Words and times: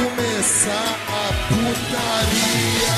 começar 0.00 0.96
a 1.08 1.32
putaria. 1.48 2.90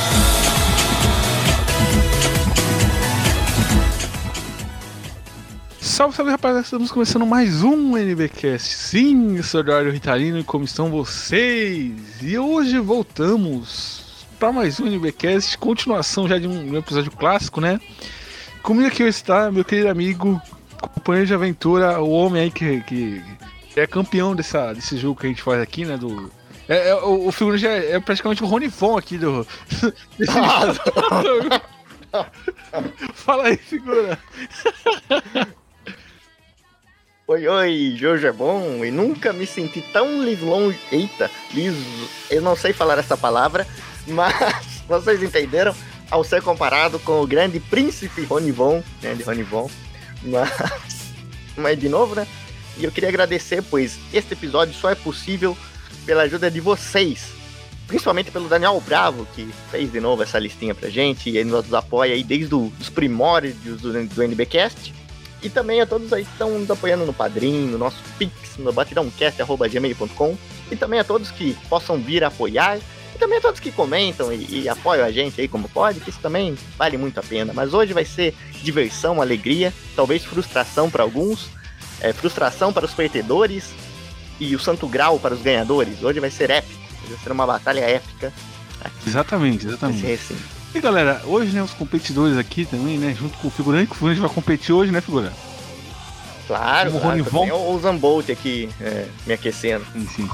Salve, 5.81 6.15
salve 6.15 6.31
rapaziada, 6.31 6.65
estamos 6.65 6.93
começando 6.93 7.27
mais 7.27 7.65
um 7.65 7.97
NBcast. 7.97 8.75
Sim, 8.75 9.37
eu 9.37 9.43
sou 9.43 9.61
o 9.61 9.65
Eduardo 9.65 9.91
Ritalino 9.91 10.39
e 10.39 10.45
como 10.45 10.65
estão 10.65 10.91
vocês? 10.91 11.93
E 12.23 12.39
hoje 12.39 12.79
voltamos 12.79 14.25
para 14.39 14.53
mais 14.53 14.79
um 14.79 14.87
NBcast, 14.87 15.59
continuação 15.59 16.29
já 16.29 16.39
de 16.39 16.47
um 16.47 16.77
episódio 16.77 17.11
clássico, 17.11 17.61
né? 17.61 17.81
Comigo 18.63 18.87
aqui 18.87 19.03
está 19.03 19.51
meu 19.51 19.65
querido 19.65 19.89
amigo, 19.89 20.41
companheiro 20.81 21.27
de 21.27 21.35
aventura, 21.35 22.01
o 22.01 22.11
homem 22.11 22.45
aí 22.45 22.51
que, 22.51 22.81
que 22.83 23.23
é 23.75 23.89
campeão 23.89 24.37
dessa, 24.37 24.73
desse 24.73 24.97
jogo 24.97 25.19
que 25.19 25.27
a 25.27 25.29
gente 25.29 25.43
faz 25.43 25.61
aqui, 25.61 25.85
né? 25.85 25.97
Do, 25.97 26.31
é, 26.73 26.89
é, 26.89 26.95
o, 26.95 27.29
o 27.29 27.33
figurante 27.33 27.67
é, 27.67 27.93
é 27.93 28.01
praticamente 28.01 28.43
o 28.43 28.47
Rony 28.47 28.71
Fon 28.71 28.97
aqui 28.97 29.19
do. 29.19 29.47
jogo. 31.23 31.63
Fala 33.13 33.49
aí, 33.49 33.59
figura. 33.59 34.19
Oi, 37.29 37.47
oi, 37.47 37.95
Jojo 37.99 38.27
é 38.27 38.33
bom 38.33 38.83
e 38.85 38.91
nunca 38.91 39.35
me 39.35 39.47
senti 39.47 39.83
tão 39.93 40.23
lislon... 40.23 40.73
Eita, 40.91 41.31
liso... 41.53 41.79
Eu 42.31 42.41
não 42.41 42.57
sei 42.57 42.73
falar 42.73 42.99
essa 42.99 43.17
palavra, 43.17 43.67
mas 44.07 44.35
vocês 44.89 45.23
entenderam 45.23 45.75
ao 46.11 46.25
ser 46.25 46.43
comparado 46.43 46.99
com 46.99 47.21
o 47.21 47.27
grande 47.27 47.61
príncipe 47.61 48.25
Ronivon, 48.25 48.83
né, 49.03 49.15
de 49.15 49.23
Ronivon. 49.23 49.71
Mas... 50.23 50.51
mas 51.57 51.79
de 51.79 51.89
novo, 51.89 52.15
né? 52.15 52.27
E 52.79 52.85
eu 52.85 52.91
queria 52.91 53.11
agradecer, 53.11 53.63
pois 53.63 53.99
este 54.13 54.33
episódio 54.33 54.75
só 54.75 54.91
é 54.91 54.95
possível 54.95 55.57
pela 56.05 56.23
ajuda 56.23 56.51
de 56.51 56.61
vocês. 56.61 57.33
Principalmente 57.87 58.31
pelo 58.31 58.49
Daniel 58.49 58.81
Bravo, 58.81 59.27
que 59.35 59.49
fez 59.71 59.91
de 59.91 60.01
novo 60.01 60.23
essa 60.23 60.39
listinha 60.39 60.75
pra 60.75 60.89
gente 60.89 61.31
e 61.31 61.45
nos 61.45 61.73
apoia 61.75 62.15
aí 62.15 62.25
desde 62.25 62.55
os 62.55 62.89
primórdios 62.89 63.81
do, 63.81 64.07
do 64.07 64.23
NBcast. 64.23 64.95
E 65.43 65.51
também 65.51 65.81
a 65.81 65.87
todos 65.87 66.13
aí 66.13 66.25
que 66.25 66.31
estão 66.31 66.59
nos 66.59 66.71
apoiando 66.71 67.05
no 67.05 67.13
Padrim, 67.13 67.67
no 67.67 67.77
nosso 67.77 67.99
Pix, 68.17 68.57
no 68.57 68.73
batidãocast.gmail.com. 68.73 70.39
E 70.71 70.77
também 70.77 71.01
a 71.01 71.05
todos 71.05 71.31
que 71.31 71.55
possam 71.69 71.99
vir 71.99 72.23
apoiar. 72.23 72.79
E 73.15 73.19
também 73.19 73.39
a 73.39 73.41
todos 73.41 73.61
que 73.61 73.73
comentam 73.73 74.33
e, 74.33 74.63
e, 74.63 74.69
apoiam 74.69 75.05
a 75.05 75.11
gente 75.11 75.41
aí 75.41 75.49
como 75.49 75.69
pode, 75.69 76.01
que 76.01 76.11
isso 76.11 76.21
também 76.21 76.57
vale 76.79 76.97
muito 76.97 77.19
a 77.19 77.23
pena. 77.23 77.53
Mas 77.53 77.75
hoje 77.75 77.93
vai 77.93 78.05
ser 78.05 78.35
diversão, 78.63 79.21
alegria, 79.21 79.75
talvez 79.97 80.25
frustração 80.25 80.89
para 80.89 81.03
alguns, 81.03 81.51
é, 82.01 82.13
frustração 82.13 82.73
para 82.73 82.87
os 82.87 82.95
perdedores 82.95 83.75
e 84.43 84.57
o 84.57 84.59
santo 84.59 84.87
grau 84.89 85.19
para 85.19 85.35
os 85.35 85.43
ganhadores. 85.43 86.03
Hoje 86.03 86.19
vai 86.19 86.31
ser 86.31 86.51
épico, 86.51 86.81
vai 87.09 87.19
ser 87.19 87.33
uma 87.33 87.47
batalha 87.47 87.81
épica. 87.81 88.33
Aqui. 88.81 89.09
Exatamente, 89.09 89.67
exatamente. 89.67 90.19
E 90.75 90.81
galera, 90.81 91.23
hoje, 91.27 91.53
né, 91.53 91.63
os 91.63 91.73
competidores 91.73 92.37
aqui 92.37 92.65
também, 92.65 92.99
né, 92.99 93.15
junto 93.19 93.39
com 93.39 93.49
o 93.49 93.51
figurante, 93.51 93.87
que 93.87 93.93
o 93.93 93.95
figurante 93.95 94.21
vai 94.21 94.31
competir 94.31 94.73
hoje, 94.75 94.91
né, 94.91 95.01
figurante? 95.01 95.37
Claro, 96.47 96.91
Como 96.91 97.03
claro. 97.03 97.25
Tem 97.25 97.53
o 97.53 97.79
Zambolt 97.79 98.31
aqui 98.31 98.69
é, 98.81 99.07
me 99.27 99.35
aquecendo. 99.35 99.85
Sim, 99.93 100.09
sim. 100.09 100.31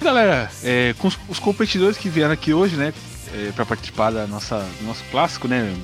E, 0.00 0.04
galera, 0.04 0.50
é, 0.62 0.94
com 0.98 1.08
os, 1.08 1.18
os 1.28 1.38
competidores 1.38 1.96
que 1.96 2.08
vieram 2.08 2.32
aqui 2.32 2.54
hoje, 2.54 2.76
né, 2.76 2.94
é, 3.34 3.50
para 3.52 3.64
participar 3.66 4.10
da 4.10 4.26
nossa, 4.26 4.58
do 4.78 4.86
nosso 4.86 5.02
clássico, 5.10 5.48
né, 5.48 5.74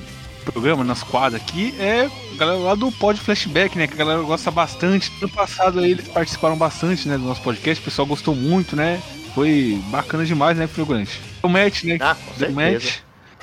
programa, 0.41 0.83
nosso 0.83 1.05
quadro 1.05 1.37
aqui, 1.37 1.73
é 1.79 2.09
a 2.33 2.37
galera 2.37 2.57
lá 2.59 2.75
do 2.75 2.91
Pod 2.91 3.19
Flashback, 3.19 3.77
né, 3.77 3.87
que 3.87 3.93
a 3.93 3.97
galera 3.97 4.21
gosta 4.21 4.49
bastante. 4.51 5.11
No 5.21 5.29
passado 5.29 5.79
aí, 5.79 5.91
eles 5.91 6.07
participaram 6.07 6.57
bastante, 6.57 7.07
né, 7.07 7.17
do 7.17 7.23
nosso 7.23 7.41
podcast, 7.41 7.81
o 7.81 7.85
pessoal 7.85 8.05
gostou 8.05 8.35
muito, 8.35 8.75
né, 8.75 9.01
foi 9.33 9.79
bacana 9.87 10.25
demais, 10.25 10.57
né, 10.57 10.67
figurante? 10.67 11.19
O 11.43 11.47
Matt, 11.47 11.83
né, 11.83 11.97
Ah, 12.01 12.15
com 12.15 12.33
certeza. 12.35 12.51
Matt. 12.53 12.99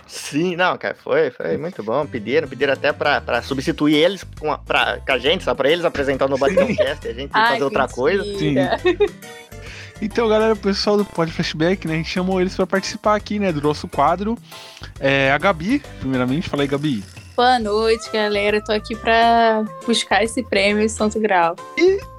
Sim, 0.07 0.57
não, 0.57 0.79
cara, 0.79 0.97
foi, 1.05 1.31
foi 1.31 1.59
muito 1.59 1.83
bom. 1.83 2.07
Pediram, 2.07 2.49
pediram 2.49 2.73
até 2.73 2.95
pra, 2.95 3.21
pra 3.21 3.43
substituir 3.43 3.95
eles 3.95 4.25
com 4.41 4.51
a, 4.51 4.57
pra, 4.57 5.01
com 5.07 5.13
a 5.13 5.19
gente, 5.19 5.45
só 5.45 5.55
pra 5.55 5.71
eles 5.71 5.85
apresentar 5.85 6.27
no 6.29 6.39
Batidão 6.39 6.67
Cast 6.75 7.07
e 7.07 7.11
a 7.11 7.13
gente 7.13 7.31
Ai, 7.35 7.53
fazer 7.53 7.65
outra 7.65 7.87
coisa. 7.87 8.25
mentira. 8.25 8.81
Então, 10.01 10.29
galera, 10.29 10.53
o 10.53 10.57
pessoal 10.57 10.97
do 10.97 11.05
Pod 11.05 11.31
Flashback, 11.33 11.87
né, 11.87 11.95
a 11.95 11.97
gente 11.97 12.11
chamou 12.11 12.41
eles 12.41 12.55
para 12.55 12.67
participar 12.67 13.17
aqui, 13.17 13.39
né, 13.39 13.51
do 13.53 13.61
nosso 13.61 13.89
quadro. 13.89 14.39
É, 15.01 15.33
a 15.33 15.39
Gabi, 15.39 15.83
primeiramente, 15.99 16.49
fala 16.49 16.63
aí, 16.63 16.69
Gabi. 16.69 17.03
Boa 17.35 17.59
noite, 17.59 18.11
galera. 18.13 18.57
Eu 18.57 18.65
tô 18.65 18.73
aqui 18.73 18.97
pra 18.97 19.65
buscar 19.87 20.23
esse 20.23 20.43
prêmio 20.43 20.85
em 20.85 20.89
Santo 20.89 21.21
Grau. 21.21 21.57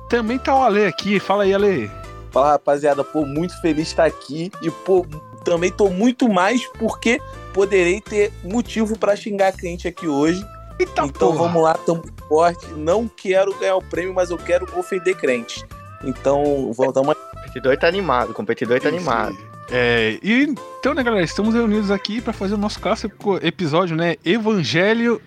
Também 0.10 0.38
tá 0.38 0.56
o 0.56 0.62
Ale 0.62 0.86
aqui, 0.86 1.20
fala 1.20 1.44
aí, 1.44 1.54
Ale. 1.54 1.90
Fala, 2.32 2.52
rapaziada, 2.52 3.04
pô, 3.04 3.26
muito 3.26 3.60
feliz 3.62 3.86
de 3.86 3.90
estar 3.92 4.06
aqui 4.06 4.52
e, 4.62 4.70
pô, 4.70 5.06
também 5.44 5.72
tô 5.72 5.90
muito 5.90 6.30
mais 6.30 6.66
porque 6.78 7.20
poderei 7.54 8.02
ter 8.02 8.32
motivo 8.44 8.98
pra 8.98 9.16
xingar 9.16 9.52
cliente 9.54 9.88
aqui 9.88 10.08
hoje. 10.08 10.46
Eita 10.80 11.06
então 11.06 11.34
porra. 11.34 11.48
vamos 11.48 11.64
lá, 11.64 11.74
tamo 11.74 12.04
forte. 12.28 12.66
Não 12.74 13.08
quero 13.08 13.58
ganhar 13.58 13.76
o 13.76 13.84
prêmio, 13.84 14.14
mas 14.14 14.30
eu 14.30 14.38
quero 14.38 14.68
ofender 14.78 15.16
crente. 15.16 15.66
Então, 16.04 16.72
vamos 16.74 16.94
dar 16.94 17.02
uma. 17.02 17.14
O 17.14 17.39
competidor 17.50 17.78
tá 17.78 17.88
animado, 17.88 18.30
o 18.32 18.34
competidor 18.34 18.80
tá 18.80 18.88
animado. 18.90 19.38
É, 19.72 20.18
e 20.24 20.44
então, 20.44 20.94
né, 20.94 21.04
galera, 21.04 21.24
estamos 21.24 21.54
reunidos 21.54 21.92
aqui 21.92 22.22
para 22.22 22.34
fazer 22.34 22.54
o 22.56 22.58
nosso 22.58 22.80
clássico 22.80 23.38
episódio, 23.44 23.96
né, 23.96 24.16
Evangelho. 24.26 25.22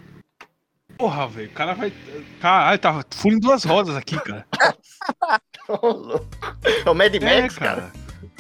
Porra, 0.99 1.27
velho, 1.27 1.49
o 1.49 1.53
cara 1.53 1.75
vai. 1.75 1.93
Caralho, 2.41 2.79
tá 2.79 3.05
fundo 3.11 3.37
em 3.37 3.41
duas 3.41 3.65
rodas 3.65 3.97
aqui, 3.97 4.19
cara. 4.21 4.47
É 6.85 6.91
o 6.91 6.95
Mad 6.95 7.15
É, 7.15 7.41
Max, 7.43 7.57
cara. 7.57 7.93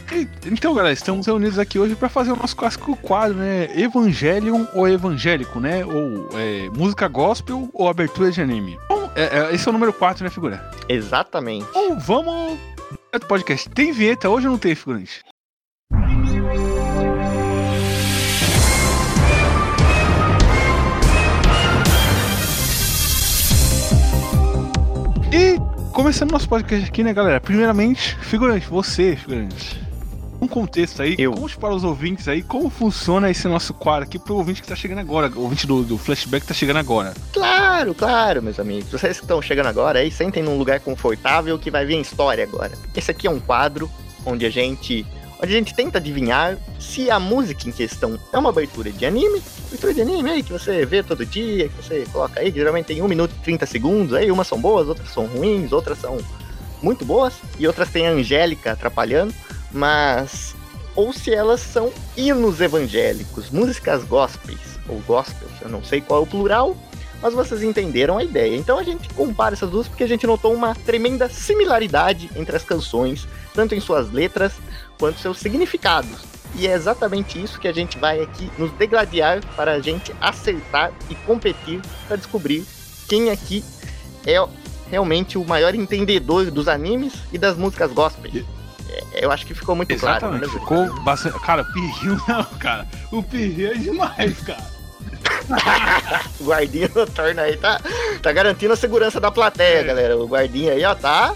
cara. 0.06 0.20
E- 0.20 0.28
Então, 0.46 0.74
galera, 0.74 0.92
estamos 0.92 1.26
reunidos 1.26 1.58
aqui 1.58 1.78
hoje 1.78 1.94
para 1.94 2.08
fazer 2.08 2.32
o 2.32 2.36
nosso 2.36 2.54
clássico 2.56 2.96
quadro, 2.96 3.38
né? 3.38 3.68
Evangelion 3.80 4.66
ou 4.74 4.88
evangélico, 4.88 5.58
né? 5.60 5.84
Ou 5.84 6.28
é, 6.38 6.68
música 6.70 7.06
gospel 7.08 7.70
ou 7.72 7.88
abertura 7.88 8.30
de 8.30 8.40
anime. 8.42 8.76
Então, 8.86 9.10
é, 9.14 9.38
é, 9.38 9.54
esse 9.54 9.66
é 9.66 9.70
o 9.70 9.72
número 9.72 9.92
4, 9.92 10.24
né, 10.24 10.30
figura? 10.30 10.68
Exatamente. 10.88 11.64
Então, 11.70 11.98
vamos. 11.98 12.58
Podcast. 13.20 13.68
Tem 13.68 13.92
vinheta 13.92 14.28
hoje 14.30 14.46
ou 14.46 14.52
não 14.52 14.58
tem, 14.58 14.74
figurante? 14.74 15.20
E 25.30 25.58
começando 25.92 26.32
nosso 26.32 26.48
podcast 26.48 26.88
aqui, 26.88 27.02
né, 27.04 27.12
galera? 27.12 27.40
Primeiramente, 27.40 28.16
figurante, 28.16 28.66
você, 28.66 29.14
figurante. 29.14 29.78
Um 30.42 30.48
contexto 30.48 31.00
aí, 31.02 31.14
Eu. 31.16 31.30
conte 31.34 31.56
para 31.56 31.72
os 31.72 31.84
ouvintes 31.84 32.26
aí 32.26 32.42
como 32.42 32.68
funciona 32.68 33.30
esse 33.30 33.46
nosso 33.46 33.72
quadro 33.72 34.02
aqui 34.02 34.18
pro 34.18 34.34
ouvinte 34.34 34.60
que 34.60 34.66
tá 34.66 34.74
chegando 34.74 34.98
agora, 34.98 35.30
o 35.36 35.42
ouvinte 35.42 35.68
do, 35.68 35.84
do 35.84 35.96
flashback 35.96 36.40
que 36.40 36.48
tá 36.48 36.52
chegando 36.52 36.78
agora. 36.78 37.14
Claro, 37.32 37.94
claro, 37.94 38.42
meus 38.42 38.58
amigos. 38.58 38.90
Vocês 38.90 39.18
que 39.18 39.24
estão 39.24 39.40
chegando 39.40 39.68
agora 39.68 40.00
aí, 40.00 40.10
sentem 40.10 40.42
num 40.42 40.58
lugar 40.58 40.80
confortável 40.80 41.56
que 41.60 41.70
vai 41.70 41.86
vir 41.86 42.00
história 42.00 42.42
agora. 42.42 42.72
Esse 42.92 43.12
aqui 43.12 43.28
é 43.28 43.30
um 43.30 43.38
quadro 43.38 43.88
onde 44.26 44.44
a 44.44 44.50
gente. 44.50 45.06
Onde 45.40 45.54
a 45.54 45.56
gente 45.58 45.74
tenta 45.74 45.98
adivinhar 45.98 46.58
se 46.80 47.08
a 47.08 47.20
música 47.20 47.68
em 47.68 47.72
questão 47.72 48.18
é 48.32 48.38
uma 48.38 48.50
abertura 48.50 48.90
de 48.90 49.06
anime, 49.06 49.40
abertura 49.68 49.94
de 49.94 50.00
anime 50.00 50.30
aí 50.30 50.42
que 50.42 50.52
você 50.52 50.84
vê 50.84 51.04
todo 51.04 51.24
dia, 51.24 51.68
que 51.68 51.76
você 51.76 52.04
coloca 52.12 52.40
aí, 52.40 52.50
que 52.50 52.58
geralmente 52.58 52.86
tem 52.86 53.00
1 53.00 53.06
minuto 53.06 53.32
e 53.38 53.44
30 53.44 53.66
segundos, 53.66 54.14
aí 54.14 54.30
umas 54.30 54.48
são 54.48 54.60
boas, 54.60 54.88
outras 54.88 55.08
são 55.08 55.26
ruins, 55.26 55.72
outras 55.72 55.98
são 55.98 56.18
muito 56.80 57.04
boas, 57.04 57.34
e 57.58 57.66
outras 57.66 57.90
tem 57.90 58.06
a 58.06 58.10
Angélica 58.10 58.72
atrapalhando, 58.72 59.34
mas. 59.72 60.54
Ou 60.94 61.10
se 61.10 61.32
elas 61.32 61.60
são 61.60 61.90
hinos 62.14 62.60
evangélicos, 62.60 63.48
músicas 63.50 64.04
gospels, 64.04 64.78
ou 64.86 65.00
gospels, 65.00 65.52
eu 65.62 65.70
não 65.70 65.82
sei 65.82 66.02
qual 66.02 66.20
é 66.20 66.22
o 66.22 66.26
plural, 66.26 66.76
mas 67.22 67.32
vocês 67.32 67.62
entenderam 67.62 68.18
a 68.18 68.24
ideia. 68.24 68.54
Então 68.54 68.78
a 68.78 68.82
gente 68.82 69.08
compara 69.14 69.54
essas 69.54 69.70
duas 69.70 69.88
porque 69.88 70.04
a 70.04 70.08
gente 70.08 70.26
notou 70.26 70.52
uma 70.52 70.74
tremenda 70.74 71.30
similaridade 71.30 72.30
entre 72.36 72.54
as 72.54 72.62
canções, 72.62 73.26
tanto 73.54 73.74
em 73.74 73.80
suas 73.80 74.10
letras 74.10 74.52
quanto 74.98 75.18
seus 75.18 75.38
significados. 75.38 76.32
E 76.54 76.66
é 76.66 76.74
exatamente 76.74 77.42
isso 77.42 77.58
que 77.58 77.68
a 77.68 77.72
gente 77.72 77.98
vai 77.98 78.20
aqui 78.20 78.50
nos 78.58 78.70
degladiar 78.72 79.40
para 79.56 79.72
a 79.72 79.80
gente 79.80 80.14
acertar 80.20 80.92
e 81.08 81.14
competir 81.14 81.80
para 82.06 82.16
descobrir 82.16 82.66
quem 83.08 83.30
aqui 83.30 83.64
é 84.26 84.36
realmente 84.90 85.38
o 85.38 85.44
maior 85.44 85.74
entendedor 85.74 86.50
dos 86.50 86.68
animes 86.68 87.14
e 87.32 87.38
das 87.38 87.56
músicas 87.56 87.90
gospel. 87.92 88.44
É, 89.12 89.24
eu 89.24 89.30
acho 89.32 89.46
que 89.46 89.54
ficou 89.54 89.74
muito 89.74 89.96
claro. 89.96 90.16
Exatamente. 90.26 90.46
né, 90.54 90.60
Ficou 90.60 91.02
bastante. 91.02 91.38
Cara, 91.40 91.62
o 91.62 91.72
Pirril 91.72 92.16
não, 92.28 92.44
cara. 92.58 92.86
O 93.10 93.22
Pirril 93.22 93.70
é 93.72 93.74
demais, 93.74 94.38
cara. 94.40 94.72
O 96.40 96.44
guardinha 96.44 96.90
noturno 96.94 97.40
aí 97.40 97.56
tá, 97.56 97.80
tá 98.22 98.32
garantindo 98.32 98.72
a 98.72 98.76
segurança 98.76 99.20
da 99.20 99.30
plateia, 99.30 99.80
É. 99.80 99.84
galera. 99.84 100.16
O 100.16 100.26
guardinha 100.26 100.72
aí, 100.72 100.84
ó, 100.84 100.94
tá. 100.94 101.34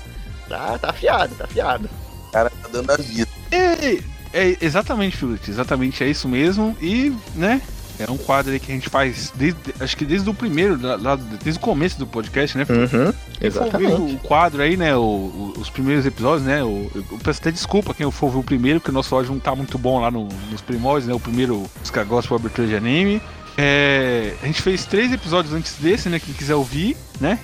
Tá, 0.48 0.78
tá 0.78 0.90
afiado, 0.90 1.34
tá 1.34 1.44
afiado. 1.44 1.88
O 2.28 2.32
cara 2.32 2.50
tá 2.50 2.68
dando 2.70 2.90
a 2.90 2.96
vida. 2.96 3.28
É, 3.50 3.98
é 4.32 4.56
exatamente, 4.60 5.16
Filete. 5.16 5.50
Exatamente, 5.50 6.04
é 6.04 6.08
isso 6.08 6.28
mesmo. 6.28 6.76
E, 6.80 7.12
né? 7.34 7.60
É 7.98 8.10
um 8.10 8.16
quadro 8.16 8.52
aí 8.52 8.60
que 8.60 8.70
a 8.70 8.74
gente 8.74 8.88
faz 8.88 9.32
desde, 9.34 9.58
acho 9.80 9.96
que 9.96 10.04
desde 10.04 10.28
o 10.28 10.34
primeiro, 10.34 10.78
lá- 10.80 11.16
desde 11.16 11.58
o 11.58 11.62
começo 11.62 11.98
do 11.98 12.06
podcast, 12.06 12.56
né? 12.58 12.66
Uhum, 12.68 13.12
exatamente. 13.40 13.92
o 14.14 14.18
quadro 14.18 14.62
aí, 14.62 14.76
né? 14.76 14.94
o- 14.96 15.00
o- 15.00 15.54
os 15.58 15.70
primeiros 15.70 16.04
episódios, 16.04 16.46
né? 16.46 16.62
o- 16.62 16.90
eu, 16.94 17.04
peço 17.22 17.40
até 17.40 17.50
desculpa 17.50 17.94
quem 17.94 18.10
for 18.10 18.26
ouvir 18.26 18.38
o 18.38 18.42
primeiro, 18.42 18.80
porque 18.80 18.90
o 18.90 18.94
nosso 18.94 19.14
áudio 19.14 19.32
não 19.32 19.40
tá 19.40 19.54
muito 19.54 19.78
bom 19.78 20.00
lá 20.00 20.10
no- 20.10 20.28
nos 20.50 20.60
primórdios, 20.60 21.08
né? 21.08 21.14
O 21.14 21.20
primeiro 21.20 21.64
música 21.78 22.04
gospel 22.04 22.36
abertura 22.36 22.66
de 22.68 22.76
anime. 22.76 23.20
É, 23.58 24.34
a 24.42 24.46
gente 24.46 24.60
fez 24.60 24.84
três 24.84 25.10
episódios 25.12 25.54
antes 25.54 25.74
desse, 25.80 26.08
né? 26.10 26.18
Quem 26.18 26.34
quiser 26.34 26.54
ouvir, 26.54 26.96
né? 27.20 27.38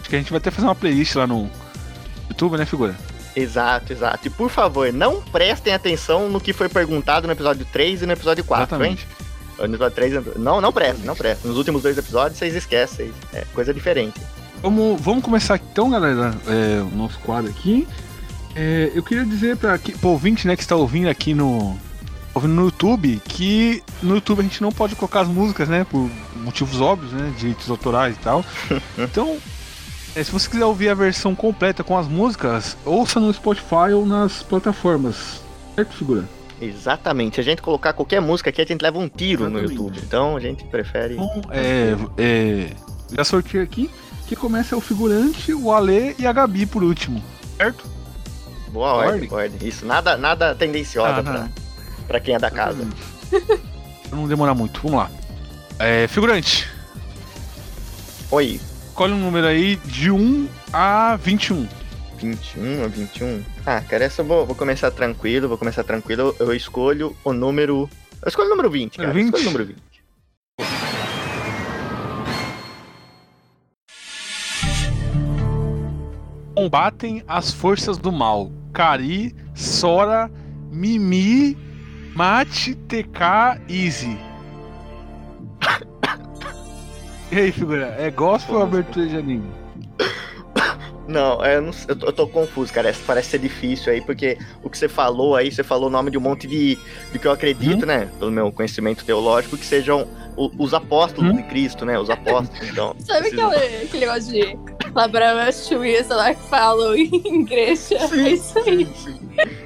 Acho 0.00 0.08
que 0.08 0.16
a 0.16 0.18
gente 0.18 0.30
vai 0.30 0.38
até 0.38 0.50
fazer 0.50 0.66
uma 0.66 0.74
playlist 0.74 1.14
lá 1.14 1.26
no 1.26 1.50
YouTube, 2.30 2.56
né, 2.56 2.64
figura? 2.64 2.96
Exato, 3.36 3.92
exato. 3.92 4.26
E 4.26 4.30
por 4.30 4.50
favor, 4.50 4.92
não 4.92 5.20
prestem 5.22 5.72
atenção 5.72 6.28
no 6.28 6.40
que 6.40 6.52
foi 6.52 6.68
perguntado 6.68 7.26
no 7.26 7.32
episódio 7.32 7.66
3 7.70 8.02
e 8.02 8.06
no 8.06 8.12
episódio 8.12 8.42
4, 8.44 8.64
Exatamente. 8.76 9.02
hein? 9.08 9.27
No 9.58 9.64
episódio 9.64 9.94
3, 9.94 10.36
não, 10.36 10.60
não 10.60 10.72
prestem, 10.72 11.04
não 11.04 11.16
prestem. 11.16 11.48
Nos 11.48 11.58
últimos 11.58 11.82
dois 11.82 11.98
episódios, 11.98 12.38
vocês 12.38 12.54
esquecem. 12.54 13.12
É 13.32 13.44
coisa 13.54 13.74
diferente. 13.74 14.20
Vamos, 14.62 15.00
vamos 15.00 15.22
começar 15.22 15.56
então, 15.56 15.90
galera, 15.90 16.34
é, 16.46 16.80
o 16.80 16.96
nosso 16.96 17.18
quadro 17.20 17.50
aqui. 17.50 17.86
É, 18.54 18.90
eu 18.94 19.02
queria 19.02 19.24
dizer 19.24 19.56
para 19.56 19.78
o 20.02 20.08
ouvinte 20.08 20.46
né, 20.46 20.56
que 20.56 20.62
está 20.62 20.74
ouvindo 20.74 21.08
aqui 21.08 21.34
no, 21.34 21.78
ouvindo 22.34 22.54
no 22.54 22.64
YouTube 22.64 23.20
que 23.24 23.82
no 24.02 24.14
YouTube 24.16 24.40
a 24.40 24.42
gente 24.42 24.62
não 24.62 24.72
pode 24.72 24.96
colocar 24.96 25.20
as 25.20 25.28
músicas, 25.28 25.68
né? 25.68 25.84
Por 25.84 26.10
motivos 26.36 26.80
óbvios, 26.80 27.12
né? 27.12 27.32
Direitos 27.36 27.68
autorais 27.70 28.16
e 28.16 28.20
tal. 28.20 28.44
Então, 28.98 29.38
é, 30.14 30.24
se 30.24 30.32
você 30.32 30.48
quiser 30.48 30.64
ouvir 30.64 30.88
a 30.88 30.94
versão 30.94 31.34
completa 31.34 31.84
com 31.84 31.96
as 31.96 32.08
músicas, 32.08 32.76
ouça 32.84 33.20
no 33.20 33.32
Spotify 33.32 33.92
ou 33.94 34.04
nas 34.04 34.42
plataformas. 34.42 35.40
Certo, 35.76 35.94
figura? 35.94 36.24
Exatamente. 36.60 37.36
Se 37.36 37.40
a 37.40 37.44
gente 37.44 37.62
colocar 37.62 37.92
qualquer 37.92 38.20
música 38.20 38.50
aqui, 38.50 38.60
a 38.60 38.64
gente 38.64 38.82
leva 38.82 38.98
um 38.98 39.08
tiro 39.08 39.48
no 39.48 39.58
Exatamente. 39.58 39.74
YouTube. 39.74 40.00
Então 40.04 40.36
a 40.36 40.40
gente 40.40 40.64
prefere. 40.64 41.14
Então, 41.14 41.42
é, 41.50 41.94
é, 42.18 42.70
já 43.12 43.24
sorteio 43.24 43.62
aqui. 43.62 43.90
Que 44.26 44.36
começa 44.36 44.76
o 44.76 44.80
figurante, 44.80 45.54
o 45.54 45.72
Ale 45.72 46.14
e 46.18 46.26
a 46.26 46.32
Gabi 46.32 46.66
por 46.66 46.82
último. 46.82 47.22
Certo? 47.56 47.86
Boa 48.68 48.92
ordem, 48.92 49.12
ordem. 49.12 49.32
ordem. 49.32 49.68
Isso, 49.68 49.86
nada, 49.86 50.18
nada 50.18 50.54
tendenciosa 50.54 51.20
Ah, 51.20 51.22
pra, 51.22 51.48
pra 52.06 52.20
quem 52.20 52.34
é 52.34 52.38
da 52.38 52.50
casa. 52.50 52.86
Pra 53.30 53.40
não 54.18 54.28
demorar 54.28 54.54
muito, 54.54 54.80
vamos 54.82 54.98
lá. 54.98 55.10
É, 55.78 56.06
figurante, 56.08 56.68
Oi, 58.30 58.60
escolhe 58.88 59.14
um 59.14 59.18
número 59.18 59.46
aí 59.46 59.76
de 59.86 60.10
1 60.10 60.48
a 60.70 61.16
21. 61.16 61.66
21 62.18 62.82
ou 62.82 62.88
21? 62.88 63.42
Ah, 63.64 63.80
cara, 63.80 64.04
essa 64.04 64.22
eu 64.22 64.26
vou, 64.26 64.44
vou 64.44 64.56
começar 64.56 64.90
tranquilo, 64.90 65.48
vou 65.48 65.56
começar 65.56 65.84
tranquilo. 65.84 66.34
Eu 66.38 66.52
escolho 66.52 67.16
o 67.24 67.32
número. 67.32 67.88
Eu 68.20 68.28
escolho 68.28 68.48
o 68.48 68.50
número 68.50 68.70
20, 68.70 68.96
cara. 68.96 69.08
Número 69.08 69.24
20? 69.24 69.32
Eu 69.32 69.38
escolho 69.38 69.48
o 69.48 69.52
número 69.52 69.66
20. 69.66 69.88
Combatem 76.54 77.22
as 77.28 77.52
forças 77.52 77.96
do 77.96 78.10
mal. 78.10 78.50
Kari, 78.72 79.34
Sora, 79.54 80.30
Mimi, 80.70 81.56
Mate, 82.14 82.74
TK, 82.74 83.62
Easy. 83.68 84.18
E 87.30 87.36
aí, 87.38 87.52
figura? 87.52 87.94
É 87.98 88.10
gospel 88.10 88.56
ou 88.56 88.62
abertura 88.62 89.06
de 89.06 89.14
anime? 89.14 89.67
Não, 91.08 91.42
é, 91.42 91.56
eu, 91.56 91.62
não- 91.62 91.72
eu 91.88 91.96
tô, 91.96 92.06
eu 92.06 92.12
tô 92.12 92.26
confuso, 92.28 92.70
cara. 92.72 92.90
Essa 92.90 93.00
Parece 93.06 93.30
ser 93.30 93.38
difícil 93.38 93.90
aí, 93.92 94.00
porque 94.02 94.36
o 94.62 94.68
que 94.68 94.76
você 94.76 94.88
falou 94.88 95.34
aí, 95.34 95.50
você 95.50 95.64
falou 95.64 95.86
o 95.88 95.90
nome 95.90 96.10
de 96.10 96.18
um 96.18 96.20
monte 96.20 96.46
de. 96.46 96.78
de 97.10 97.18
que 97.18 97.26
eu 97.26 97.32
acredito, 97.32 97.80
Uhum. 97.80 97.86
né? 97.86 98.08
Pelo 98.18 98.30
meu 98.30 98.52
conhecimento 98.52 99.04
teológico, 99.04 99.56
que 99.56 99.64
sejam 99.64 100.06
o- 100.36 100.50
os 100.58 100.74
apóstolos 100.74 101.30
Uhum. 101.30 101.36
de 101.38 101.42
Cristo, 101.44 101.86
né? 101.86 101.98
Os 101.98 102.10
apóstolos. 102.10 102.68
Então. 102.70 102.94
Sabe 103.00 103.28
aquele, 103.28 103.42
aquele 103.84 104.06
negócio 104.06 104.32
de 104.32 104.58
Labrava 104.94 105.50
Chuísa 105.50 106.14
lá 106.14 106.34
que 106.34 106.42
falam 106.48 106.94
em 106.96 107.40
igreja? 107.42 107.96
É 107.96 108.28
isso 108.28 108.58
aí. 108.58 108.86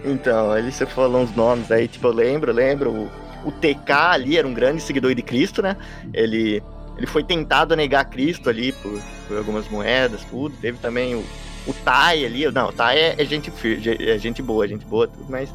Então, 0.05 0.53
ali 0.53 0.71
você 0.71 0.87
falou 0.87 1.23
uns 1.23 1.35
nomes 1.35 1.71
aí, 1.73 1.89
tipo, 1.89 2.06
eu 2.06 2.12
lembro, 2.12 2.50
eu 2.50 2.55
lembro. 2.55 2.91
O, 2.93 3.49
o 3.49 3.50
TK 3.50 3.91
ali 4.12 4.39
era 4.39 4.47
um 4.47 4.55
grande 4.55 4.81
seguidor 4.81 5.12
de 5.15 5.23
Cristo, 5.23 5.61
né? 5.61 5.77
Ele, 6.15 6.62
ele 6.97 7.06
foi 7.06 7.23
tentado 7.25 7.75
a 7.75 7.77
negar 7.77 8.05
Cristo 8.05 8.49
ali 8.49 8.73
por, 8.73 9.00
por 9.27 9.37
algumas 9.37 9.69
moedas, 9.69 10.25
tudo. 10.25 10.55
Teve 10.61 10.79
também 10.79 11.15
o, 11.15 11.25
o 11.67 11.73
Tai 11.73 12.25
ali. 12.25 12.50
Não, 12.50 12.69
o 12.69 12.73
Tai 12.73 12.97
é, 12.99 13.15
é 13.19 13.25
gente 13.25 13.53
é 14.00 14.19
gente 14.19 14.43
boa, 14.43 14.67
gente 14.69 14.85
boa, 14.85 15.09
tudo, 15.09 15.27
mas, 15.29 15.53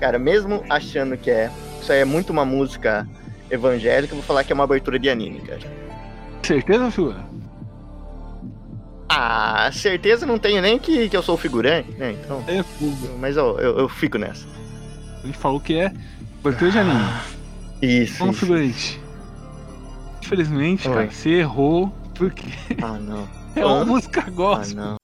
cara, 0.00 0.18
mesmo 0.18 0.64
achando 0.68 1.16
que 1.16 1.30
é. 1.30 1.50
Isso 1.80 1.92
aí 1.92 2.00
é 2.00 2.04
muito 2.04 2.30
uma 2.30 2.44
música 2.44 3.06
evangélica, 3.50 4.12
eu 4.12 4.18
vou 4.18 4.26
falar 4.26 4.44
que 4.44 4.52
é 4.52 4.54
uma 4.54 4.64
abertura 4.64 4.98
de 4.98 5.08
anime, 5.08 5.40
cara. 5.40 5.60
Certeza, 6.42 6.90
figura? 6.90 7.26
Ah, 9.08 9.70
certeza 9.72 10.26
não 10.26 10.38
tenho 10.38 10.60
nem 10.60 10.78
que, 10.78 11.08
que 11.08 11.16
eu 11.16 11.22
sou 11.22 11.34
o 11.34 11.38
figurante, 11.38 11.90
né? 11.92 12.12
Então. 12.12 12.44
É. 12.46 12.62
Mas 13.18 13.36
eu, 13.36 13.58
eu, 13.58 13.78
eu 13.78 13.88
fico 13.88 14.18
nessa. 14.18 14.46
Gente 15.24 15.38
falou 15.38 15.58
que 15.58 15.78
é 15.78 15.92
abertura 16.40 16.70
de 16.70 16.78
anime. 16.78 17.04
Isso. 17.80 18.18
Vamos, 18.18 18.36
isso. 18.36 18.46
figurante. 18.46 19.07
Infelizmente, 20.28 20.86
Oi. 20.86 20.94
cara, 20.94 21.10
você 21.10 21.30
errou 21.30 21.88
porque 22.14 22.44
Ah, 22.82 22.98
não. 22.98 23.26
é 23.56 23.64
uma 23.64 23.80
Ah. 23.80 23.84
música 23.86 24.22
Ah, 24.26 24.30
gospel. 24.30 24.76
não. 24.76 24.96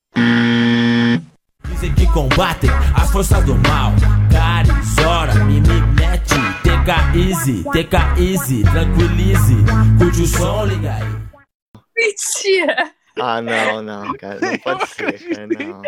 Dizem 1.70 1.94
que 1.94 2.06
combatem 2.12 2.68
as 2.94 3.10
forças 3.10 3.42
do 3.46 3.54
mal. 3.54 3.92
Kari, 4.30 4.68
Zora, 5.00 5.34
Mimi, 5.46 5.80
Mete, 5.98 6.34
TK 6.62 7.16
Easy, 7.18 7.64
TK 7.72 7.96
Easy, 8.20 8.62
tranquilize. 8.64 9.54
Curte 9.98 10.20
o 10.22 10.26
som, 10.26 10.66
liga 10.66 10.92
aí. 10.92 11.82
Mentira! 11.96 12.90
Ah, 13.18 13.40
não, 13.40 13.80
não, 13.80 14.12
cara. 14.18 14.38
Não 14.42 14.58
pode 14.58 14.86
ser, 14.90 15.12
cara. 15.34 15.46
Não. 15.46 15.82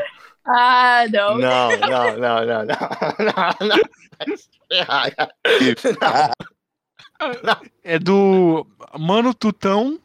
Ah, 0.46 1.04
não. 1.12 1.36
Não, 1.36 1.70
não, 1.76 2.16
não, 2.16 2.46
não, 2.46 2.64
não. 2.64 2.78
Não, 3.20 3.68
não. 3.68 3.80
Cara. 4.86 6.32
É 7.82 7.98
do 7.98 8.66
Mano 8.98 9.32
Tutão. 9.34 9.98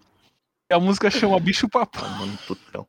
E 0.70 0.74
a 0.74 0.80
música 0.80 1.10
chama 1.12 1.40
Bicho 1.40 1.68
Papão. 1.70 2.08
Mano, 2.10 2.38
putão. 2.48 2.88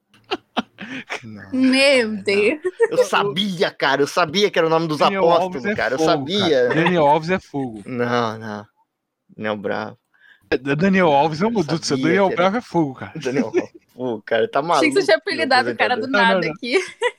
Não. 1.24 1.50
Meu 1.52 2.16
Deus. 2.22 2.60
Eu 2.90 3.04
sabia, 3.04 3.70
cara. 3.70 4.02
Eu 4.02 4.06
sabia 4.06 4.50
que 4.50 4.58
era 4.58 4.66
o 4.66 4.70
nome 4.70 4.86
dos 4.88 4.98
Daniel 4.98 5.24
apóstolos, 5.24 5.56
Alves 5.56 5.72
é 5.72 5.74
cara. 5.74 5.94
Eu 5.94 5.98
fogo, 5.98 6.10
sabia. 6.10 6.68
cara. 6.68 6.74
Daniel 6.74 7.06
Alves 7.06 7.30
é 7.30 7.38
fogo. 7.38 7.82
Não, 7.86 8.38
não. 8.38 8.66
Daniel 9.36 9.56
Bravo. 9.56 9.98
Daniel 10.76 11.08
Alves, 11.12 11.40
Eu 11.40 11.50
Deus 11.50 11.66
do 11.66 11.84
céu. 11.84 11.96
Daniel 11.96 12.26
era- 12.26 12.36
Bravo 12.36 12.56
é 12.58 12.60
fogo, 12.60 12.94
cara. 12.94 13.12
Daniel 13.16 13.52
Pô, 13.94 14.22
cara, 14.24 14.48
tá 14.48 14.60
maluco. 14.60 14.78
Achei 14.78 14.88
que 14.90 14.94
você 14.94 15.04
tinha 15.06 15.16
apelidado 15.16 15.70
o 15.70 15.76
cara 15.76 15.96
do. 15.96 16.06
Não, 16.06 16.20
nada 16.20 16.34
não, 16.34 16.40
não. 16.48 16.50
aqui. 16.54 16.78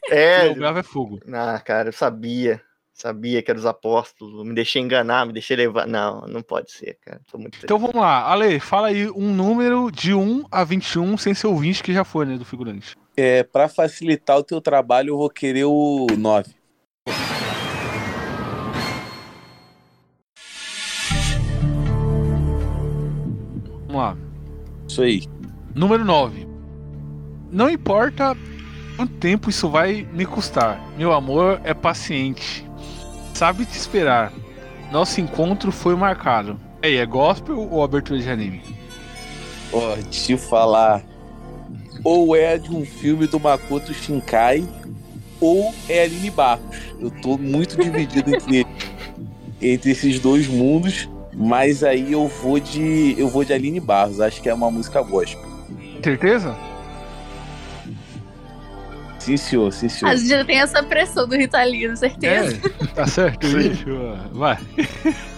É, 0.10 0.38
Daniel 0.40 0.56
Bravo 0.56 0.80
é 0.80 0.84
fogo. 0.84 1.20
ah, 1.34 1.60
cara, 1.60 1.90
eu 1.90 1.94
sabia. 1.94 2.62
Sabia 2.94 3.42
que 3.42 3.50
eram 3.50 3.60
os 3.60 3.66
apóstolos. 3.66 4.46
Me 4.46 4.54
deixei 4.54 4.82
enganar, 4.82 5.26
me 5.26 5.34
deixei 5.34 5.58
levar. 5.58 5.88
Não, 5.88 6.22
não 6.28 6.42
pode 6.44 6.72
ser, 6.72 6.98
cara. 7.02 7.20
Tô 7.30 7.38
muito 7.40 7.58
Então 7.64 7.80
vamos 7.80 7.96
lá. 7.96 8.32
Ale, 8.32 8.60
fala 8.60 8.88
aí 8.88 9.10
um 9.10 9.34
número 9.34 9.92
de 9.92 10.14
1 10.14 10.46
a 10.52 10.64
21, 10.64 11.18
sem 11.18 11.34
ser 11.34 11.48
o 11.48 11.58
20 11.58 11.82
que 11.82 11.92
já 11.92 12.04
foi, 12.04 12.26
né, 12.26 12.38
do 12.38 12.46
figurante. 12.46 12.96
É, 13.18 13.44
pra 13.44 13.68
facilitar 13.68 14.38
o 14.38 14.44
teu 14.44 14.62
trabalho, 14.62 15.10
eu 15.10 15.18
vou 15.18 15.30
querer 15.30 15.66
o 15.66 16.08
9. 16.18 16.54
Vamos 23.88 23.96
lá. 23.96 24.18
Isso 24.88 25.02
aí. 25.02 25.24
Número 25.76 26.06
9. 26.06 26.48
Não 27.52 27.70
importa 27.70 28.36
quanto 28.96 29.14
tempo 29.16 29.50
isso 29.50 29.70
vai 29.70 30.08
me 30.14 30.26
custar. 30.26 30.80
Meu 30.98 31.12
amor 31.12 31.60
é 31.64 31.74
paciente. 31.74 32.68
Sabe 33.34 33.66
te 33.66 33.78
esperar. 33.78 34.32
Nosso 34.92 35.20
encontro 35.20 35.72
foi 35.72 35.96
marcado. 35.96 36.60
E 36.84 36.88
aí, 36.88 36.98
é 36.98 37.06
gospel 37.06 37.60
ou 37.60 37.84
abertura 37.84 38.20
de 38.20 38.30
anime? 38.30 38.62
Ó, 39.72 39.96
te 40.10 40.38
falar. 40.38 41.02
Ou 42.04 42.36
é 42.36 42.58
de 42.58 42.70
um 42.70 42.86
filme 42.86 43.26
do 43.26 43.40
Makoto 43.40 43.94
Shinkai, 43.94 44.68
ou 45.40 45.74
é 45.90 46.04
Aline 46.04 46.30
Barros. 46.30 46.76
Eu 47.00 47.10
tô 47.10 47.38
muito 47.38 47.78
dividido 47.82 48.36
entre, 48.36 48.68
entre 49.62 49.92
esses 49.92 50.20
dois 50.20 50.48
mundos, 50.48 51.10
mas 51.34 51.84
aí 51.84 52.12
eu 52.12 52.28
vou 52.28 52.60
de. 52.60 53.16
Eu 53.18 53.30
vou 53.30 53.44
de 53.44 53.54
Aline 53.54 53.80
Barros, 53.80 54.20
acho 54.20 54.42
que 54.42 54.50
é 54.50 54.54
uma 54.54 54.70
música 54.70 55.02
gospel. 55.02 55.44
Certeza? 56.04 56.56
Sim, 59.24 59.38
senhor, 59.38 59.72
sim, 59.72 59.88
senhor. 59.88 60.12
A 60.12 60.16
gente 60.18 60.28
já 60.28 60.44
tem 60.44 60.60
essa 60.60 60.84
pressão 60.84 61.26
do 61.28 61.36
Ritalino, 61.36 61.96
certeza. 61.96 62.60
É, 62.82 62.86
tá 62.88 63.08
certo. 63.08 63.48
Deixa 63.48 63.90
eu- 63.90 64.18
Vai. 64.34 64.58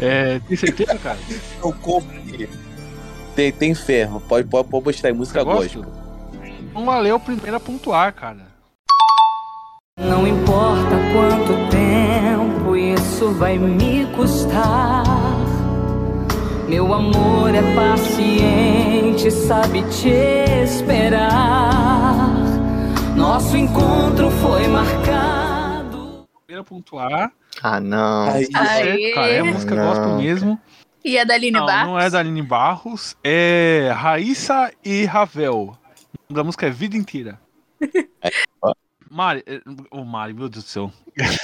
É, 0.00 0.40
tem 0.40 0.56
certeza, 0.56 0.98
cara? 0.98 1.16
Eu 1.62 1.72
compro. 1.72 2.12
Tem, 3.36 3.52
tem 3.52 3.74
ferro, 3.76 4.20
pode, 4.28 4.46
pode, 4.48 4.68
pode 4.68 4.84
mostrar 4.84 5.08
aí, 5.10 5.14
música 5.14 5.44
Gosto? 5.44 5.82
gospel. 5.82 5.92
Vamos 6.72 6.88
lá, 6.88 7.06
é 7.08 7.14
o 7.14 7.20
primeiro 7.20 7.56
a 7.56 7.60
pontuar, 7.60 8.12
cara. 8.12 8.44
Não 10.00 10.26
importa 10.26 10.96
quanto 11.12 11.70
tempo 11.70 12.76
isso 12.76 13.30
vai 13.34 13.56
me 13.56 14.04
custar. 14.16 15.04
Meu 16.68 16.92
amor 16.92 17.54
é 17.54 17.62
paciente, 17.76 19.30
sabe 19.30 19.82
te 19.84 20.08
esperar. 20.64 22.03
Nosso 23.34 23.56
encontro 23.56 24.30
foi 24.30 24.68
marcado. 24.68 26.24
Primeira 26.46 26.60
a 26.60 26.64
pontuar. 26.64 27.32
Ah, 27.60 27.80
não. 27.80 28.30
Aí, 28.30 28.46
Aê. 28.54 29.10
É, 29.10 29.12
cara, 29.12 29.32
é 29.32 29.42
música 29.42 29.74
Não. 29.74 29.88
gospel 29.88 30.18
mesmo. 30.18 30.60
E 31.04 31.18
a 31.18 31.24
da 31.24 31.34
Aline 31.34 31.58
Não, 31.58 31.66
Barros? 31.66 31.88
não 31.88 31.98
é 31.98 32.08
da 32.08 32.20
Aline 32.20 32.42
Barros. 32.42 33.16
É 33.24 33.90
Raíssa 33.92 34.72
e 34.84 35.04
Ravel. 35.04 35.56
O 35.56 35.66
nome 35.66 36.30
da 36.30 36.44
música 36.44 36.68
é 36.68 36.70
Vida 36.70 36.96
Inteira. 36.96 37.40
Mari, 39.10 39.42
é, 39.46 39.60
ô 39.90 40.04
Mari, 40.04 40.32
meu 40.32 40.48
Deus 40.48 40.62
do 40.62 40.70
céu. 40.70 40.92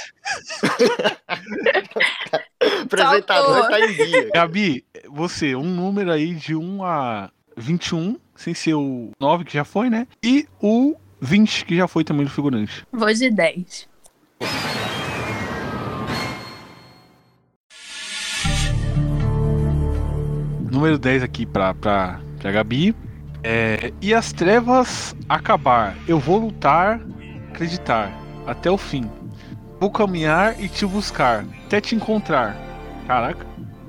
O 2.62 2.82
apresentador 2.82 3.68
tá 3.68 3.80
em 3.80 3.92
dia. 3.94 4.30
Gabi, 4.32 4.84
você, 5.08 5.56
um 5.56 5.64
número 5.64 6.12
aí 6.12 6.34
de 6.34 6.54
1 6.54 6.84
a 6.84 7.30
21, 7.56 8.16
sem 8.36 8.54
ser 8.54 8.74
o 8.74 9.10
9 9.18 9.44
que 9.44 9.54
já 9.54 9.64
foi, 9.64 9.90
né? 9.90 10.06
E 10.22 10.46
o 10.60 10.94
20 11.20 11.64
que 11.64 11.76
já 11.76 11.86
foi 11.86 12.04
também 12.04 12.24
do 12.24 12.30
figurante. 12.30 12.84
Vou 12.92 13.12
de 13.12 13.30
10. 13.30 13.88
Número 20.70 20.98
10 20.98 21.22
aqui 21.22 21.44
pra, 21.44 21.74
pra, 21.74 22.20
pra 22.38 22.52
Gabi. 22.52 22.94
É, 23.42 23.92
e 24.00 24.14
as 24.14 24.32
trevas 24.32 25.14
acabar. 25.28 25.96
Eu 26.06 26.18
vou 26.18 26.38
lutar, 26.38 27.00
acreditar, 27.48 28.12
até 28.46 28.70
o 28.70 28.78
fim. 28.78 29.10
Vou 29.78 29.90
caminhar 29.90 30.62
e 30.62 30.68
te 30.68 30.84
buscar, 30.84 31.44
até 31.66 31.80
te 31.80 31.94
encontrar. 31.94 32.56
Caraca. 33.06 33.46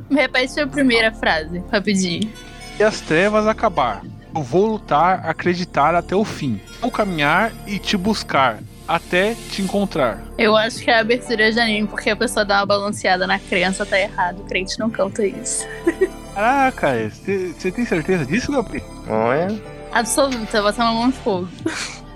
Repete 0.10 0.60
a 0.60 0.68
primeira 0.68 1.12
frase, 1.14 1.64
rapidinho. 1.72 2.32
E 2.80 2.84
as 2.84 3.02
trevas 3.02 3.46
acabar. 3.46 4.02
Eu 4.34 4.42
vou 4.44 4.66
lutar, 4.66 5.22
acreditar 5.28 5.94
até 5.96 6.16
o 6.16 6.24
fim. 6.24 6.62
Vou 6.80 6.90
caminhar 6.90 7.52
e 7.68 7.78
te 7.78 7.98
buscar, 7.98 8.60
até 8.88 9.36
te 9.52 9.62
encontrar. 9.62 10.24
Eu 10.38 10.56
acho 10.56 10.80
que 10.80 10.90
é 10.90 10.96
a 10.96 11.00
abertura 11.02 11.52
de 11.52 11.60
anime, 11.60 11.88
porque 11.88 12.10
a 12.10 12.16
pessoa 12.16 12.46
dá 12.46 12.60
uma 12.60 12.66
balanceada 12.66 13.28
na 13.28 13.38
crença, 13.38 13.86
tá 13.86 14.00
errado. 14.00 14.40
O 14.40 14.44
crente 14.46 14.80
não 14.80 14.90
canta 14.90 15.26
isso. 15.26 15.66
Caraca, 16.34 17.10
você 17.10 17.72
tem 17.72 17.86
certeza 17.86 18.26
disso, 18.26 18.52
Gabi? 18.54 18.82
Olha, 19.08 19.62
Absoluta, 19.92 20.62
botar 20.62 20.86
uma 20.86 20.94
mão 20.94 21.08
no 21.08 21.12
fogo. 21.14 21.50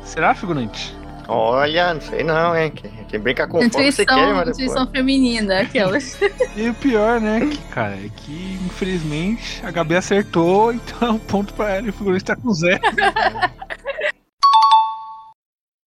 Será, 0.04 0.34
figurante? 0.34 0.96
olha, 1.28 1.94
não 1.96 2.02
sei 2.02 2.24
não, 2.24 2.56
hein? 2.56 2.72
Quem, 2.74 2.90
quem 3.08 3.20
brinca 3.20 3.48
com 3.48 3.60
fogo 3.60 3.72
você 3.72 4.04
Intuição, 4.04 4.06
quer, 4.06 4.34
mas 4.34 4.46
depois... 4.46 4.60
intuição 4.60 4.88
feminina, 4.88 5.60
aquelas. 5.62 6.18
E 6.56 6.70
o 6.70 6.74
pior, 6.74 7.20
né, 7.20 7.42
que, 7.42 7.58
cara, 7.70 7.96
é 7.96 8.10
que 8.16 8.60
infelizmente 8.66 9.62
a 9.66 9.72
Gabi 9.72 9.96
acertou, 9.96 10.72
então 10.74 11.08
é 11.08 11.12
um 11.12 11.20
ponto 11.20 11.54
pra 11.54 11.72
ela 11.76 11.88
e 11.88 11.90
o 11.90 11.94
figurante 11.94 12.24
tá 12.24 12.36
com 12.36 12.54
zero. 12.54 12.82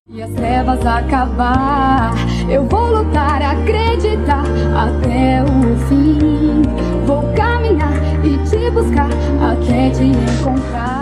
E 0.10 0.22
as 0.22 0.32
trevas 0.32 0.86
acabar, 0.86 2.14
eu 2.50 2.66
vou 2.66 2.88
lutar, 2.88 3.42
acreditar 3.42 4.44
até 4.74 5.44
o 5.44 5.76
fim. 5.88 6.62
Vou 7.06 7.24
caminhar 7.34 7.92
e 8.26 8.38
te 8.50 8.70
buscar 8.72 9.10
até 9.42 9.90
te 9.90 10.04
encontrar. 10.04 10.97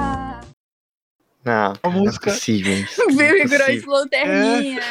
Não, 1.45 1.73
cara, 1.75 1.95
música- 1.95 2.25
não 2.27 2.33
é 2.33 2.35
possível 2.35 2.73
Não 2.97 3.21
é 3.21 3.79
lanterninha. 3.87 4.81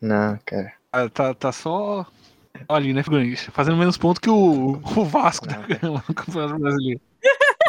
Não, 0.00 0.38
cara. 0.44 0.72
Ah, 0.92 1.08
Tá, 1.08 1.32
tá 1.34 1.50
só 1.52 2.06
ali, 2.68 2.92
né, 2.92 3.02
figurante? 3.02 3.50
Fazendo 3.50 3.76
menos 3.78 3.96
ponto 3.96 4.20
que 4.20 4.28
o, 4.28 4.72
o 4.96 5.04
Vasco 5.04 5.46
da 5.46 5.56
Não. 5.82 5.94
No 5.94 6.14
Campeonato 6.14 6.58
Brasileiro. 6.60 7.00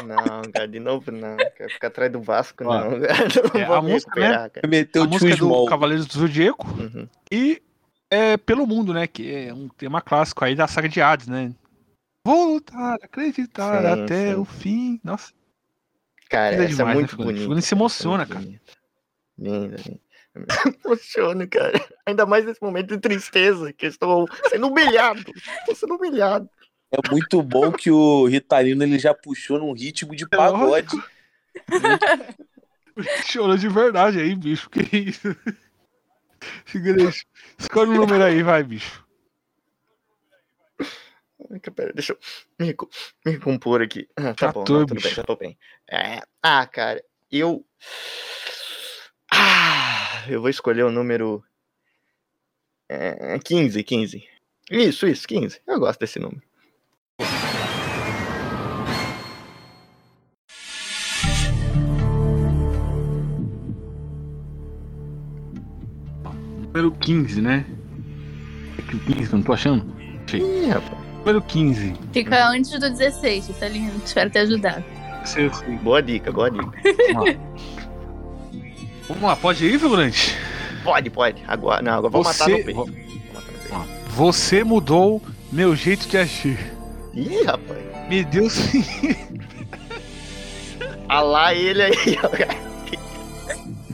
Não, 0.06 0.42
cara, 0.52 0.68
de 0.68 0.80
novo 0.80 1.12
não. 1.12 1.38
Quero 1.38 1.70
ficar 1.70 1.88
atrás 1.88 2.12
do 2.12 2.20
Vasco, 2.22 2.64
Ó, 2.66 2.74
não. 2.90 3.00
Cara, 3.00 3.26
não 3.54 3.62
é, 3.62 3.66
vou 3.66 3.76
a 3.76 3.82
música, 3.82 4.12
recuperar, 4.16 4.50
cara. 4.50 4.68
meteu 4.68 5.04
a 5.04 5.08
música 5.08 5.34
é 5.34 5.38
do. 5.38 5.66
Cavaleiros 5.66 6.06
do 6.08 6.14
Zodíaco 6.20 6.68
Uhum. 6.68 7.08
e 7.32 7.62
é 8.12 8.36
Pelo 8.38 8.68
Mundo, 8.68 8.94
né, 8.94 9.08
que 9.08 9.34
é 9.34 9.54
um 9.54 9.70
tema 9.70 10.02
clássico 10.02 10.44
aí 10.44 10.56
da 10.56 10.68
saga 10.68 10.90
de 10.90 11.00
Hades, 11.02 11.28
né? 11.28 11.52
Vou 12.26 12.54
lutar, 12.56 12.98
acreditar 13.02 13.82
Sim, 13.82 14.04
até 14.04 14.30
sim. 14.34 14.36
o 14.40 14.46
fim. 14.46 15.00
Nossa, 15.04 15.32
Cara, 16.30 16.52
Linda 16.52 16.64
essa 16.66 16.76
demais, 16.76 16.82
é 16.82 16.86
né, 16.86 16.94
muito 16.96 17.10
Figurante? 17.10 17.26
bonita. 17.28 17.42
Figurante 17.42 17.66
se 17.66 17.74
emociona, 17.74 18.26
cara. 18.26 18.46
Linda, 19.38 19.78
Emociona, 20.84 21.48
cara. 21.48 21.86
Ainda 22.06 22.26
mais 22.26 22.46
nesse 22.46 22.62
momento 22.62 22.88
de 22.88 23.00
tristeza, 23.00 23.72
que 23.72 23.86
eu 23.86 23.90
estou 23.90 24.28
sendo 24.50 24.68
humilhado. 24.68 25.24
Estou 25.60 25.76
sendo 25.76 25.96
humilhado. 25.96 26.50
É 26.92 27.10
muito 27.12 27.42
bom 27.42 27.72
que 27.72 27.90
o 27.90 28.26
Ritalino 28.26 28.84
ele 28.84 29.00
já 29.00 29.14
puxou 29.14 29.60
num 29.60 29.74
ritmo 29.74 30.16
de 30.16 30.28
pagode. 30.28 30.96
chorou 33.26 33.58
de 33.58 33.68
verdade 33.68 34.20
aí, 34.20 34.36
bicho. 34.36 34.70
Que 34.70 34.98
isso? 34.98 35.36
Figurante, 36.66 37.26
escolhe 37.58 37.92
um 37.92 37.96
número 37.96 38.24
aí, 38.24 38.44
vai, 38.44 38.64
bicho. 38.64 39.03
Pera, 41.60 41.94
deixa 41.94 42.14
eu 42.14 42.20
me, 42.60 42.66
recu- 42.68 42.90
me 43.26 43.32
recompor 43.34 43.82
aqui. 43.82 44.08
Ah, 44.18 44.34
tá 44.34 44.52
bom, 44.52 44.64
14, 44.64 44.74
não, 44.74 44.86
tudo 44.86 45.02
bem, 45.02 45.14
já 45.14 45.24
tô 45.24 45.36
bem. 45.36 45.58
É, 45.90 46.22
ah, 46.42 46.66
cara, 46.68 47.04
eu. 47.32 47.66
Ah, 49.32 50.26
eu 50.30 50.42
vou 50.42 50.50
escolher 50.50 50.84
o 50.84 50.92
número. 50.92 51.44
É, 52.90 53.40
15, 53.40 53.84
15. 53.84 54.24
Isso, 54.70 55.08
isso, 55.08 55.28
15. 55.28 55.62
Eu 55.68 55.80
gosto 55.80 56.00
desse 56.00 56.20
número. 56.20 56.42
Número 66.74 66.92
15, 67.00 67.42
né? 67.42 67.66
É 68.78 68.82
que 68.82 68.96
o 68.96 69.00
15, 69.00 69.34
não 69.34 69.44
tô 69.44 69.54
achando? 69.54 69.86
Ih, 70.34 70.68
rapaz. 70.70 71.13
Número 71.24 71.42
15. 71.42 71.94
Fica 72.12 72.48
antes 72.50 72.72
do 72.72 72.90
16, 72.90 73.48
tá 73.60 73.68
lindo. 73.70 73.94
Espero 74.06 74.30
ter 74.30 74.40
ajudado. 74.40 74.84
Eu 75.22 75.26
sei. 75.26 75.50
Boa 75.82 76.02
dica, 76.04 76.32
boa 76.32 76.52
dica. 76.52 76.70
Vamos 77.14 77.26
lá. 77.26 77.36
Vamos 79.08 79.24
lá, 79.24 79.36
pode 79.36 79.66
ir, 79.66 79.80
figurante? 79.80 80.36
Pode, 80.84 81.10
pode. 81.10 81.42
Agora, 81.48 81.82
não, 81.82 81.94
agora 81.94 82.10
vou 82.12 82.24
matar 82.24 82.44
Você- 82.46 82.52
no 82.52 82.58
peito. 82.66 82.74
vo- 82.76 82.86
Vou 82.86 83.34
matar 83.34 83.52
no 83.80 83.86
peito. 83.86 84.10
Você 84.10 84.64
mudou 84.66 85.22
meu 85.52 85.76
jeito 85.76 86.08
de 86.10 86.18
agir. 86.18 86.60
Ih, 87.14 87.44
rapaz. 87.46 87.80
Me 88.10 88.24
deu 88.26 88.50
sim. 88.50 88.84
Ah 91.08 91.22
lá 91.22 91.54
ele 91.54 91.84
aí, 91.84 91.94
ó. 92.22 92.30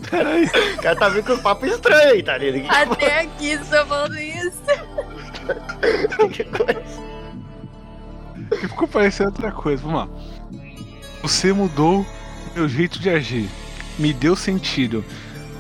Peraí. 0.10 0.46
O 0.46 0.82
cara 0.82 0.96
tá 0.96 1.10
vindo 1.10 1.26
com 1.26 1.34
os 1.34 1.42
papos 1.42 1.70
estranhos 1.70 2.06
aí, 2.14 2.24
tá 2.24 2.38
ligado? 2.40 2.94
Até 2.94 3.20
aqui 3.22 3.56
você 3.58 3.70
tá 3.70 3.86
falando 3.86 4.18
isso. 4.18 4.62
Que 6.32 6.44
coisa. 6.44 7.09
Que 8.50 8.68
ficou 8.68 8.88
parecendo 8.88 9.30
outra 9.30 9.52
coisa. 9.52 9.82
Vamos 9.84 10.00
lá. 10.00 10.10
Você 11.22 11.52
mudou 11.54 12.06
meu 12.56 12.68
jeito 12.70 13.00
de 13.00 13.10
agir. 13.10 13.50
Me 13.98 14.14
deu 14.14 14.36
sentido. 14.36 15.04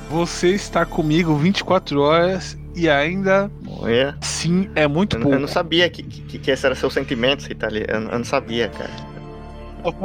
Você 0.09 0.49
está 0.49 0.85
comigo 0.85 1.35
24 1.35 2.01
horas 2.01 2.57
e 2.75 2.89
ainda 2.89 3.51
Olha. 3.67 4.17
sim 4.21 4.69
é 4.75 4.87
muito 4.87 5.15
Eu, 5.17 5.19
não- 5.19 5.25
eu 5.27 5.31
pouco. 5.31 5.41
não 5.41 5.47
sabia 5.47 5.89
que, 5.89 6.01
que, 6.01 6.39
que 6.39 6.49
esse 6.51 6.65
era 6.65 6.73
seu 6.73 6.89
sentimento, 6.89 7.51
Itália. 7.51 7.85
Eu, 7.87 8.01
eu 8.01 8.17
não 8.17 8.23
sabia, 8.23 8.69
cara. 8.69 8.89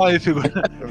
Aí, 0.04 0.16
É 0.16 0.18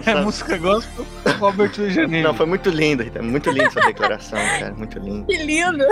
sabia. 0.03 0.21
música 0.23 0.57
gospel 0.57 1.05
abertura 1.47 1.87
de 1.87 1.93
janeiro? 1.93 2.27
Não, 2.27 2.33
foi 2.33 2.45
muito 2.45 2.69
lindo, 2.69 3.03
Rita. 3.03 3.21
Muito 3.21 3.49
lindo 3.51 3.71
sua 3.71 3.81
declaração, 3.87 4.39
cara. 4.39 4.73
Muito 4.73 4.97
lindo. 4.99 5.25
Que 5.25 5.37
lindo. 5.43 5.85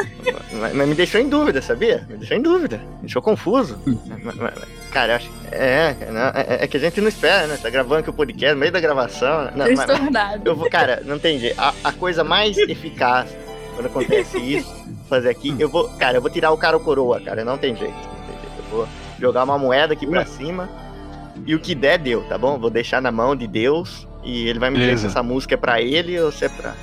Mas, 0.53 0.73
mas 0.73 0.87
me 0.87 0.95
deixou 0.95 1.19
em 1.19 1.27
dúvida, 1.29 1.61
sabia? 1.61 2.05
Me 2.09 2.17
deixou 2.17 2.37
em 2.37 2.41
dúvida. 2.41 2.77
Me 2.95 3.01
deixou 3.01 3.21
confuso. 3.21 3.77
Hum. 3.87 3.97
Mas- 4.07 4.23
mas- 4.23 4.35
mas, 4.37 4.53
Cara, 4.91 5.13
eu 5.13 5.15
acho. 5.17 5.31
É, 5.51 5.95
não, 6.11 6.21
é, 6.29 6.63
é 6.63 6.67
que 6.67 6.75
a 6.77 6.79
gente 6.79 6.99
não 7.01 7.07
espera, 7.07 7.47
né? 7.47 7.57
Tá 7.61 7.69
gravando 7.69 7.99
aqui 8.01 8.09
o 8.09 8.13
podcast 8.13 8.53
no 8.53 8.59
meio 8.59 8.71
da 8.71 8.79
gravação. 8.79 9.45
Não, 9.55 9.65
mas- 9.65 9.85
Transtornado. 9.85 10.41
eu 10.45 10.55
vou, 10.55 10.69
cara, 10.69 11.01
não 11.05 11.17
tem 11.19 11.39
jeito. 11.39 11.59
A, 11.59 11.73
a 11.83 11.91
coisa 11.93 12.23
mais 12.23 12.57
eficaz 12.57 13.29
quando 13.75 13.85
acontece 13.85 14.37
isso, 14.37 14.73
fazer 15.09 15.29
aqui, 15.29 15.55
eu 15.57 15.69
vou. 15.69 15.87
Cara, 15.97 16.17
eu 16.17 16.21
vou 16.21 16.29
tirar 16.29 16.51
o 16.51 16.57
cara 16.57 16.75
ou 16.75 16.83
coroa, 16.83 17.21
cara. 17.21 17.45
Não 17.45 17.57
tem 17.57 17.73
jeito. 17.75 17.93
Não 17.93 18.25
tem 18.27 18.35
jeito. 18.41 18.53
Eu 18.57 18.77
vou 18.77 18.87
jogar 19.19 19.43
uma 19.45 19.57
moeda 19.57 19.93
aqui 19.93 20.05
pra 20.05 20.25
cima. 20.25 20.69
E 21.45 21.55
o 21.55 21.59
que 21.59 21.73
der, 21.73 21.97
deu, 21.97 22.23
tá 22.23 22.37
bom? 22.37 22.59
Vou 22.59 22.69
deixar 22.69 23.01
na 23.01 23.11
mão 23.11 23.35
de 23.35 23.47
Deus. 23.47 24.07
E 24.23 24.47
ele 24.47 24.59
vai 24.59 24.69
me 24.69 24.77
dizer 24.77 24.97
se 24.99 25.05
essa 25.07 25.23
música 25.23 25.55
é 25.55 25.57
pra 25.57 25.81
ele 25.81 26.19
ou 26.19 26.31
se 26.31 26.45
é 26.45 26.49
pra. 26.49 26.75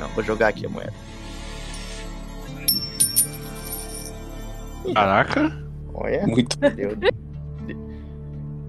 Não, 0.00 0.08
vou 0.08 0.24
jogar 0.24 0.48
aqui 0.48 0.64
a 0.64 0.68
moeda. 0.68 0.92
Caraca. 4.94 5.52
Olha. 5.92 6.26
Muito 6.26 6.56
Deu. 6.56 6.96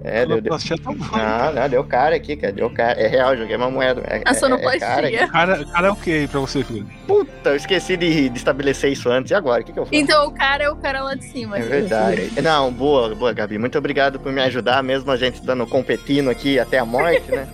É, 0.08 0.26
deu, 0.26 0.42
deu. 0.42 0.58
Tá 0.58 0.76
bom. 0.84 1.18
Não, 1.18 1.54
não, 1.54 1.70
deu 1.70 1.84
cara 1.84 2.16
aqui, 2.16 2.36
cara. 2.36 2.54
Deu 2.54 2.70
cara. 2.70 3.00
É 3.00 3.08
real, 3.08 3.36
joguei 3.36 3.56
uma 3.56 3.70
moeda. 3.70 4.02
É, 4.06 4.22
A 4.26 4.32
é- 4.32 4.34
sonoplastia. 4.34 4.86
É, 4.86 4.90
cara. 4.90 5.08
aqui. 5.08 5.32
Cara, 5.32 5.66
cara 5.66 5.88
é 5.88 5.92
o 5.92 5.96
que 5.96 6.12
aí 6.12 6.28
pra 6.28 6.40
você, 6.40 6.64
filho? 6.64 6.88
Puta, 7.06 7.50
eu 7.50 7.56
esqueci 7.56 7.98
de, 7.98 8.30
de 8.30 8.38
estabelecer 8.38 8.92
isso 8.92 9.10
antes. 9.10 9.32
E 9.32 9.36
agora? 9.36 9.62
O 9.62 9.66
que, 9.66 9.74
que 9.74 9.80
eu 9.80 9.86
faço? 9.86 9.96
Então 9.96 10.28
o 10.28 10.32
cara 10.32 10.64
é 10.64 10.70
o 10.70 10.76
cara 10.76 11.02
lá 11.04 11.16
de 11.16 11.26
cima. 11.26 11.58
É 11.58 11.62
verdade. 11.62 12.32
Não, 12.42 12.72
boa, 12.72 13.14
boa, 13.16 13.34
Gabi. 13.34 13.58
Muito 13.58 13.78
obrigado 13.78 14.20
por 14.20 14.32
me 14.32 14.42
ajudar, 14.42 14.82
mesmo 14.84 15.12
a 15.12 15.18
gente 15.18 15.36
estando 15.36 15.66
competindo 15.68 16.30
aqui 16.30 16.60
até 16.60 16.80
a 16.80 16.86
morte, 16.86 17.30
né? 17.32 17.48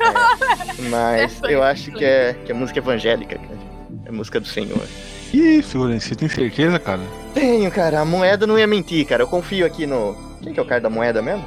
É, 0.00 0.82
mas 0.88 1.40
eu 1.48 1.62
acho 1.62 1.90
que 1.92 2.04
é, 2.04 2.34
que 2.44 2.52
é 2.52 2.54
música 2.54 2.78
evangélica, 2.78 3.36
cara. 3.36 3.58
É 4.06 4.10
música 4.10 4.40
do 4.40 4.46
Senhor. 4.46 4.82
Ih, 5.32 5.60
figurante, 5.60 6.04
você 6.04 6.14
tem 6.14 6.28
certeza, 6.28 6.78
cara? 6.78 7.02
Tenho, 7.34 7.70
cara. 7.70 8.00
A 8.00 8.04
moeda 8.04 8.46
não 8.46 8.58
ia 8.58 8.66
mentir, 8.66 9.04
cara. 9.06 9.22
Eu 9.22 9.26
confio 9.26 9.66
aqui 9.66 9.86
no. 9.86 10.16
Quem 10.42 10.54
que 10.54 10.60
é 10.60 10.62
o 10.62 10.66
cara 10.66 10.80
da 10.80 10.88
moeda 10.88 11.20
mesmo? 11.20 11.44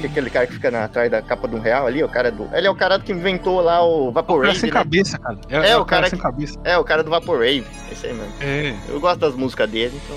Que 0.00 0.06
é 0.06 0.10
aquele 0.10 0.30
cara 0.30 0.46
que 0.46 0.54
fica 0.54 0.70
na, 0.70 0.84
atrás 0.84 1.10
da 1.10 1.20
capa 1.20 1.46
de 1.46 1.54
um 1.56 1.60
real 1.60 1.86
ali? 1.86 2.02
O 2.02 2.08
cara 2.08 2.30
do. 2.32 2.48
Ele 2.54 2.66
é 2.66 2.70
o 2.70 2.74
cara 2.74 2.98
que 2.98 3.12
inventou 3.12 3.60
lá 3.60 3.82
o 3.84 4.04
cara 4.06 4.12
Vaporwave. 4.12 4.58
sem 4.58 4.70
né? 4.70 4.72
cabeça, 4.72 5.18
cara. 5.18 5.38
É, 5.48 5.76
o 5.76 5.84
cara 5.84 6.08
sem 6.08 6.18
que- 6.18 6.22
cabeça. 6.22 6.58
É, 6.64 6.78
o 6.78 6.84
cara 6.84 7.02
do 7.04 7.10
Vaporwave. 7.10 7.64
Esse 7.92 8.06
aí 8.06 8.14
mesmo. 8.14 8.32
É, 8.40 8.74
Eu 8.88 8.98
gosto 9.00 9.20
das 9.20 9.34
músicas 9.34 9.68
dele, 9.70 10.00
então. 10.04 10.16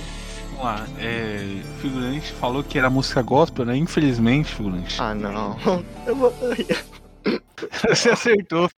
vamos 0.51 0.63
lá. 0.63 0.85
É, 0.99 1.57
o 1.77 1.79
figurante 1.81 2.31
falou 2.33 2.63
que 2.63 2.79
era 2.79 2.89
música 2.89 3.21
gospel, 3.21 3.65
né? 3.65 3.75
Infelizmente, 3.75 4.53
figurante. 4.55 4.95
Ah, 5.01 5.13
não. 5.13 5.55
Eu 6.07 6.15
vou. 6.15 6.33
Você 7.89 8.09
acertou. 8.09 8.69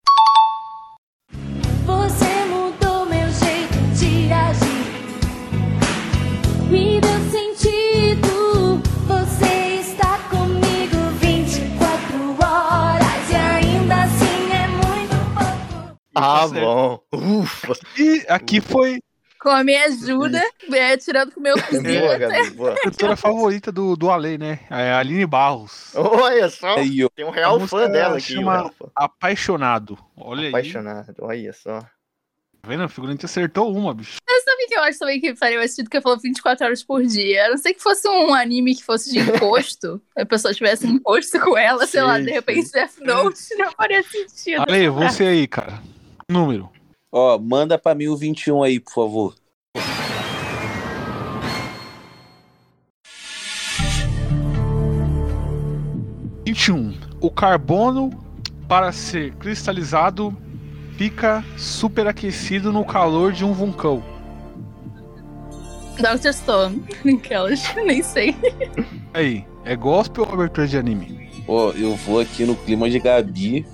Ah, 16.25 16.41
Tá 16.41 16.49
certo. 16.49 16.65
bom. 16.65 17.01
Ufa. 17.13 17.73
E 17.99 18.25
aqui 18.29 18.61
foi 18.61 19.01
Com 19.41 19.51
a 19.51 19.63
minha 19.63 19.85
ajuda, 19.85 20.43
é, 20.73 20.97
tirando 20.97 21.33
com 21.33 21.41
o 21.41 21.43
meu 21.43 21.55
Boa, 21.55 21.67
cozinho. 21.67 22.19
Gabi. 22.19 22.51
Boa. 22.51 22.73
a 22.73 22.81
cantora 22.81 23.15
favorita 23.17 23.71
do, 23.71 23.95
do 23.95 24.11
Ale, 24.11 24.39
né? 24.39 24.61
É 24.71 24.93
a 24.93 24.99
Aline 25.01 25.27
Barros. 25.27 25.93
Olha 25.95 26.49
só. 26.49 26.77
Aí, 26.79 27.05
ó. 27.05 27.09
Tem 27.15 27.25
um 27.27 27.31
real 27.31 27.57
A 27.57 27.69
fã 27.69 27.89
dela 27.91 28.17
aqui, 28.17 28.33
chama-. 28.35 28.73
Apaixonado. 28.97 29.99
Olha 30.17 30.43
aí. 30.43 30.49
Apaixonado. 30.49 31.15
Olha 31.21 31.53
só. 31.53 31.81
Tá 31.81 32.69
vendo? 32.71 32.83
O 32.85 32.89
figurante 32.89 33.27
acertou 33.27 33.71
uma, 33.77 33.93
bicho. 33.93 34.17
Mas 34.27 34.43
sabe 34.45 34.65
o 34.65 34.67
que 34.69 34.75
eu 34.75 34.83
acho 34.83 34.99
também 34.99 35.21
que 35.21 35.37
faria 35.37 35.59
mais 35.59 35.73
sentido 35.73 35.91
que 35.91 35.97
eu 35.99 36.03
falou 36.03 36.19
24 36.19 36.65
horas 36.65 36.83
por 36.83 37.03
dia? 37.05 37.45
A 37.45 37.51
não 37.51 37.59
ser 37.59 37.75
que 37.75 37.83
fosse 37.83 38.09
um 38.09 38.33
anime 38.33 38.75
que 38.75 38.83
fosse 38.83 39.13
de 39.13 39.19
imposto, 39.19 40.01
a 40.17 40.25
pessoa 40.25 40.55
tivesse 40.55 40.87
imposto 40.87 41.39
com 41.41 41.59
ela, 41.59 41.87
sei 41.87 42.01
lá, 42.01 42.17
Sim, 42.17 42.25
de 42.25 42.31
repente 42.31 42.73
Death 42.73 42.97
Note, 43.03 43.55
não 43.59 43.71
faria 43.73 44.03
sentido. 44.03 44.63
Ale, 44.67 44.89
você 44.89 45.25
aí, 45.25 45.47
cara. 45.47 45.83
Número. 46.29 46.71
Ó, 47.13 47.39
manda 47.39 47.79
pra 47.79 47.95
mim 47.95 48.09
o 48.09 48.17
21 48.17 48.63
aí, 48.63 48.81
por 48.81 48.93
favor. 48.93 49.35
um. 49.77 49.85
21. 56.47 56.95
O 57.21 57.31
carbono, 57.31 58.11
para 58.69 58.93
ser 58.93 59.35
cristalizado, 59.35 60.37
fica 60.97 61.45
superaquecido 61.57 62.73
no 62.73 62.85
calor 62.85 63.33
de 63.33 63.45
um 63.45 63.53
vulcão. 63.53 64.03
Dr. 65.97 66.33
Stone, 66.33 66.85
aquelas, 67.17 67.75
nem 67.87 68.03
sei. 68.03 68.37
Aí, 69.13 69.47
é 69.65 69.77
gospel 69.77 70.25
ou 70.25 70.33
abertura 70.33 70.67
de 70.67 70.77
anime? 70.77 71.31
Ó, 71.47 71.71
eu 71.73 71.95
vou 71.95 72.21
aqui 72.21 72.45
no 72.45 72.57
clima 72.57 72.91
de 72.91 72.99
Gabi. 72.99 73.67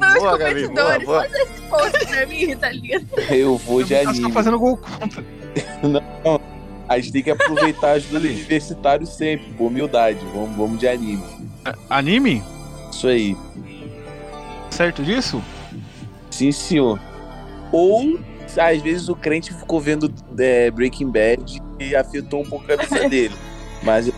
Não, 0.00 0.12
Boa, 0.20 0.32
os 0.34 0.38
Gabi, 0.38 0.68
boa, 0.68 0.94
competidores, 0.98 1.06
boa. 1.06 1.20
faz 1.22 1.32
esse 1.34 1.62
post 1.62 2.06
pra 2.06 2.26
mim, 2.26 2.56
tá? 2.56 2.70
Eu 3.34 3.56
vou 3.56 3.82
de 3.82 3.94
Tá 3.94 4.02
só 4.04 4.10
anime. 4.10 4.32
fazendo 4.32 4.58
gol 4.58 4.76
contra. 4.76 5.24
A 6.88 6.98
gente 6.98 7.12
tem 7.12 7.22
que 7.22 7.30
aproveitar 7.30 7.88
a 7.88 7.92
ajuda 7.92 8.20
do 8.20 8.26
universitário 8.26 9.06
sempre, 9.06 9.52
com 9.54 9.66
humildade. 9.68 10.18
Vamos, 10.34 10.56
vamos 10.56 10.78
de 10.78 10.86
anime. 10.86 11.24
Anime? 11.88 12.42
Isso 12.90 13.08
aí. 13.08 13.36
Certo 14.70 15.02
disso? 15.02 15.42
Sim, 16.30 16.52
senhor. 16.52 17.00
Ou, 17.70 18.18
às 18.58 18.82
vezes, 18.82 19.08
o 19.08 19.16
crente 19.16 19.54
ficou 19.54 19.80
vendo 19.80 20.12
é, 20.38 20.70
Breaking 20.70 21.10
Bad 21.10 21.62
e 21.80 21.96
afetou 21.96 22.42
um 22.42 22.44
pouco 22.44 22.64
a 22.70 22.76
cabeça 22.76 23.08
dele. 23.08 23.34
Mas 23.82 24.08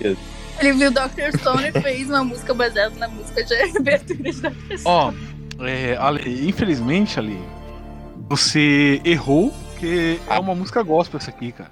eu 0.00 0.16
Ele 0.58 0.72
viu 0.72 0.90
Dr. 0.90 1.38
Stone 1.38 1.68
e 1.68 1.72
fez 1.80 2.08
uma 2.08 2.24
música 2.24 2.54
baseada 2.54 2.94
na 2.96 3.08
música 3.08 3.44
de 3.44 3.54
abertura 3.76 4.32
de 4.32 4.40
Dr. 4.40 4.78
Stone. 4.78 4.82
Ó, 4.84 5.12
é, 5.60 5.96
Ale, 5.98 6.48
infelizmente, 6.48 7.18
Ale, 7.18 7.38
você 8.28 9.00
errou, 9.04 9.52
porque 9.72 10.18
é 10.28 10.38
uma 10.38 10.54
música 10.54 10.82
gospel 10.82 11.18
essa 11.18 11.30
aqui, 11.30 11.52
cara. 11.52 11.70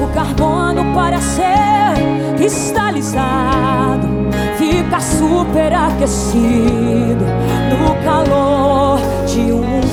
O 0.00 0.06
carbono 0.14 0.94
para 0.94 1.20
ser 1.20 2.36
cristalizado 2.36 4.06
fica 4.56 5.00
superaquecido 5.00 7.24
no 7.70 7.94
calor 8.04 9.00
de 9.26 9.52
um. 9.52 9.87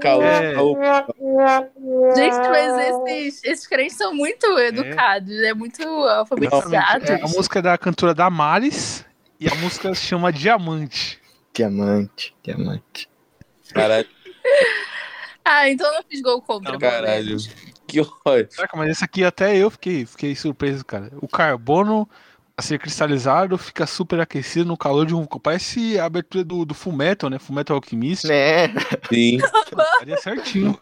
Calma, 0.00 0.24
É. 0.24 0.54
Gente, 2.16 2.48
mas 2.48 3.08
esses, 3.08 3.44
esses 3.44 3.66
crentes 3.66 3.96
são 3.96 4.14
muito 4.14 4.46
educados, 4.58 5.30
é 5.42 5.54
muito 5.54 5.82
alfabetizados. 5.86 7.10
É, 7.10 7.22
a 7.22 7.28
música 7.28 7.58
é 7.58 7.62
da 7.62 7.78
cantora 7.78 8.14
Damares 8.14 9.04
e 9.38 9.48
a 9.48 9.54
música 9.56 9.94
se 9.94 10.02
chama 10.02 10.32
Diamante. 10.32 11.20
Diamante, 11.54 12.34
diamante. 12.42 13.08
Caralho, 13.72 14.08
Ah, 15.48 15.70
então 15.70 15.86
eu 15.86 15.94
não 15.94 16.02
fiz 16.02 16.20
gol 16.20 16.42
contra. 16.42 16.72
Não, 16.72 16.78
caralho. 16.78 17.36
Que 17.86 18.00
ódio. 18.00 18.48
Caraca, 18.48 18.76
mas 18.76 18.90
esse 18.90 19.04
aqui 19.04 19.22
até 19.22 19.56
eu 19.56 19.70
fiquei, 19.70 20.04
fiquei 20.04 20.34
surpreso, 20.34 20.84
cara. 20.84 21.12
O 21.22 21.28
carbono 21.28 22.08
a 22.58 22.62
ser 22.62 22.78
cristalizado 22.78 23.58
fica 23.58 23.86
superaquecido 23.86 24.66
no 24.66 24.78
calor 24.78 25.04
de 25.04 25.14
um 25.14 25.18
vulcão. 25.18 25.38
Parece 25.38 25.98
a 25.98 26.06
abertura 26.06 26.42
do, 26.42 26.64
do 26.64 26.72
Fullmetal, 26.74 27.28
né? 27.28 27.38
Fullmetal 27.38 27.76
Alchemist. 27.76 28.26
Né? 28.26 28.68
Sim. 29.12 29.38
Faria 29.98 30.16
certinho. 30.16 30.78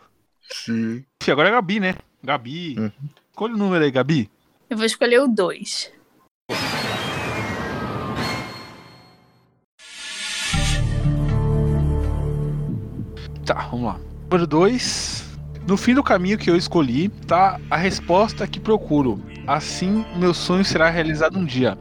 Sim. 0.49 1.05
Ih, 1.27 1.31
Agora 1.33 1.49
é 1.49 1.53
a 1.53 1.55
Gabi, 1.57 1.81
né? 1.81 1.97
Gabi. 2.23 2.79
Uhum. 2.79 2.93
Escolha 3.31 3.55
o 3.55 3.59
número 3.59 3.85
aí, 3.85 3.91
Gabi. 3.91 4.31
Eu 4.71 4.77
vou 4.77 4.87
escolher 4.87 5.19
o 5.21 5.27
2. 5.27 5.93
Tá, 13.45 13.55
vamos 13.71 13.87
lá. 13.87 14.01
Número 14.31 14.47
2. 14.47 15.24
No 15.67 15.77
fim 15.77 15.95
do 15.95 16.03
caminho 16.03 16.37
que 16.37 16.51
eu 16.51 16.57
escolhi, 16.57 17.09
tá 17.27 17.59
a 17.71 17.77
resposta 17.77 18.47
que 18.47 18.61
procuro. 18.61 19.21
Assim, 19.47 20.05
meu 20.17 20.35
sonho 20.35 20.65
será 20.65 20.91
realizado 20.91 21.39
um 21.39 21.45
dia. 21.45 21.79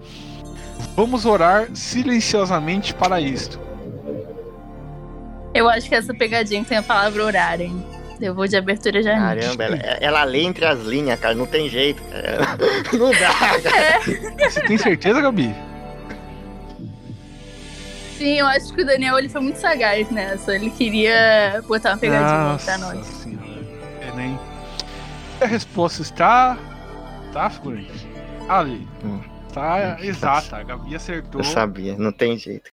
Vamos 0.96 1.26
orar 1.26 1.68
silenciosamente 1.74 2.94
para 2.94 3.20
isto. 3.20 3.60
Eu 5.54 5.70
acho 5.70 5.88
que 5.88 5.96
essa 5.96 6.14
pegadinha 6.14 6.64
tem 6.64 6.78
a 6.78 6.84
palavra 6.84 7.24
horário, 7.24 7.66
hein? 7.66 7.86
Eu 8.22 8.34
vou 8.34 8.48
de 8.48 8.56
abertura 8.56 9.00
anime. 9.00 9.42
Caramba, 9.42 9.64
ela, 9.64 9.98
ela 10.00 10.24
lê 10.24 10.44
entre 10.44 10.66
as 10.66 10.80
linhas, 10.84 11.20
cara. 11.20 11.36
Não 11.36 11.46
tem 11.46 11.70
jeito, 11.70 12.02
cara. 12.04 12.58
Não 12.98 13.12
dá, 13.12 13.34
cara. 13.70 14.50
Você 14.50 14.62
tem 14.62 14.78
certeza, 14.78 15.20
Gabi? 15.22 15.54
Sim, 18.18 18.40
eu 18.40 18.48
acho 18.48 18.74
que 18.74 18.82
o 18.82 18.86
Daniel 18.86 19.20
ele 19.20 19.28
foi 19.28 19.42
muito 19.42 19.58
sagaz 19.58 20.10
nessa. 20.10 20.56
Ele 20.56 20.70
queria 20.70 21.62
botar 21.68 21.90
uma 21.92 21.98
pegadinha 21.98 22.38
Nossa 22.38 22.66
pra 22.66 22.78
nós. 22.78 23.06
senhora. 23.06 23.43
Né, 24.14 24.26
Enem. 24.26 24.40
A 25.42 25.46
resposta 25.46 26.02
está. 26.02 26.58
Tá, 27.32 27.50
figurante? 27.50 28.08
Ali. 28.48 28.88
Hum. 29.04 29.22
Tá 29.54 29.98
hum. 30.00 30.04
exata. 30.04 30.58
A 30.58 30.64
Gabi 30.64 30.96
acertou. 30.96 31.42
Eu 31.42 31.46
sabia, 31.46 31.98
não 31.98 32.12
tem 32.12 32.38
jeito. 32.38 32.72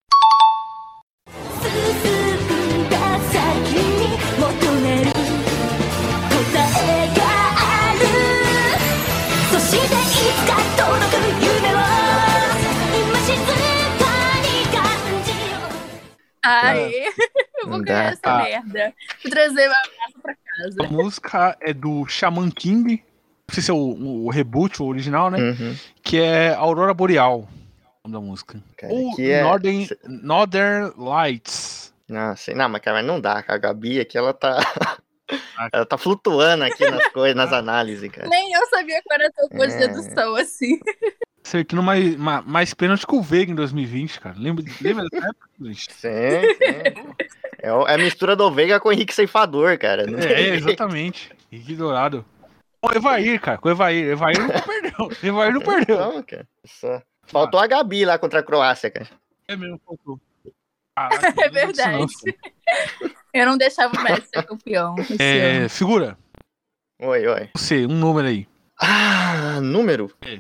Ai, 16.50 16.94
eu 17.62 17.68
vou 17.68 17.82
ganhar 17.82 18.14
essa 18.14 18.22
ah. 18.24 18.38
merda. 18.38 18.94
Vou 19.22 19.32
trazer 19.32 19.68
uma 19.68 19.97
a 20.82 20.88
música 20.88 21.58
é 21.62 21.74
do 21.74 22.06
Shaman 22.08 22.50
King. 22.52 23.04
Não 23.48 23.54
sei 23.54 23.64
se 23.64 23.72
é 23.72 23.74
o, 23.74 23.78
o 24.26 24.30
reboot, 24.30 24.82
o 24.82 24.86
original, 24.88 25.30
né? 25.32 25.38
Uhum. 25.40 25.76
Que 26.04 26.20
é 26.20 26.54
Aurora 26.54 26.94
Boreal. 26.94 27.48
O 28.04 28.10
nome 28.10 28.26
da 28.26 28.32
música. 28.32 28.62
Cara, 28.78 28.94
Ou 28.94 29.16
que 29.16 29.30
é- 29.32 29.44
Northern, 29.44 29.88
Northern 30.08 30.94
Lights. 30.98 31.94
Não, 32.10 32.36
sei, 32.38 32.54
não, 32.56 32.70
mas 32.70 32.82
cara, 32.82 33.02
não 33.02 33.20
dá, 33.20 33.42
cara. 33.44 33.56
A 33.58 33.62
Gabi 33.62 34.00
aqui, 34.00 34.18
ela 34.18 34.34
tá. 34.34 34.58
Ela 35.74 35.86
tá 35.86 35.98
flutuando 35.98 36.64
aqui 36.64 36.90
nas 36.90 37.06
coisas, 37.10 37.36
nas 37.36 37.52
análises, 37.52 38.10
cara. 38.10 38.30
Nem 38.30 38.54
eu 38.54 38.66
sabia 38.68 39.02
qual 39.04 39.20
era 39.20 39.28
a 39.28 39.32
tua 39.34 39.50
boa 39.50 39.68
de 39.68 39.74
É. 39.74 39.78
dedução, 39.80 40.36
assim. 40.38 40.80
Acertando 41.48 41.82
mais, 41.82 42.14
mais, 42.18 42.46
mais 42.46 42.74
pênalti 42.74 43.08
que 43.08 43.16
o 43.16 43.22
Veiga 43.22 43.50
em 43.54 43.56
2020, 43.56 44.20
cara. 44.20 44.36
Lembra, 44.38 44.66
lembra 44.82 45.06
dessa 45.10 45.28
época, 45.30 45.50
gente? 45.62 45.88
Sim, 45.96 46.42
sim. 46.58 47.26
É, 47.60 47.70
é 47.70 47.94
a 47.94 47.98
mistura 47.98 48.36
do 48.36 48.52
Veiga 48.52 48.82
com 48.82 48.90
o 48.90 48.92
Henrique 48.92 49.14
Ceifador, 49.16 49.78
cara. 49.80 50.06
Não 50.06 50.20
É, 50.20 50.50
exatamente. 50.56 51.32
Henrique 51.50 51.76
Dourado. 51.76 52.26
O 52.82 52.92
Evair, 52.92 53.40
cara, 53.40 53.58
com 53.58 53.70
o 53.70 53.72
Evair. 53.72 54.10
Evair 54.10 54.38
não 54.40 54.50
perdeu. 54.50 55.10
Evair 55.24 55.54
não 55.54 55.62
perdeu. 55.62 55.96
Então, 55.96 56.24
cara. 56.24 56.48
Só. 56.66 57.02
Faltou 57.24 57.60
a 57.62 57.68
Gabi 57.68 58.04
lá 58.04 58.20
contra 58.20 58.42
a 58.42 58.44
Croácia, 58.44 58.92
cara. 58.92 59.08
É 59.48 59.56
mesmo, 59.56 59.80
faltou. 59.86 60.20
Caraca, 60.98 61.28
É 61.42 61.46
não 61.46 61.54
verdade. 61.54 61.98
não. 61.98 62.08
Eu 63.34 63.46
não 63.46 63.58
deixava 63.58 63.98
o 63.98 64.04
Messi 64.04 64.28
ser 64.34 64.44
campeão 64.44 64.96
esse 65.00 65.14
ano. 65.14 65.22
É, 65.66 65.70
figura, 65.70 66.18
Oi, 67.00 67.26
oi. 67.26 67.50
você, 67.56 67.86
um 67.86 67.98
número 67.98 68.28
aí. 68.28 68.46
Ah, 68.82 69.60
número? 69.62 70.12
É. 70.22 70.40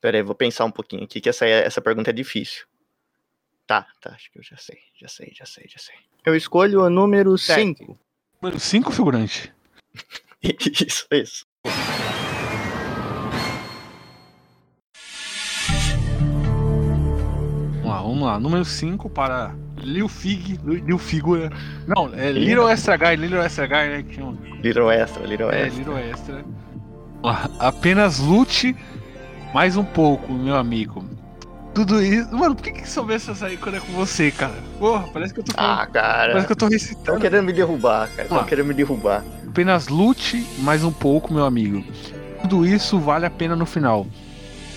Pera 0.00 0.16
aí, 0.18 0.22
vou 0.22 0.34
pensar 0.34 0.64
um 0.64 0.70
pouquinho 0.70 1.04
aqui, 1.04 1.20
que 1.20 1.28
essa, 1.28 1.44
é- 1.46 1.64
essa 1.66 1.80
pergunta 1.80 2.10
é 2.10 2.12
difícil. 2.12 2.66
Tá, 3.66 3.86
tá, 4.00 4.12
acho 4.14 4.30
que 4.30 4.38
eu 4.38 4.42
já 4.42 4.56
sei, 4.56 4.78
já 4.98 5.08
sei, 5.08 5.32
já 5.34 5.44
sei, 5.44 5.64
já 5.68 5.78
sei. 5.78 5.94
Eu 6.24 6.34
escolho 6.34 6.82
o 6.82 6.90
número 6.90 7.36
Sete. 7.36 7.60
5. 7.60 7.98
Número 8.40 8.60
5, 8.60 8.92
figurante. 8.92 9.52
Isso, 10.40 11.06
isso. 11.10 11.44
Vamos 17.82 17.86
lá, 17.88 18.02
vamos 18.02 18.20
lá. 18.22 18.40
Número 18.40 18.64
5 18.64 19.08
para 19.10 19.54
Lil 19.78 20.08
Fig, 20.08 20.58
Lil 20.64 20.98
Figura. 20.98 21.50
Não, 21.86 22.12
é 22.14 22.30
Little 22.32 22.68
Extra 22.68 22.96
Guy, 22.96 23.16
Little 23.16 23.40
Extra 23.40 23.66
Guy, 23.66 23.88
né? 23.88 24.02
Que 24.02 24.14
chama. 24.16 24.38
Little 24.62 24.90
Extra, 24.90 25.26
Little 25.26 25.50
É, 25.50 25.66
Extra. 25.66 25.78
Little 25.78 25.98
Extra. 25.98 26.44
Apenas 27.58 28.18
lute 28.18 28.76
mais 29.54 29.76
um 29.76 29.84
pouco, 29.84 30.32
meu 30.32 30.56
amigo. 30.56 31.04
Tudo 31.74 32.02
isso. 32.02 32.34
Mano, 32.36 32.54
por 32.56 32.62
que 32.62 32.72
que 32.72 32.88
soubesse 32.88 33.30
essa 33.30 33.46
aí 33.46 33.56
quando 33.56 33.76
é 33.76 33.80
com 33.80 33.92
você, 33.92 34.30
cara? 34.30 34.54
Porra, 34.78 35.06
parece 35.12 35.32
que 35.32 35.40
eu 35.40 35.44
tô. 35.44 35.52
Ah, 35.56 35.86
cara. 35.86 36.28
parece 36.32 36.46
que 36.46 36.52
eu 36.52 36.56
tô 36.56 36.66
Estão 36.68 36.68
recitando. 36.88 37.20
querendo 37.20 37.44
me 37.44 37.52
derrubar, 37.52 38.08
cara. 38.08 38.22
Estão 38.22 38.38
Ah. 38.40 38.44
querendo 38.44 38.66
me 38.66 38.74
derrubar. 38.74 39.22
Apenas 39.46 39.88
lute 39.88 40.44
mais 40.58 40.82
um 40.82 40.90
pouco, 40.92 41.32
meu 41.32 41.44
amigo. 41.44 41.84
Tudo 42.42 42.66
isso 42.66 42.98
vale 42.98 43.26
a 43.26 43.30
pena 43.30 43.54
no 43.54 43.66
final. 43.66 44.06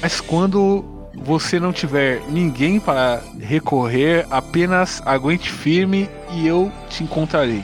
Mas 0.02 0.20
quando 0.22 0.86
você 1.16 1.60
não 1.60 1.74
tiver 1.74 2.22
ninguém 2.30 2.80
para 2.80 3.22
recorrer, 3.40 4.26
apenas 4.30 5.02
aguente 5.06 5.52
firme 5.52 6.10
e 6.34 6.48
eu 6.48 6.72
te 6.90 7.04
encontrarei. 7.04 7.64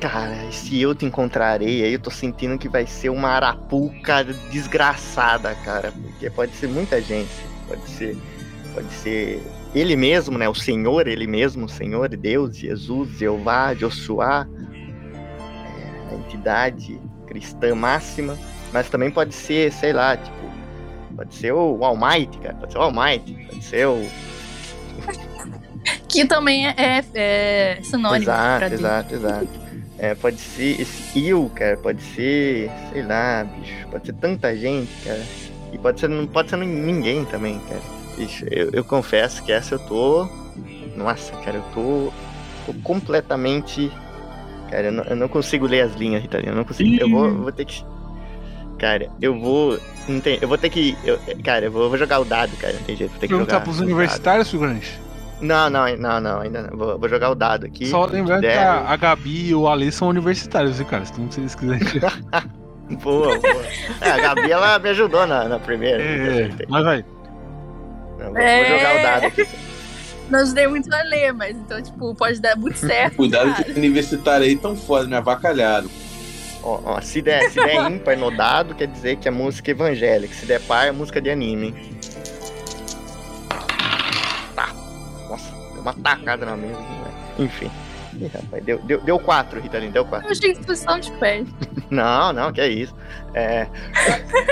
Cara, 0.00 0.44
e 0.48 0.52
se 0.52 0.80
eu 0.80 0.94
te 0.94 1.04
encontrarei, 1.04 1.82
aí 1.82 1.92
eu 1.92 1.98
tô 1.98 2.10
sentindo 2.10 2.56
que 2.56 2.68
vai 2.68 2.86
ser 2.86 3.08
uma 3.08 3.30
arapuca 3.30 4.24
desgraçada, 4.50 5.54
cara. 5.56 5.92
Porque 5.92 6.30
pode 6.30 6.52
ser 6.52 6.68
muita 6.68 7.00
gente. 7.00 7.30
Pode 7.66 7.88
ser. 7.88 8.16
Pode 8.74 8.92
ser 8.92 9.42
ele 9.74 9.96
mesmo, 9.96 10.38
né? 10.38 10.48
O 10.48 10.54
Senhor, 10.54 11.08
ele 11.08 11.26
mesmo, 11.26 11.66
o 11.66 11.68
Senhor, 11.68 12.08
Deus, 12.08 12.56
Jesus, 12.56 13.18
Jeová, 13.18 13.74
Joshua, 13.74 14.48
é, 15.40 16.14
a 16.14 16.14
entidade 16.14 17.00
cristã 17.26 17.74
máxima. 17.74 18.38
Mas 18.72 18.88
também 18.88 19.10
pode 19.10 19.34
ser, 19.34 19.72
sei 19.72 19.92
lá, 19.92 20.16
tipo. 20.16 20.38
Pode 21.16 21.34
ser 21.34 21.52
o 21.52 21.84
Almighty, 21.84 22.38
cara. 22.38 22.54
Pode 22.54 22.72
ser 22.72 22.78
o 22.78 22.82
Almighty. 22.82 23.34
Pode 23.46 23.64
ser 23.64 23.88
o. 23.88 24.08
Que 26.06 26.24
também 26.24 26.68
é, 26.68 27.04
é 27.14 27.78
sinônimo 27.82 28.24
pra 28.24 28.70
Exato, 28.70 28.74
exato, 28.74 29.14
exato. 29.14 29.67
É, 29.98 30.14
pode 30.14 30.38
ser 30.38 30.80
esse 30.80 31.26
eu, 31.26 31.50
cara, 31.54 31.76
pode 31.76 32.00
ser, 32.02 32.70
sei 32.92 33.02
lá, 33.02 33.44
bicho, 33.44 33.86
pode 33.90 34.06
ser 34.06 34.12
tanta 34.14 34.56
gente, 34.56 34.90
cara. 35.04 35.20
E 35.72 35.78
pode 35.78 35.98
ser, 36.00 36.08
não 36.08 36.26
pode 36.26 36.48
ser 36.50 36.56
ninguém 36.56 37.24
também, 37.24 37.58
cara. 37.68 37.80
Bicho, 38.16 38.46
eu, 38.50 38.70
eu 38.72 38.84
confesso 38.84 39.42
que 39.42 39.50
essa 39.52 39.74
eu 39.74 39.78
tô. 39.80 40.28
Nossa, 40.96 41.32
cara, 41.42 41.56
eu 41.58 41.62
tô, 41.74 42.12
tô 42.66 42.72
completamente. 42.82 43.90
Cara, 44.70 44.86
eu 44.86 44.92
não, 44.92 45.04
eu 45.04 45.16
não 45.16 45.28
consigo 45.28 45.66
ler 45.66 45.82
as 45.82 45.94
linhas, 45.94 46.22
Ritalina. 46.22 46.52
Eu 46.52 46.56
não 46.56 46.64
consigo. 46.64 46.94
Eu 47.00 47.10
vou, 47.10 47.26
eu 47.26 47.42
vou 47.42 47.52
ter 47.52 47.64
que. 47.64 47.84
Cara, 48.78 49.08
eu 49.20 49.38
vou. 49.38 49.78
Não 50.08 50.20
tem, 50.20 50.38
eu 50.40 50.46
vou 50.48 50.56
ter 50.58 50.70
que. 50.70 50.96
eu- 51.04 51.18
cara, 51.44 51.66
eu 51.66 51.72
vou, 51.72 51.82
eu 51.82 51.88
vou 51.88 51.98
jogar 51.98 52.20
o 52.20 52.24
dado, 52.24 52.56
cara. 52.56 52.72
Não 52.74 52.82
tem 52.82 52.94
jeito. 52.96 53.10
Vou 53.10 53.18
ter 53.20 53.26
que 53.26 53.32
Perguntar 53.34 53.54
jogar. 53.54 53.64
pros 53.64 53.80
universitários, 53.80 54.48
figurante. 54.50 55.00
Não, 55.40 55.70
não, 55.70 55.96
não, 55.96 56.20
não, 56.20 56.40
ainda 56.40 56.62
não. 56.62 56.76
Vou, 56.76 56.98
vou 56.98 57.08
jogar 57.08 57.30
o 57.30 57.34
dado 57.34 57.66
aqui. 57.66 57.86
Só 57.86 58.06
lembrando 58.06 58.40
que 58.40 58.46
a, 58.48 58.80
a 58.88 58.96
Gabi 58.96 59.48
e 59.48 59.54
o 59.54 59.68
Ale 59.68 59.92
são 59.92 60.08
universitários, 60.08 60.80
hein, 60.80 60.86
cara? 60.86 61.04
Então, 61.12 61.30
se 61.30 61.40
eles 61.40 61.54
quiserem. 61.54 61.86
Boa, 63.02 63.38
boa. 63.38 63.62
É, 64.00 64.10
a 64.12 64.16
Gabi, 64.18 64.50
ela 64.50 64.78
me 64.78 64.88
ajudou 64.88 65.26
na, 65.26 65.44
na 65.44 65.58
primeira. 65.58 66.02
É, 66.02 66.48
mas 66.68 66.84
vai. 66.84 67.04
Não, 68.18 68.28
vou, 68.32 68.38
É. 68.38 68.64
vou 68.66 68.78
jogar 68.78 68.96
o 68.98 69.02
dado 69.02 69.26
aqui. 69.26 69.48
Não 70.30 70.38
ajudei 70.40 70.66
muito 70.66 70.94
a 70.94 71.02
ler, 71.02 71.32
mas 71.34 71.54
então, 71.54 71.82
tipo, 71.82 72.14
pode 72.14 72.40
dar 72.40 72.56
muito 72.56 72.78
certo. 72.78 73.16
Cuidado 73.16 73.50
cara. 73.52 73.64
que 73.64 73.70
os 73.72 73.76
universitários 73.76 74.48
aí 74.48 74.56
tão 74.56 74.74
foda, 74.74 75.06
me 75.06 75.16
avacalharam. 75.16 75.88
Ó, 76.62 76.80
ó, 76.84 77.00
se, 77.02 77.20
der, 77.22 77.50
se 77.50 77.56
der 77.56 77.90
ímpar 77.90 78.16
no 78.16 78.34
dado, 78.34 78.74
quer 78.74 78.88
dizer 78.88 79.16
que 79.16 79.28
é 79.28 79.30
música 79.30 79.70
evangélica. 79.70 80.34
Se 80.34 80.46
der 80.46 80.60
par, 80.60 80.86
é 80.86 80.90
música 80.90 81.20
de 81.20 81.30
anime. 81.30 81.74
Deu 85.78 85.82
uma 85.82 85.94
tacada 85.94 86.44
na 86.46 86.56
mesa. 86.56 86.78
né? 86.78 87.12
Enfim. 87.38 87.70
Ih, 88.14 88.26
rapaz, 88.34 88.64
deu, 88.64 88.78
deu, 88.82 89.00
deu 89.00 89.18
quatro, 89.18 89.60
Ritalino, 89.60 89.92
deu 89.92 90.04
quatro. 90.04 90.26
Eu 90.28 90.32
achei 90.32 90.52
que 90.54 90.60
isso 90.60 90.76
são 90.82 90.98
de 90.98 91.10
pés. 91.12 91.46
Não, 91.90 92.32
não, 92.34 92.52
que 92.52 92.60
é 92.60 92.68
isso. 92.68 92.94
É, 93.32 93.66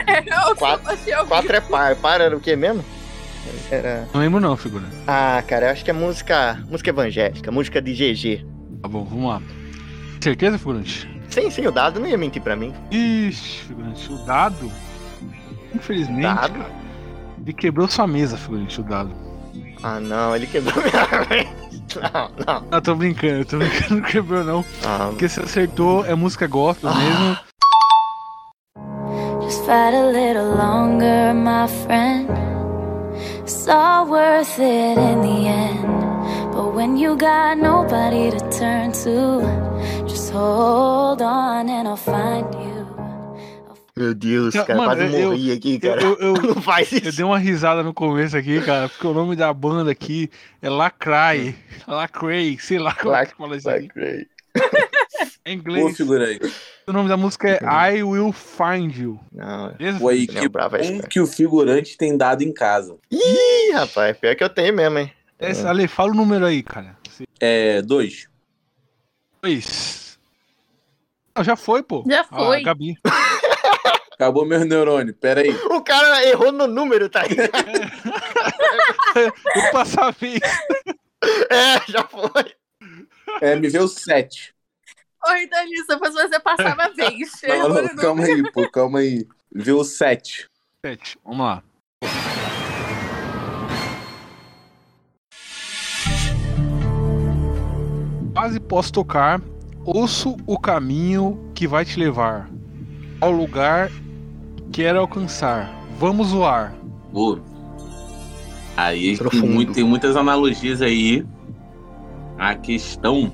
É, 0.07 0.21
eu 0.51 0.57
Quatro- 0.57 0.97
quatro 1.29 1.55
é 1.57 1.61
par. 1.61 1.95
Par 1.97 2.21
era 2.21 2.35
o 2.35 2.41
quê 2.41 2.57
mesmo? 2.57 2.83
Era. 3.71 4.09
Não 4.15 4.21
lembro, 4.23 4.41
não, 4.41 4.57
figura. 4.57 4.85
Ah, 5.07 5.43
cara, 5.47 5.67
eu 5.67 5.71
acho 5.73 5.85
que 5.85 5.91
é 5.91 5.93
música. 5.93 6.59
Música 6.71 6.89
evangélica, 6.91 7.51
música 7.53 7.83
de 7.83 7.93
GG. 7.93 8.47
Tá 8.81 8.89
bom, 8.89 9.05
vamos 9.05 9.29
lá. 9.29 9.43
Certeza, 10.21 10.57
figurante? 10.59 11.09
Sim, 11.29 11.51
sim, 11.51 11.67
o 11.67 11.71
dado 11.73 12.01
não 12.01 12.07
ia 12.09 12.17
mentir 12.17 12.41
pra 12.41 12.57
mim. 12.57 12.73
Ixi, 12.91 13.65
figurante, 13.65 14.11
o 14.13 14.17
dado. 14.25 14.73
Infelizmente, 15.75 16.23
Dado? 16.23 16.59
cara, 16.59 16.71
ele 17.43 17.53
quebrou 17.53 17.87
sua 17.89 18.07
mesa, 18.07 18.37
figurante, 18.39 18.81
o 18.81 18.85
dado. 18.85 19.13
Ah, 19.89 20.01
não, 20.01 20.35
ele 20.35 20.47
quebrou 20.49 20.75
minha 20.83 21.07
mesa. 21.29 22.11
Não, 22.13 22.31
não. 22.45 22.65
Ah, 22.73 22.81
tô 22.81 22.95
brincando, 22.97 23.45
tô 23.45 23.59
brincando, 23.59 23.95
não 24.03 24.03
quebrou 24.03 24.43
não. 24.45 24.65
Ah, 24.85 25.07
Porque 25.11 25.29
você 25.29 25.41
acertou, 25.41 26.05
é 26.05 26.15
música 26.15 26.49
gospel 26.49 26.91
Ah. 26.91 26.95
mesmo. 26.97 27.37
Just 29.43 29.61
fight 29.65 29.95
a 29.95 30.11
little 30.11 30.57
longer, 30.57 31.33
my 31.33 31.69
friend. 31.87 32.29
It's 33.45 33.69
all 33.69 34.07
worth 34.09 34.59
it 34.59 34.99
in 34.99 35.21
the 35.21 35.47
end. 35.49 36.53
But 36.53 36.75
when 36.75 36.97
you 36.97 37.17
got 37.17 37.57
nobody 37.57 38.33
to 38.33 38.41
turn 38.51 38.91
to, 39.05 39.41
just 40.09 40.33
hold 40.33 41.23
on 41.23 41.69
and 41.69 41.87
I'll 41.87 41.97
find 41.97 42.53
you. 42.57 42.66
Meu 43.99 44.15
Deus, 44.15 44.55
cara, 44.55 44.75
mano, 44.77 44.95
quase 44.97 45.17
eu- 45.21 45.29
morri 45.31 45.53
aqui, 45.53 45.75
Eu, 45.75 45.81
cara. 45.91 46.03
eu, 46.03 46.17
eu, 46.19 46.33
Não 46.55 46.61
faz 46.63 46.93
eu 46.93 46.99
isso. 46.99 47.17
dei 47.17 47.25
uma 47.25 47.39
risada 47.39 47.83
no 47.83 47.95
começo 47.95 48.37
aqui, 48.37 48.61
cara, 48.61 48.89
porque 48.89 49.07
o 49.07 49.15
nome 49.15 49.35
da 49.37 49.53
banda 49.55 49.91
aqui 49.91 50.31
é 50.61 50.69
Lacrae. 50.69 51.57
Lacrae, 51.89 52.59
sei 52.59 52.79
lá 52.79 52.95
como 52.95 53.15
é 53.15 53.25
que 53.27 53.35
fala 53.35 53.57
isso 53.57 53.69
aqui. 53.71 53.89
É 55.45 55.53
em 55.53 55.59
Pô, 55.61 55.71
inglês. 55.71 55.97
figura 55.97 56.27
aí. 56.27 56.39
O 56.87 56.93
nome 56.93 57.09
da 57.09 57.17
música 57.17 57.49
é 57.49 57.97
I 57.99 58.03
Will 58.03 58.33
Find 58.33 58.97
You. 58.97 59.21
Não? 59.33 59.75
Pô, 59.99 60.09
aí, 60.09 60.27
que 60.27 60.39
lembrava 60.39 60.79
cara. 60.79 61.03
que 61.09 61.21
o 61.21 61.27
figurante 61.27 61.97
tem 61.97 62.17
dado 62.17 62.43
em 62.43 62.53
casa. 62.53 62.97
Ih, 63.11 63.73
rapaz, 63.73 64.17
pior 64.19 64.35
que 64.37 64.45
eu 64.45 64.49
tenho 64.51 64.75
mesmo, 64.75 64.99
hein. 64.99 65.13
Essa, 65.39 65.69
Ale, 65.71 65.87
fala 65.89 66.11
o 66.13 66.15
número 66.15 66.45
aí, 66.47 66.63
cara. 66.63 66.97
É, 67.41 67.81
dois. 67.83 68.29
Dois. 69.43 70.19
Ah, 71.35 71.43
já 71.43 71.55
foi, 71.57 71.83
pô. 71.83 72.03
Já 72.09 72.21
Ah, 72.23 72.25
foi. 72.25 72.63
Gabi. 72.63 72.95
Acabou 74.17 74.47
meu 74.47 74.65
neurônio, 74.65 75.13
pera 75.13 75.43
aí. 75.43 75.51
O 75.51 75.83
cara 75.83 76.27
errou 76.27 76.51
no 76.51 76.67
número, 76.67 77.11
tá 77.11 77.21
aí. 77.21 77.37
Vou 79.55 79.73
passar 79.73 80.09
a 80.09 80.11
vez. 80.11 80.41
É, 81.51 81.93
já 81.93 82.03
foi. 82.03 82.55
É, 83.43 83.55
me 83.57 83.69
veio 83.69 83.87
sete. 83.87 84.55
Oi, 85.29 85.47
Danissa, 85.49 85.85
depois 85.89 86.15
você 86.15 86.41
passava 86.41 86.85
a 86.85 86.89
vez. 86.97 87.31
Não, 87.47 87.69
não, 87.69 87.97
calma 87.97 88.25
aí, 88.25 88.53
pô, 88.53 88.71
calma 88.71 89.01
aí. 89.01 89.27
Veio 89.53 89.85
sete. 89.85 90.49
Sete. 90.83 91.19
Vamos 91.23 91.41
lá. 91.41 91.63
Quase 98.33 98.61
posso 98.61 98.93
tocar. 98.93 99.43
Ouço 99.85 100.39
o 100.47 100.59
caminho 100.59 101.53
que 101.55 101.69
vai 101.69 101.85
te 101.85 102.01
levar 102.01 102.49
ao 103.21 103.31
lugar 103.31 103.91
quero 104.77 105.01
alcançar. 105.01 105.73
Vamos 105.99 106.33
voar. 106.33 106.75
Pô. 107.11 107.39
Aí 108.77 109.17
tem, 109.17 109.41
muito- 109.41 109.73
tem 109.73 109.83
muitas 109.85 110.17
analogias 110.17 110.83
aí. 110.83 111.25
A 112.39 112.55
questão 112.55 113.33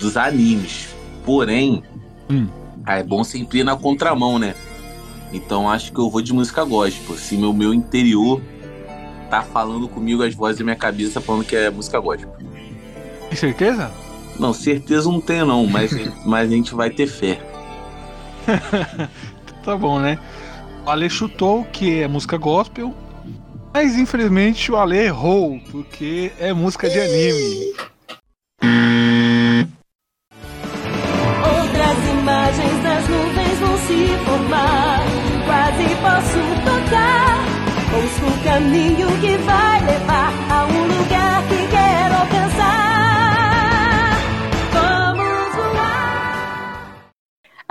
dos 0.00 0.16
animes. 0.16 0.88
Porém, 1.26 1.82
Hum. 2.30 2.48
é 2.86 3.02
bom 3.02 3.22
sempre 3.22 3.58
ir 3.58 3.64
na 3.64 3.76
contramão, 3.76 4.38
né? 4.38 4.54
Então 5.30 5.68
acho 5.68 5.92
que 5.92 5.98
eu 5.98 6.08
vou 6.08 6.22
de 6.22 6.32
música 6.32 6.64
gospel. 6.64 7.16
Se 7.18 7.36
meu, 7.36 7.52
meu 7.52 7.74
interior 7.74 8.40
tá 9.28 9.42
falando 9.42 9.86
comigo, 9.88 10.22
as 10.22 10.34
vozes 10.34 10.56
da 10.58 10.64
minha 10.64 10.76
cabeça 10.76 11.20
falando 11.20 11.44
que 11.44 11.54
é 11.54 11.68
música 11.68 12.00
gospel. 12.00 12.30
Tem 13.28 13.36
certeza? 13.36 13.90
Não, 14.38 14.54
certeza 14.54 15.10
não 15.12 15.20
tenho 15.20 15.44
não, 15.44 15.66
mas, 15.66 15.92
mas 16.24 16.50
a 16.50 16.54
gente 16.54 16.74
vai 16.74 16.88
ter 16.88 17.06
fé. 17.06 17.38
Tá 19.62 19.76
bom, 19.76 19.98
né? 19.98 20.18
O 20.88 20.90
Ale 20.90 21.10
chutou 21.10 21.64
que 21.64 22.00
é 22.00 22.08
música 22.08 22.38
gospel. 22.38 22.94
Mas 23.74 23.94
infelizmente 23.98 24.72
o 24.72 24.76
Ale 24.78 24.96
errou, 24.96 25.60
porque 25.70 26.32
é 26.38 26.50
música 26.54 26.88
de 26.88 26.98
anime. 26.98 27.74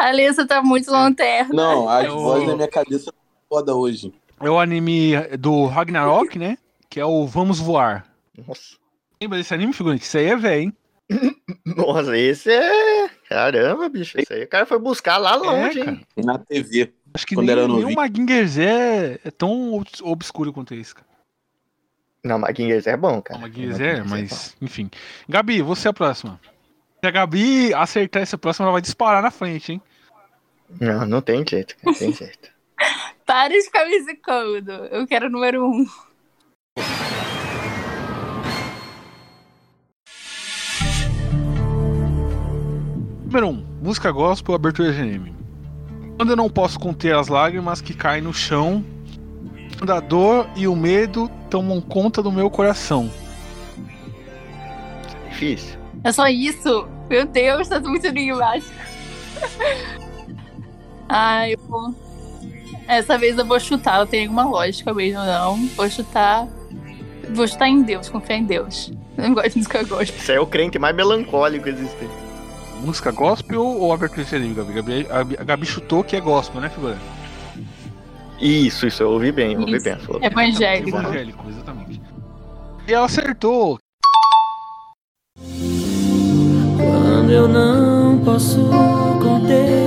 A 0.08 0.10
Alessa 0.10 0.48
tá 0.48 0.62
muito 0.64 0.90
lanterna. 0.90 1.54
Não, 1.54 1.90
as 1.90 2.06
Eu- 2.06 2.18
vozes 2.18 2.48
da 2.48 2.56
minha 2.56 2.68
cabeça 2.70 3.12
tá 3.12 3.18
foda 3.50 3.76
hoje. 3.76 4.14
É 4.40 4.50
o 4.50 4.58
anime 4.58 5.12
do 5.38 5.66
Ragnarok, 5.66 6.40
né? 6.40 6.58
Que 6.90 7.00
é 7.00 7.06
o 7.06 7.26
Vamos 7.28 7.60
Voar. 7.60 8.06
Nossa. 8.48 8.78
Lembra 9.22 9.38
desse 9.38 9.54
anime, 9.54 9.74
figurante? 9.74 10.04
Isso 10.04 10.18
aí 10.18 10.28
é 10.28 10.36
velho, 10.38 10.62
hein? 10.62 10.74
Nossa, 11.66 12.18
esse 12.18 12.50
é. 12.52 13.10
Caramba, 13.28 13.90
bicho. 13.90 14.18
Esse 14.20 14.32
aí 14.34 14.44
o 14.44 14.48
cara 14.48 14.66
foi 14.66 14.80
buscar 14.80 15.18
lá 15.18 15.36
longe, 15.36 15.82
É, 15.82 15.86
cara. 15.86 15.98
hein? 15.98 16.06
Na 16.24 16.38
TV. 16.38 16.94
Acho 17.14 17.26
que 17.26 17.36
Quando 17.36 17.48
nem, 17.48 17.56
era 17.58 17.68
nem 17.68 17.84
o. 17.86 17.94
Maginger 17.96 18.48
Z 18.48 18.64
é 19.26 19.32
tão 19.32 19.74
obs- 19.74 20.02
obscuro 20.02 20.54
quanto 20.54 20.74
esse, 20.74 20.94
cara. 20.96 21.08
Não, 22.24 22.40
Maguinhas 22.40 22.88
é 22.88 22.96
bom, 22.96 23.22
cara. 23.22 23.40
Maginger 23.42 23.74
Z 23.74 23.84
é, 23.86 24.04
mas 24.04 24.56
enfim. 24.62 24.90
Gabi, 25.28 25.62
você 25.62 25.88
é 25.88 25.92
a 25.92 25.94
próxima. 25.94 26.40
Se 27.00 27.08
a 27.08 27.12
Gabi 27.12 27.74
acertar 27.74 28.22
essa 28.22 28.38
próxima, 28.38 28.66
ela 28.66 28.74
vai 28.74 28.82
disparar 28.82 29.22
na 29.22 29.32
frente, 29.32 29.74
hein? 29.74 29.82
Não, 30.80 31.06
não 31.06 31.22
tem 31.22 31.44
jeito. 31.48 31.76
Não 31.84 31.94
tem 31.94 32.12
jeito. 32.14 32.50
Para 33.26 33.50
de 33.50 33.62
ficar 33.64 33.86
me 33.86 34.02
zicando. 34.02 34.72
Eu 34.72 35.08
quero 35.08 35.28
o 35.28 35.30
número 35.30 35.66
um. 35.66 35.86
Número 43.26 43.48
1. 43.48 43.50
Um, 43.50 43.66
música 43.82 44.12
gospel, 44.12 44.56
abertura 44.56 44.94
de 44.94 45.02
anime. 45.02 45.36
Quando 46.16 46.32
eu 46.32 46.36
não 46.36 46.50
posso 46.50 46.80
conter 46.80 47.14
as 47.14 47.28
lágrimas 47.28 47.82
que 47.82 47.94
caem 47.94 48.22
no 48.22 48.34
chão, 48.34 48.84
quando 49.78 49.92
a 49.92 50.00
dor 50.00 50.50
e 50.56 50.68
o 50.68 50.76
medo 50.76 51.30
tomam 51.50 51.82
conta 51.82 52.24
do 52.24 52.32
meu 52.32 52.50
coração. 52.50 53.12
Difícil. 55.30 55.78
É 56.04 56.12
só 56.12 56.28
isso? 56.28 56.88
Meu 57.10 57.26
Deus, 57.26 57.68
tá 57.68 57.80
muito 57.80 58.08
enigmático. 58.08 58.74
Ai, 61.10 61.54
eu 61.54 61.60
vou. 61.68 61.94
Essa 62.88 63.18
vez 63.18 63.38
eu 63.38 63.46
vou 63.46 63.60
chutar, 63.60 64.00
não 64.00 64.08
tem 64.08 64.22
nenhuma 64.22 64.46
lógica 64.46 64.94
mesmo, 64.94 65.20
não. 65.24 65.58
Vou 65.76 65.90
chutar. 65.90 66.48
Vou 67.34 67.48
chutar 67.48 67.68
em 67.68 67.82
Deus, 67.82 68.10
confiar 68.10 68.38
em 68.38 68.46
Deus. 68.46 68.92
Eu 69.18 69.24
não 69.30 69.34
gosto 69.34 69.50
de 69.50 69.58
música 69.58 69.84
gospel. 69.84 70.16
Aí 70.30 70.36
é 70.36 70.40
o 70.40 70.46
crente 70.46 70.78
mais 70.78 70.96
melancólico 70.96 71.68
existente. 71.68 72.14
Música 72.82 73.10
gospel 73.12 73.66
ou 73.66 73.92
abertura 73.92 74.24
de 74.24 74.54
Gabi? 74.54 74.74
Gabi- 74.74 75.08
a, 75.10 75.20
a 75.42 75.44
Gabi 75.44 75.66
chutou 75.66 76.04
que 76.04 76.16
é 76.16 76.22
gospel, 76.22 76.62
né, 76.62 76.70
figura? 76.70 76.96
Isso, 78.40 78.86
isso, 78.86 79.02
eu 79.02 79.10
ouvi 79.10 79.32
bem, 79.32 79.54
eu 79.54 79.62
ouvi 79.62 79.76
Isso. 79.76 79.84
bem. 79.86 79.98
Falou 79.98 80.22
bem. 80.22 80.30
Evangélico. 80.30 80.90
Evangélico, 80.90 81.50
exatamente. 81.50 82.00
E 82.88 82.94
ela 82.94 83.08
acertou. 83.08 83.80
Quando 86.78 87.32
eu 87.32 87.48
não 87.48 88.20
posso 88.24 88.70
conter 89.20 89.87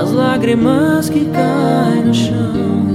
as 0.00 0.12
lágrimas 0.12 1.08
que 1.10 1.24
caem 1.30 2.04
no 2.04 2.14
chão. 2.14 2.88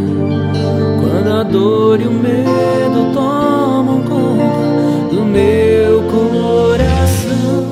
Quando 1.02 1.34
a 1.40 1.44
dor 1.44 2.00
e 2.02 2.08
o 2.08 2.12
medo 2.12 3.14
tomam 3.14 4.02
conta 4.04 5.16
do 5.16 5.26
meu 5.26 6.04
coração. 6.10 7.64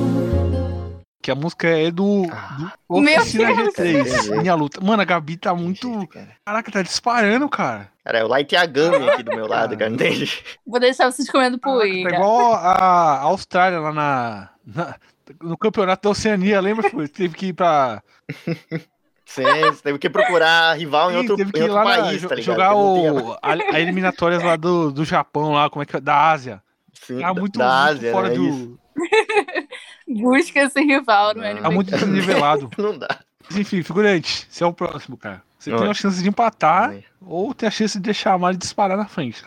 Que 1.22 1.32
a 1.32 1.36
música 1.36 1.68
é 1.68 1.92
do, 1.92 2.26
Ah. 2.32 2.74
do 2.90 2.96
Oficina 2.98 3.54
Meu 3.56 3.68
G3. 3.72 4.04
Deus. 4.04 4.30
Minha 4.42 4.56
luta. 4.56 4.82
Mano, 4.82 5.02
a 5.02 5.06
Gabi 5.06 5.38
tá 5.38 5.54
muito. 5.54 6.08
Caraca, 6.46 6.72
tá 6.72 6.82
disparando, 6.82 7.48
cara. 7.48 7.90
Cara, 8.04 8.20
é 8.20 8.24
o 8.24 8.28
Light 8.28 8.52
Yagami 8.54 9.08
aqui 9.10 9.24
do 9.24 9.36
meu 9.36 9.46
lado, 9.48 9.78
cara, 9.78 9.92
entende? 9.92 10.44
Vou 10.66 10.80
deixar 10.80 11.12
vocês 11.12 11.30
comendo 11.30 11.58
Tá 11.60 11.70
poeira. 11.70 12.16
igual 12.16 12.54
a 12.56 13.20
Austrália 13.22 13.80
lá 13.80 13.94
na, 13.94 14.50
na- 14.66 14.96
no 15.42 15.56
campeonato 15.58 16.02
da 16.04 16.10
Oceania, 16.10 16.60
lembra? 16.60 16.90
Foi? 16.90 17.08
Teve 17.08 17.36
que 17.36 17.46
ir 17.48 17.54
pra. 17.54 18.02
Sim, 19.32 19.44
você 19.44 19.82
teve 19.84 19.98
que 20.00 20.10
procurar 20.10 20.78
rival 20.78 21.12
em 21.12 21.16
outro, 21.18 21.36
teve 21.38 21.52
que 21.52 21.60
em 21.60 21.62
ir 21.64 21.70
outro 21.70 21.76
lá 21.76 21.84
na- 21.98 22.04
país, 22.04 22.22
jo- 22.22 22.28
tá 22.30 22.36
ligado? 22.36 22.46
jogar 22.54 22.76
o, 22.76 23.32
a, 23.42 23.52
a 23.74 23.80
eliminatórias 23.80 24.44
lá 24.44 24.56
do, 24.56 24.92
do 24.92 25.06
Japão, 25.06 25.54
lá, 25.54 25.70
como 25.70 25.84
é 25.84 25.86
que 25.86 25.96
é? 25.96 26.00
Da 26.02 26.30
Ásia. 26.32 26.62
Sim, 26.94 27.20
Tá 27.20 27.34
muito, 27.34 27.58
da 27.58 27.66
muito 27.86 27.98
Ásia, 27.98 28.12
fora 28.12 28.30
né? 28.30 28.36
do. 28.36 28.48
Isso. 28.48 28.80
Busca 30.08 30.60
esse 30.60 30.82
rival 30.82 31.34
no 31.36 31.44
anime. 31.44 31.62
Tá 31.62 31.72
muito 31.72 31.92
desnivelado. 31.92 32.70
Não 32.78 32.98
dá. 32.98 33.08
Mas 33.50 33.58
enfim, 33.58 33.82
figurante, 33.84 34.48
você 34.50 34.64
é 34.64 34.68
o 34.68 34.74
próximo, 34.74 35.18
cara. 35.18 35.42
Você 35.58 35.72
Oi. 35.72 35.78
tem 35.80 35.90
a 35.90 35.94
chance 35.94 36.22
de 36.22 36.28
empatar 36.28 36.94
ou 37.22 37.54
tem 37.54 37.68
a 37.68 37.72
chance 37.72 37.98
de 37.98 38.04
deixar 38.04 38.34
a 38.34 38.38
Mari 38.38 38.58
disparar 38.58 38.98
na 38.98 39.06
frente. 39.08 39.44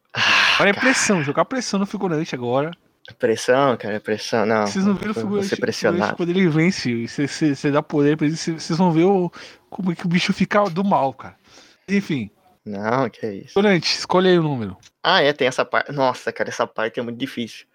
Agora 0.54 0.70
é 0.70 0.72
pressão, 0.72 1.22
jogar 1.22 1.44
pressão 1.44 1.78
no 1.80 1.86
figurante 1.86 2.34
agora. 2.34 2.70
Pressão, 3.18 3.76
cara, 3.76 4.00
pressão. 4.00 4.46
Não, 4.46 4.66
Vocês 4.66 4.84
não 4.84 4.94
viram 4.94 5.10
o 5.10 5.14
figurante, 5.14 5.56
pressionado. 5.56 6.16
quando 6.16 6.30
ele 6.30 6.48
vence, 6.48 7.06
você, 7.06 7.28
você, 7.28 7.54
você 7.54 7.70
dá 7.70 7.82
poder 7.82 8.16
pra 8.16 8.26
ele, 8.26 8.34
você- 8.36 8.52
vocês 8.52 8.78
vão 8.78 8.90
ver 8.92 9.04
o, 9.04 9.30
como 9.68 9.92
é 9.92 9.94
que 9.94 10.06
o 10.06 10.08
bicho 10.08 10.32
fica 10.32 10.64
do 10.70 10.82
mal, 10.82 11.12
cara. 11.12 11.36
Enfim, 11.86 12.30
Não, 12.64 13.10
que 13.10 13.26
é 13.26 13.34
isso. 13.34 13.48
figurante, 13.48 13.94
escolhe 13.98 14.28
aí 14.30 14.38
o 14.38 14.42
número. 14.42 14.76
Ah, 15.02 15.20
é, 15.22 15.34
tem 15.34 15.46
essa 15.46 15.66
parte. 15.66 15.92
Nossa, 15.92 16.32
cara, 16.32 16.48
essa 16.48 16.66
parte 16.66 16.98
é 16.98 17.02
muito 17.02 17.18
difícil. 17.18 17.66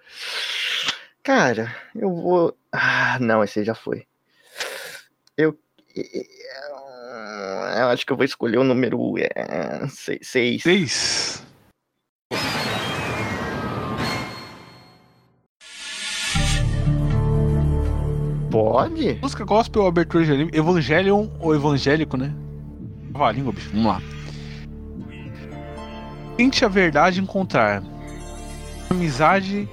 Cara, 1.21 1.75
eu 1.95 2.09
vou. 2.11 2.57
Ah, 2.71 3.19
não, 3.21 3.43
esse 3.43 3.63
já 3.63 3.75
foi. 3.75 4.07
Eu. 5.37 5.55
Eu 7.77 7.87
acho 7.89 8.03
que 8.05 8.11
eu 8.11 8.17
vou 8.17 8.25
escolher 8.25 8.57
o 8.57 8.63
número 8.63 8.99
6. 9.89 10.27
Seis. 10.63 11.43
Pode? 18.63 19.17
Música 19.21 19.45
gospel 19.45 19.81
ou 19.83 19.87
abertura 19.87 20.25
de 20.25 20.31
anime? 20.33 20.51
Evangelion 20.53 21.27
ou 21.39 21.55
evangélico, 21.55 22.17
né? 22.17 22.33
A 23.15 23.31
língua, 23.31 23.51
bicho. 23.53 23.69
Vamos 23.71 23.85
lá. 23.87 24.01
Tente 26.37 26.63
a 26.63 26.67
verdade 26.67 27.19
encontrar. 27.19 27.83
Amizade 28.89 29.67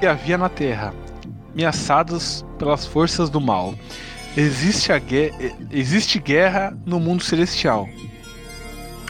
que 0.00 0.06
havia 0.06 0.36
na 0.36 0.48
terra, 0.48 0.92
ameaçados 1.54 2.44
pelas 2.58 2.84
forças 2.86 3.30
do 3.30 3.40
mal. 3.40 3.74
Existe, 4.36 4.92
a 4.92 4.98
gue- 4.98 5.32
existe 5.70 6.18
guerra 6.18 6.76
no 6.84 6.98
mundo 7.00 7.22
celestial. 7.22 7.88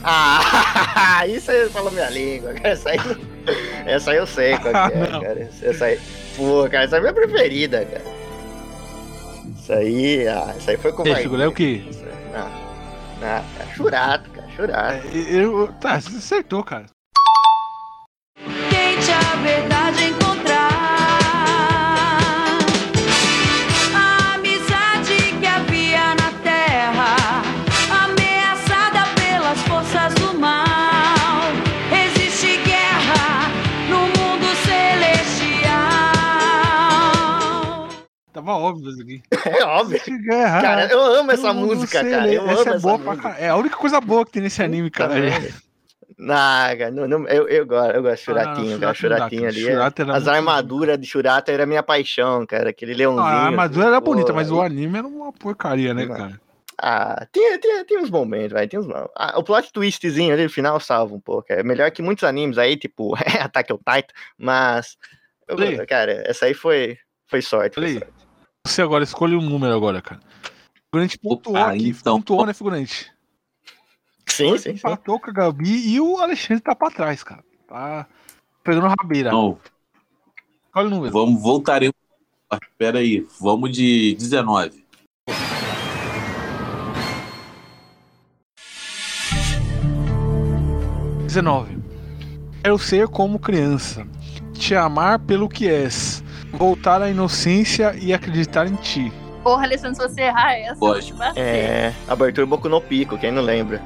Ah, 0.04 1.24
isso 1.26 1.50
aí 1.50 1.68
falou 1.70 1.90
minha 1.90 2.08
língua, 2.10 2.52
cara. 2.54 2.68
Essa 2.68 2.90
aí, 2.90 2.98
essa 3.86 4.10
aí 4.12 4.18
eu 4.18 4.26
sei 4.26 4.56
qual 4.58 4.74
Ah, 4.76 4.90
é, 4.92 5.10
não. 5.10 5.20
cara. 5.20 5.50
Essa 5.62 5.84
aí. 5.86 5.98
Pô, 6.36 6.68
cara, 6.70 6.84
essa 6.84 6.96
é 6.96 6.98
a 6.98 7.02
minha 7.02 7.12
preferida, 7.14 7.84
cara. 7.84 8.15
Isso 9.66 9.72
aí, 9.72 10.28
ah, 10.28 10.54
isso 10.56 10.70
aí 10.70 10.76
foi 10.76 10.92
com 10.92 11.04
Figura, 11.04 11.42
é 11.42 11.48
o 11.48 11.52
quê? 11.52 11.82
Ah, 12.32 12.48
ah, 13.20 13.42
cara, 13.58 13.74
churato, 13.74 14.30
cara, 14.30 14.48
churato. 14.50 15.08
Eu, 15.08 15.72
tá, 15.80 16.00
você 16.00 16.18
acertou, 16.18 16.62
cara. 16.62 16.86
Tava 38.46 38.58
óbvio 38.58 38.90
isso 38.90 39.02
aqui. 39.02 39.22
É 39.58 39.64
óbvio. 39.64 40.00
Cara, 40.28 40.86
eu 40.86 41.00
amo 41.00 41.32
essa 41.32 41.52
mundo 41.52 41.74
música, 41.74 42.04
cara. 42.04 42.32
Eu 42.32 42.42
essa 42.48 42.52
amo 42.52 42.58
é 42.70 42.76
essa 42.76 42.78
boa 42.78 42.98
pra 42.98 43.10
música. 43.10 43.22
caralho. 43.30 43.44
É 43.44 43.48
a 43.48 43.56
única 43.56 43.76
coisa 43.76 44.00
boa 44.00 44.24
que 44.24 44.30
tem 44.32 44.42
nesse 44.42 44.62
anime, 44.62 44.88
cara. 44.90 45.14
Ah, 46.30 46.70
cara, 46.78 46.90
não, 46.90 47.06
não, 47.06 47.28
eu, 47.28 47.46
eu 47.48 47.66
gosto, 47.66 47.90
eu 47.94 48.02
gosto 48.02 48.14
de 48.16 48.22
Ah, 48.22 48.24
Churatinho, 48.24 48.54
cara. 48.54 48.68
Não 48.70 48.78
dá, 48.78 48.94
Churatinho 48.94 49.42
cara. 49.42 49.52
ali. 49.52 49.68
é- 49.68 49.72
era 49.72 50.16
as 50.16 50.28
armaduras 50.28 50.98
de 50.98 51.06
Churata 51.06 51.52
era 51.52 51.66
minha 51.66 51.82
paixão, 51.82 52.46
cara. 52.46 52.70
Aquele 52.70 52.94
leãozinho. 52.94 53.26
Ah, 53.26 53.30
a 53.42 53.46
armadura 53.46 53.84
assim, 53.84 53.92
era 53.92 54.00
pô, 54.00 54.12
bonita, 54.12 54.32
mas 54.32 54.50
o 54.50 54.60
anime 54.60 54.98
era 54.98 55.06
uma 55.06 55.32
porcaria, 55.32 55.92
né, 55.92 56.06
Não. 56.06 56.16
cara? 56.16 56.40
Ah, 56.80 57.26
tinha, 57.32 57.58
tinha, 57.58 57.84
tinha 57.84 58.00
uns 58.00 58.10
momentos, 58.10 58.52
vai. 58.52 58.66
Tinha 58.68 58.80
uns... 58.80 58.86
ah, 59.16 59.34
o 59.38 59.42
plot 59.42 59.72
twistzinho 59.72 60.32
ali 60.32 60.44
no 60.44 60.50
final 60.50 60.78
salva 60.78 61.14
um 61.14 61.20
pouco. 61.20 61.46
É 61.50 61.62
melhor 61.62 61.90
que 61.90 62.02
muitos 62.02 62.24
animes 62.24 62.58
aí, 62.58 62.76
tipo 62.76 63.14
Attack 63.40 63.72
on 63.72 63.76
Titan, 63.78 64.14
mas. 64.38 64.96
eu- 65.48 65.86
cara, 65.86 66.22
essa 66.26 66.46
aí 66.46 66.54
foi, 66.54 66.96
foi 67.28 67.42
sorte. 67.42 67.74
Foi 67.74 67.92
sorte. 67.94 68.08
Você 68.66 68.82
agora 68.82 69.04
escolhe 69.04 69.36
um 69.36 69.40
número 69.40 69.72
agora, 69.74 70.02
cara. 70.02 70.20
O 70.20 70.86
figurante 70.90 71.18
pontuou 71.18 71.56
Opa, 71.56 71.72
aqui, 71.72 71.88
então. 71.90 72.16
pontuou, 72.16 72.44
né, 72.46 72.52
figurante? 72.52 73.12
Sim, 74.28 74.58
sim, 74.58 74.58
sim. 74.58 74.70
Empatou 74.70 75.20
com 75.20 75.30
a 75.30 75.32
Gabi 75.32 75.88
e 75.94 76.00
o 76.00 76.18
Alexandre 76.18 76.62
tá 76.62 76.74
pra 76.74 76.90
trás, 76.90 77.22
cara. 77.22 77.44
Tá 77.68 78.06
pegando 78.64 78.88
rabeira. 78.88 79.30
Não, 79.30 79.58
Escolhe 80.66 80.86
o 80.88 80.90
número. 80.90 81.12
vamos, 81.12 81.40
voltaremos. 81.40 81.94
Ah, 82.50 82.58
Pera 82.76 82.98
aí, 82.98 83.26
vamos 83.40 83.70
de 83.72 84.14
19. 84.16 84.84
Hum. 85.28 85.32
19. 91.26 91.76
Quero 92.62 92.78
ser 92.78 93.08
como 93.08 93.38
criança, 93.38 94.06
te 94.54 94.74
amar 94.74 95.18
pelo 95.20 95.48
que 95.48 95.68
és, 95.68 96.15
voltar 96.56 97.02
à 97.02 97.08
inocência 97.10 97.94
e 98.00 98.12
acreditar 98.12 98.66
em 98.66 98.74
ti. 98.76 99.12
Porra, 99.42 99.62
Alexandre, 99.64 99.94
se 99.96 100.02
você 100.08 100.22
errar 100.22 100.54
essa, 100.54 100.74
Pode. 100.76 101.14
É, 101.36 101.92
abertura 102.08 102.46
Boku 102.46 102.68
no 102.68 102.80
Pico, 102.80 103.16
quem 103.16 103.30
não 103.30 103.42
lembra? 103.42 103.80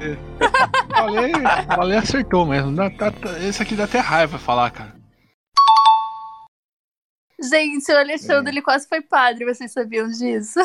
Valeu, 0.89 1.31
valeu 1.67 1.99
acertou 1.99 2.45
mesmo. 2.47 2.75
Dá- 2.75 2.89
tá- 2.89 3.11
tá- 3.11 3.37
esse 3.39 3.61
aqui 3.61 3.75
dá 3.75 3.83
até 3.83 3.99
raiva 3.99 4.39
falar, 4.39 4.71
cara. 4.71 4.95
Gente, 7.39 7.91
o 7.91 7.97
Alexandre 7.97 8.51
ele 8.51 8.61
quase 8.61 8.87
foi 8.87 9.01
padre, 9.01 9.45
vocês 9.45 9.71
sabiam 9.71 10.07
disso? 10.09 10.59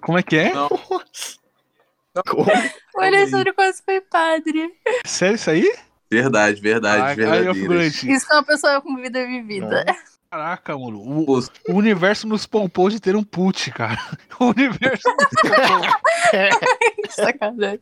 Como 0.00 0.18
é 0.18 0.22
que 0.22 0.36
é? 0.36 0.52
Não, 0.54 0.68
Como? 2.26 2.50
O 2.96 3.00
Alexandre 3.00 3.52
quase 3.52 3.82
foi 3.82 4.00
padre. 4.00 4.72
Sério 5.06 5.36
isso 5.36 5.50
aí? 5.50 5.72
verdade, 6.10 6.60
verdade, 6.60 7.22
Ah, 7.22 7.54
figurante. 7.54 8.10
Isso 8.10 8.26
é 8.30 8.34
uma 8.36 8.42
pessoa 8.44 8.80
com 8.80 8.96
vida 8.96 9.24
vivida. 9.26 9.84
Caraca, 10.30 10.76
mano. 10.76 10.98
O, 11.00 11.38
o 11.38 11.74
universo 11.74 12.26
nos 12.26 12.44
poupou 12.46 12.90
de 12.90 13.00
ter 13.00 13.16
um 13.16 13.24
put, 13.24 13.70
cara. 13.72 13.98
O 14.40 14.46
universo 14.50 15.08
nos 15.08 15.40
poupou. 15.40 17.10
Sacanagem. 17.10 17.80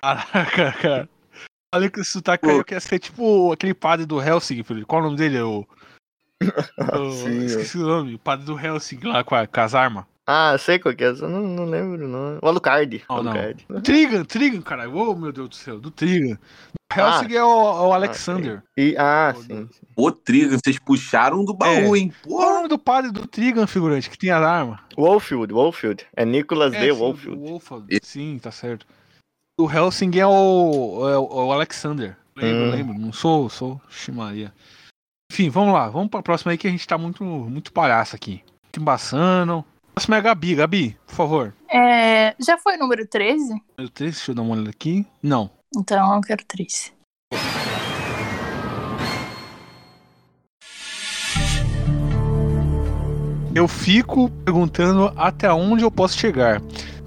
Caraca, 0.00 0.72
cara. 0.72 1.08
Olha 1.74 1.90
que 1.90 2.04
sotaque 2.04 2.48
aí, 2.48 2.56
eu 2.56 2.64
quero 2.64 2.80
ser 2.80 2.98
tipo 2.98 3.50
aquele 3.52 3.74
padre 3.74 4.06
do 4.06 4.20
Helsing, 4.22 4.62
filho. 4.62 4.86
Qual 4.86 5.00
o 5.02 5.04
nome 5.06 5.16
dele? 5.16 5.40
O... 5.40 5.66
o- 6.78 7.10
Sim, 7.12 7.44
esqueci 7.44 7.78
o 7.78 7.82
nome. 7.86 8.14
O 8.14 8.18
padre 8.18 8.44
do 8.46 8.58
Helsing 8.58 9.00
lá 9.02 9.24
com, 9.24 9.34
a- 9.34 9.46
com 9.46 9.60
as 9.60 9.74
armas. 9.74 10.04
Ah, 10.26 10.56
sei 10.58 10.78
qual 10.78 10.94
que 10.94 11.04
é, 11.04 11.14
só 11.14 11.28
não, 11.28 11.42
não 11.42 11.64
lembro 11.66 12.08
não. 12.08 12.38
O 12.42 12.48
Alucard. 12.48 13.04
Não, 13.08 13.22
não. 13.22 13.30
Alucard. 13.32 13.64
Trigan, 13.84 14.24
Trigan, 14.24 14.60
caralho. 14.60 14.96
Oh, 14.96 15.14
meu 15.14 15.30
Deus 15.32 15.48
do 15.50 15.54
céu. 15.54 15.78
Do 15.78 15.90
Trigan. 15.90 16.34
O 16.34 16.38
Ah. 17.00 17.20
Helsing 17.20 17.34
é 17.34 17.44
o, 17.44 17.48
o 17.88 17.92
Alexander. 17.92 18.62
E, 18.76 18.96
ah, 18.98 19.34
sim. 19.36 19.68
sim. 19.70 19.86
Ô, 19.94 20.10
Trigan, 20.10 20.56
vocês 20.58 20.78
puxaram 20.78 21.44
do 21.44 21.54
baú, 21.54 21.94
É. 21.94 21.98
hein? 21.98 22.12
Qual 22.24 22.42
é 22.42 22.50
o 22.50 22.54
nome 22.56 22.68
do 22.68 22.78
padre 22.78 23.12
do 23.12 23.26
Trigan, 23.26 23.66
figurante, 23.66 24.08
que 24.10 24.18
tem 24.18 24.30
as 24.30 24.42
armas? 24.42 24.80
Wolfield, 24.96 25.52
Wolfield. 25.52 26.06
É 26.16 26.24
Nicholas 26.24 26.72
É, 26.74 26.80
D. 26.80 26.92
sim, 26.92 26.98
Wolfield. 26.98 27.38
o 27.38 27.46
Wolfeld. 27.48 27.98
Sim, 28.02 28.38
tá 28.42 28.50
certo. 28.50 28.86
O 29.60 29.70
Helsing 29.70 30.10
é 30.18 30.26
o, 30.26 31.08
é 31.08 31.16
o, 31.18 31.46
o 31.46 31.52
Alexander. 31.52 32.16
Lembro, 32.36 32.64
Hum. 32.66 32.70
lembro. 32.70 32.98
Não 32.98 33.12
sou, 33.12 33.48
sou 33.48 33.80
Shimaria. 33.88 34.52
Enfim, 35.32 35.50
vamos 35.50 35.72
lá. 35.72 35.88
Vamos 35.88 36.08
pra 36.08 36.22
próxima 36.22 36.52
aí 36.52 36.58
que 36.58 36.66
a 36.66 36.70
gente 36.70 36.86
tá 36.86 36.98
muito, 36.98 37.22
muito 37.24 37.72
palhaço 37.72 38.14
aqui. 38.16 38.42
Muito 38.64 38.80
embaçando. 38.80 39.64
Próxima 39.96 40.16
é 40.16 40.18
a 40.18 40.22
Gabi. 40.22 40.54
Gabi, 40.54 40.96
por 41.06 41.14
favor. 41.14 41.54
É, 41.70 42.36
já 42.38 42.58
foi 42.58 42.76
o 42.76 42.78
número 42.78 43.06
13? 43.06 43.54
Meu 43.78 43.88
13, 43.88 44.12
deixa 44.12 44.30
eu 44.30 44.34
dar 44.34 44.42
uma 44.42 44.54
olhada 44.54 44.68
aqui. 44.68 45.06
Não. 45.22 45.48
Então 45.74 46.14
eu 46.14 46.20
quero 46.20 46.44
13. 46.44 46.92
Eu 53.54 53.66
fico 53.66 54.28
perguntando 54.44 55.10
até 55.16 55.50
onde 55.50 55.82
eu 55.82 55.90
posso 55.90 56.18
chegar. 56.18 56.60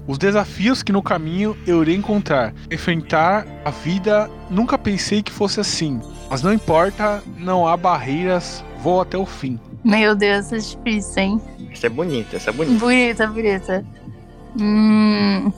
Os 0.08 0.18
desafios 0.18 0.82
que 0.82 0.90
no 0.90 1.00
caminho 1.00 1.56
eu 1.64 1.82
irei 1.82 1.94
encontrar. 1.94 2.52
Enfrentar 2.72 3.46
a 3.64 3.70
vida, 3.70 4.28
nunca 4.50 4.76
pensei 4.76 5.22
que 5.22 5.30
fosse 5.30 5.60
assim. 5.60 6.00
Mas 6.28 6.42
não 6.42 6.52
importa, 6.52 7.22
não 7.36 7.68
há 7.68 7.76
barreiras, 7.76 8.64
vou 8.80 9.00
até 9.00 9.16
o 9.16 9.24
fim. 9.24 9.60
Meu 9.84 10.14
Deus, 10.14 10.46
isso 10.52 10.54
é 10.54 10.58
difícil, 10.58 11.22
hein? 11.22 11.40
Essa 11.72 11.86
é 11.86 11.90
bonita, 11.90 12.36
essa 12.36 12.50
é 12.50 12.52
bonita. 12.52 12.78
Bonita, 12.78 13.26
bonita. 13.26 13.84
Hum. 14.60 15.52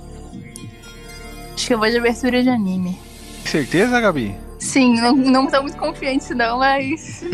Acho 1.55 1.67
que 1.67 1.75
eu 1.75 1.79
vou 1.79 1.91
de 1.91 1.99
abertura 1.99 2.43
de 2.43 2.49
anime. 2.49 2.99
Certeza, 3.45 4.01
Gabi? 4.01 4.35
Sim, 4.59 5.01
não, 5.01 5.15
não 5.17 5.47
tô 5.49 5.61
muito 5.63 5.77
confiante 5.77 6.33
não, 6.35 6.59
mas. 6.59 7.25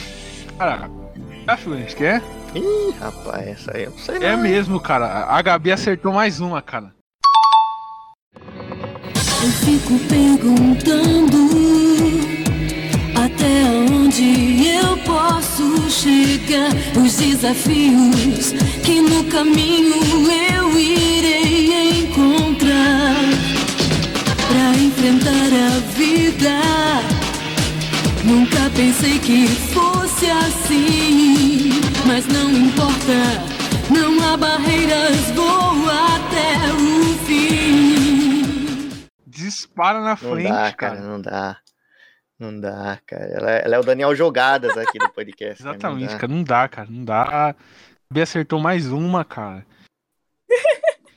Cara, 0.58 0.90
acho 1.46 1.64
que 1.64 1.72
a 1.72 1.76
gente 1.76 1.96
quer? 1.96 2.22
Ih, 2.54 2.94
rapaz, 3.00 3.46
essa 3.48 3.72
aí 3.76 3.84
eu 3.84 3.90
não 3.90 3.98
sei 3.98 4.16
É 4.18 4.36
não. 4.36 4.42
mesmo, 4.42 4.78
cara. 4.78 5.24
A 5.26 5.42
Gabi 5.42 5.72
acertou 5.72 6.12
mais 6.12 6.38
uma, 6.40 6.62
cara. 6.62 6.94
Eu 8.36 9.50
fico 9.50 9.98
perguntando 10.08 11.36
até 13.24 13.64
onde 13.90 14.66
eu 14.68 14.96
posso 14.98 15.90
chegar. 15.90 16.70
Os 17.02 17.16
desafios 17.16 18.52
que 18.84 19.00
no 19.00 19.24
caminho 19.24 19.96
eu 20.30 20.78
irei 20.78 22.00
encontrar 22.04 23.14
para 24.48 24.76
enfrentar 24.78 25.50
a 25.52 25.78
vida. 25.96 26.60
Nunca 28.24 28.70
pensei 28.74 29.18
que 29.18 29.46
fosse 29.48 30.26
assim, 30.30 31.70
mas 32.06 32.26
não 32.26 32.50
importa. 32.50 33.54
Não 33.90 34.18
há 34.32 34.36
barreiras, 34.36 35.30
vou 35.34 35.90
até 35.90 36.72
o 36.72 37.14
fim. 37.26 39.06
Dispara 39.26 40.00
na 40.00 40.10
Não 40.10 40.16
frente, 40.16 40.48
dá, 40.48 40.72
cara. 40.72 40.96
cara, 40.96 41.00
não 41.02 41.20
dá. 41.20 41.58
Não 42.38 42.58
dá, 42.60 42.98
cara. 43.06 43.24
Ela, 43.24 43.50
é- 43.52 43.62
ela 43.64 43.76
é 43.76 43.78
o 43.78 43.84
Daniel 43.84 44.14
Jogadas 44.14 44.76
aqui 44.76 44.98
do 44.98 45.08
podcast. 45.10 45.62
não 45.62 45.70
Exatamente, 45.72 46.16
cara. 46.16 46.28
Não 46.28 46.42
dá, 46.42 46.68
cara. 46.68 46.88
Não 46.90 47.04
dá. 47.04 47.22
A 47.22 47.54
Gabi 48.10 48.22
acertou 48.22 48.58
mais 48.60 48.86
uma, 48.90 49.24
cara. 49.24 49.64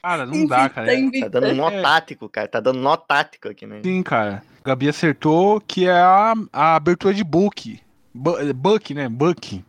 Cara, 0.02 0.26
não 0.26 0.46
dá, 0.46 0.70
cara. 0.70 0.88
Tá 0.88 0.94
É-. 0.94 1.22
Tá 1.22 1.28
dando 1.28 1.54
nó 1.54 1.70
É. 1.70 1.82
tático, 1.82 2.30
cara. 2.30 2.48
Tá 2.48 2.60
dando 2.60 2.80
nó 2.80 2.96
tático 2.96 3.50
aqui, 3.50 3.66
né? 3.66 3.82
Sim, 3.84 4.02
cara. 4.04 4.44
Gabi 4.64 4.88
acertou 4.90 5.60
que 5.62 5.88
é 5.88 5.92
a, 6.00 6.34
a 6.54 6.76
abertura 6.76 7.14
de 7.14 7.24
Book. 7.24 7.82
Bu- 8.14 8.54
Buck, 8.54 8.94
né? 8.94 9.10
Buck. 9.10 9.64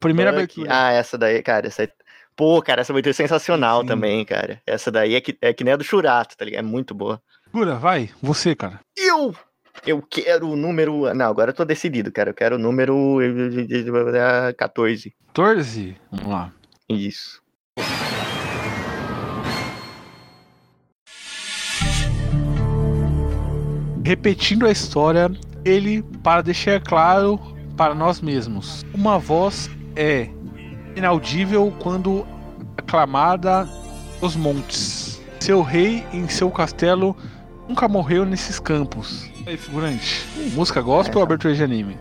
Primeira 0.00 0.32
Buck. 0.32 0.42
abertura. 0.42 0.70
Ah, 0.72 0.92
essa 0.92 1.16
daí, 1.16 1.42
cara. 1.42 1.66
Essa 1.66 1.82
aí... 1.82 1.88
Pô, 2.36 2.60
cara, 2.62 2.80
essa 2.80 2.92
abertura 2.92 3.12
é 3.12 3.14
sensacional 3.14 3.82
Sim. 3.82 3.86
também, 3.86 4.24
cara. 4.24 4.60
Essa 4.66 4.90
daí 4.90 5.14
é 5.14 5.20
que, 5.20 5.36
é 5.40 5.52
que 5.52 5.62
nem 5.62 5.72
a 5.74 5.76
do 5.76 5.84
Churato, 5.84 6.36
tá 6.36 6.44
ligado? 6.44 6.60
É 6.64 6.66
muito 6.66 6.92
boa. 6.94 7.22
Segura, 7.44 7.76
vai. 7.76 8.10
Você, 8.20 8.56
cara. 8.56 8.80
Eu! 8.96 9.34
Eu 9.86 10.00
quero 10.00 10.48
o 10.48 10.56
número. 10.56 11.12
Não, 11.14 11.26
agora 11.26 11.50
eu 11.50 11.54
tô 11.54 11.64
decidido, 11.64 12.10
cara. 12.10 12.30
Eu 12.30 12.34
quero 12.34 12.56
o 12.56 12.58
número. 12.58 13.20
eh, 13.20 14.52
14. 14.54 15.14
14. 15.34 15.96
Vamos 16.10 16.26
lá. 16.26 16.52
Isso. 16.88 17.42
Repetindo 24.04 24.66
a 24.66 24.70
história, 24.70 25.30
ele, 25.64 26.02
para 26.22 26.42
deixar 26.42 26.80
claro 26.80 27.40
para 27.76 27.94
nós 27.94 28.20
mesmos, 28.20 28.84
uma 28.94 29.18
voz 29.18 29.70
é 29.96 30.28
inaudível 30.94 31.72
quando 31.80 32.26
aclamada 32.76 33.68
nos 34.20 34.36
montes. 34.36 35.20
Seu 35.40 35.62
rei 35.62 36.04
em 36.12 36.28
seu 36.28 36.50
castelo 36.50 37.16
nunca 37.68 37.88
morreu 37.88 38.24
nesses 38.24 38.58
campos. 38.60 39.33
E 39.46 39.50
aí, 39.50 39.56
figurante? 39.56 40.26
Música 40.54 40.80
gospel 40.80 41.18
ou 41.18 41.22
abertura 41.22 41.54
de 41.54 41.62
anime? 41.62 41.96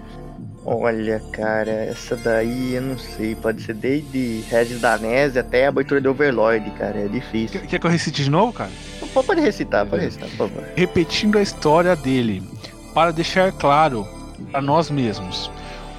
Olha, 0.66 1.22
cara, 1.34 1.72
essa 1.72 2.16
daí 2.16 2.76
eu 2.76 2.82
não 2.82 2.98
sei. 2.98 3.36
Pode 3.36 3.62
ser 3.64 3.74
desde 3.74 4.44
Regis 4.50 4.80
Danese 4.80 5.38
até 5.38 5.66
a 5.66 5.70
abertura 5.70 6.00
de 6.00 6.08
Overlord, 6.08 6.70
cara. 6.72 7.00
É 7.00 7.08
difícil. 7.08 7.60
Quer 7.60 7.68
quer 7.68 7.80
que 7.80 7.86
eu 7.86 7.92
recite 7.92 8.24
de 8.24 8.30
novo, 8.30 8.54
cara? 8.54 8.72
Pode 9.14 9.42
recitar, 9.42 9.86
pode 9.86 10.06
recitar, 10.06 10.30
por 10.30 10.50
favor. 10.50 10.64
repetindo 10.76 11.38
a 11.38 11.42
história 11.42 11.96
dele, 11.96 12.42
para 12.94 13.12
deixar 13.12 13.52
claro 13.52 14.08
a 14.54 14.62
nós 14.62 14.90
mesmos. 14.90 15.52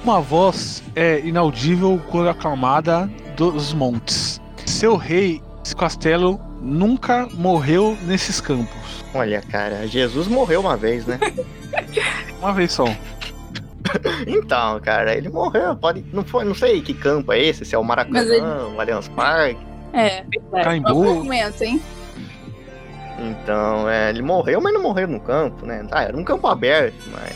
Uma 0.03 0.19
voz 0.19 0.83
é 0.95 1.19
inaudível 1.19 2.01
quando 2.09 2.29
aclamada 2.29 3.09
dos 3.37 3.71
montes. 3.73 4.41
Seu 4.65 4.95
rei, 4.95 5.41
esse 5.63 5.75
castelo, 5.75 6.39
nunca 6.59 7.27
morreu 7.33 7.95
nesses 8.05 8.41
campos. 8.41 8.84
Olha, 9.15 9.41
cara, 9.41 9.87
Jesus 9.87 10.27
morreu 10.27 10.59
uma 10.59 10.75
vez, 10.77 11.05
né? 11.07 11.17
Uma 12.39 12.53
vez 12.53 12.71
só. 12.73 12.85
Então, 14.27 14.79
cara, 14.81 15.15
ele 15.15 15.29
morreu. 15.29 15.75
Pode. 15.75 16.05
Não 16.13 16.23
foi, 16.23 16.43
não 16.43 16.53
sei 16.53 16.81
que 16.81 16.93
campo 16.93 17.31
é 17.33 17.39
esse, 17.39 17.65
se 17.65 17.73
é 17.73 17.77
o 17.77 17.83
Maracanã, 17.83 18.19
ele- 18.21 18.41
o 18.41 18.79
Allianz 18.79 19.07
Parque. 19.09 19.59
É, 19.93 20.23
verdade. 20.23 20.63
Caimbu. 20.63 20.99
Um 20.99 21.09
argumento, 21.11 21.63
hein? 21.63 21.81
Então, 23.17 23.89
é, 23.89 24.09
ele 24.09 24.21
morreu, 24.21 24.59
mas 24.61 24.73
não 24.73 24.81
morreu 24.81 25.07
no 25.07 25.19
campo, 25.19 25.65
né? 25.65 25.85
Ah, 25.91 26.03
era 26.03 26.17
um 26.17 26.23
campo 26.23 26.47
aberto, 26.47 26.95
mas. 27.11 27.33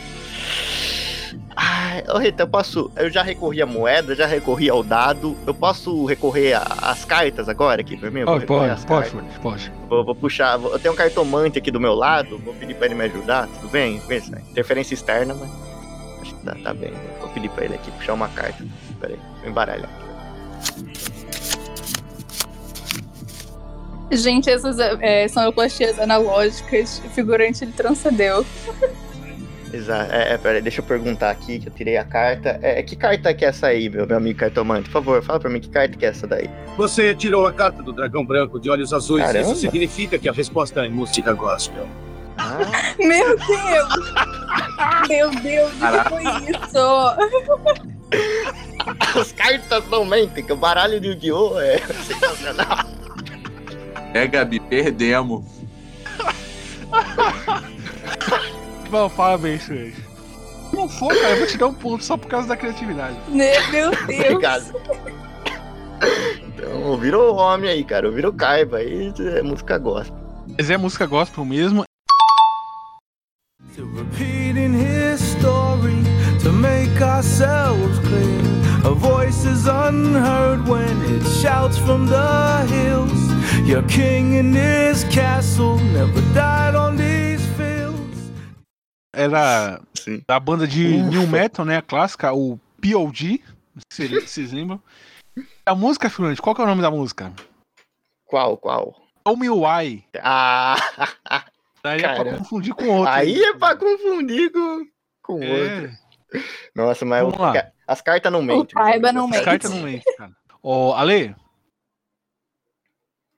Ai, 1.91 2.03
ô 2.07 2.19
Rita, 2.19 2.43
eu 2.43 2.47
posso. 2.47 2.91
Eu 2.95 3.09
já 3.09 3.23
recorri 3.23 3.63
à 3.63 3.65
moeda, 3.65 4.13
já 4.13 4.27
recorri 4.27 4.69
ao 4.69 4.83
dado. 4.83 5.35
Eu 5.47 5.55
posso 5.55 6.05
recorrer 6.05 6.53
às 6.53 7.03
cartas 7.03 7.49
agora 7.49 7.81
aqui 7.81 7.97
pra 7.97 8.11
mim? 8.11 8.23
Vou 8.23 8.39
Pode, 8.39 8.45
pode, 8.45 8.85
pode, 8.85 9.39
pode. 9.41 9.71
Vou, 9.89 10.05
vou 10.05 10.13
puxar. 10.13 10.55
vou- 10.57 10.71
eu 10.71 10.77
tenho 10.77 10.93
um 10.93 10.97
cartomante 10.97 11.57
aqui 11.57 11.71
do 11.71 11.79
meu 11.79 11.95
lado, 11.95 12.37
vou 12.37 12.53
pedir 12.53 12.75
pra 12.75 12.85
ele 12.85 12.93
me 12.93 13.05
ajudar, 13.05 13.47
tudo 13.47 13.69
bem? 13.69 13.99
Se 14.01 14.13
é 14.13 14.17
interferência 14.51 14.93
externa, 14.93 15.33
mas. 15.33 15.49
Acho 16.21 16.35
que 16.35 16.45
tá, 16.45 16.55
tá 16.63 16.73
bem. 16.75 16.93
Vou 17.21 17.29
pedir 17.29 17.49
pra 17.49 17.65
ele 17.65 17.73
aqui 17.73 17.89
puxar 17.91 18.13
uma 18.13 18.27
carta. 18.29 18.63
Pera 19.01 19.13
aí, 19.13 19.19
vou 19.41 19.49
embaralhar. 19.49 19.89
Gente, 24.11 24.47
essas 24.49 24.77
é, 24.79 25.27
são 25.27 25.51
plastias 25.51 25.97
analógicas. 25.99 26.99
O 27.03 27.09
figurante 27.09 27.63
ele 27.63 27.71
transcendeu. 27.71 28.45
Exato. 29.71 30.11
É, 30.11 30.33
é, 30.33 30.37
peraí, 30.37 30.61
deixa 30.61 30.81
eu 30.81 30.85
perguntar 30.85 31.29
aqui, 31.29 31.59
que 31.59 31.67
eu 31.67 31.73
tirei 31.73 31.97
a 31.97 32.03
carta. 32.03 32.59
É, 32.61 32.81
que 32.81 32.95
carta 32.95 33.33
que 33.33 33.45
é 33.45 33.49
essa 33.49 33.67
aí, 33.67 33.89
meu, 33.89 34.05
meu 34.07 34.17
amigo 34.17 34.39
cartomante? 34.39 34.89
Por 34.89 34.93
favor, 34.93 35.23
fala 35.23 35.39
pra 35.39 35.49
mim 35.49 35.59
que 35.59 35.69
carta 35.69 35.95
que 35.97 36.05
é 36.05 36.09
essa 36.09 36.25
daí. 36.25 36.49
Você 36.77 37.13
tirou 37.13 37.45
a 37.45 37.53
carta 37.53 37.83
do 37.83 37.93
dragão 37.93 38.25
branco 38.25 38.59
de 38.59 38.69
olhos 38.69 38.93
azuis. 38.93 39.25
Caramba. 39.25 39.51
Isso 39.51 39.55
significa 39.55 40.17
que 40.17 40.27
a 40.27 40.31
resposta 40.31 40.85
é 40.85 40.89
música 40.89 41.33
gospel. 41.33 41.87
Ah, 42.37 42.57
Meu 42.97 43.37
Deus! 43.37 44.13
Meu 45.07 45.29
Deus, 45.41 45.71
o 45.73 46.03
que 46.03 46.09
foi 46.09 46.23
isso? 46.51 46.79
as 49.19 49.31
cartas 49.33 49.83
não 49.89 50.05
mentem, 50.05 50.43
que 50.43 50.53
o 50.53 50.55
baralho 50.55 50.99
de 50.99 51.09
Yu-Gi-Oh! 51.09 51.59
é 51.59 51.77
sensacional. 51.79 52.85
É, 54.13 54.25
Gabi, 54.25 54.59
perdemos. 54.59 55.45
Bom, 58.89 59.09
parabéns, 59.09 59.63
Suez. 59.63 59.95
Não 60.73 60.87
for, 60.89 61.09
cara, 61.09 61.31
eu 61.31 61.37
vou 61.37 61.47
te 61.47 61.57
dar 61.57 61.67
um 61.67 61.73
ponto 61.73 62.03
só 62.03 62.17
por 62.17 62.27
causa 62.27 62.47
da 62.47 62.57
criatividade. 62.57 63.15
Meu 63.27 63.61
Deus! 63.71 63.95
Obrigado. 64.03 64.73
Então, 66.47 66.97
virou 66.97 67.35
homem 67.35 67.69
aí, 67.69 67.83
cara. 67.83 68.09
Virou 68.09 68.33
caiba 68.33 68.77
aí, 68.77 69.13
é 69.19 69.41
música 69.41 69.77
gospel. 69.77 70.17
Mas 70.57 70.69
é 70.69 70.77
música 70.77 71.05
gospel 71.05 71.45
mesmo. 71.45 71.83
To 73.75 73.85
repeating 73.95 74.73
his 74.73 75.21
story 75.21 76.03
to 76.43 76.51
make 76.51 77.01
ourselves 77.01 77.99
clear. 77.99 78.49
A 78.85 78.93
voice 78.93 79.45
is 79.45 79.67
unheard 79.67 80.67
when 80.67 81.01
it 81.15 81.23
shouts 81.41 81.77
from 81.77 82.07
the 82.07 82.65
hills. 82.67 83.11
Your 83.67 83.83
king 83.83 84.33
in 84.35 84.53
his 84.53 85.03
castle 85.05 85.77
never 85.93 86.21
died 86.33 86.75
on 86.75 86.97
fields. 86.97 87.28
Era 89.13 89.81
Sim. 89.95 90.21
da 90.27 90.39
banda 90.39 90.67
de 90.67 90.85
Ufa. 90.95 91.05
New 91.09 91.27
Metal, 91.27 91.65
né? 91.65 91.77
A 91.77 91.81
clássica, 91.81 92.33
o 92.33 92.59
POD. 92.81 93.43
Não 93.75 93.81
se 93.91 94.07
vocês 94.21 94.51
lembram. 94.51 94.81
A 95.65 95.73
música, 95.75 96.09
figurante, 96.09 96.41
qual 96.41 96.53
que 96.55 96.61
é 96.61 96.63
o 96.63 96.67
nome 96.67 96.81
da 96.81 96.91
música? 96.91 97.31
Qual, 98.25 98.57
qual? 98.57 98.95
Show 99.27 99.37
Me 99.37 99.49
Why. 99.49 100.05
Ah, 100.21 100.75
Daí 101.83 102.01
é 102.01 102.15
pra 102.15 102.37
confundir 102.37 102.73
com 102.73 102.87
outro. 102.89 103.13
aí 103.13 103.41
é 103.41 103.53
pra 103.55 103.75
confundir 103.75 104.51
com, 104.51 104.85
com 105.23 105.33
outro. 105.35 105.47
É, 106.33 106.41
Nossa, 106.75 107.05
mas 107.05 107.21
Vamos 107.23 107.39
lá. 107.39 107.71
as 107.87 108.01
cartas 108.01 108.31
não 108.31 108.41
mentem. 108.41 108.75
Caiba 108.75 109.11
não 109.13 109.25
As 109.25 109.29
mente. 109.31 109.39
as 109.39 109.45
cartas 109.45 109.71
não 109.71 109.81
mentem, 109.83 110.15
cara. 110.17 110.31
Ó, 110.61 110.93
Ale? 110.93 111.35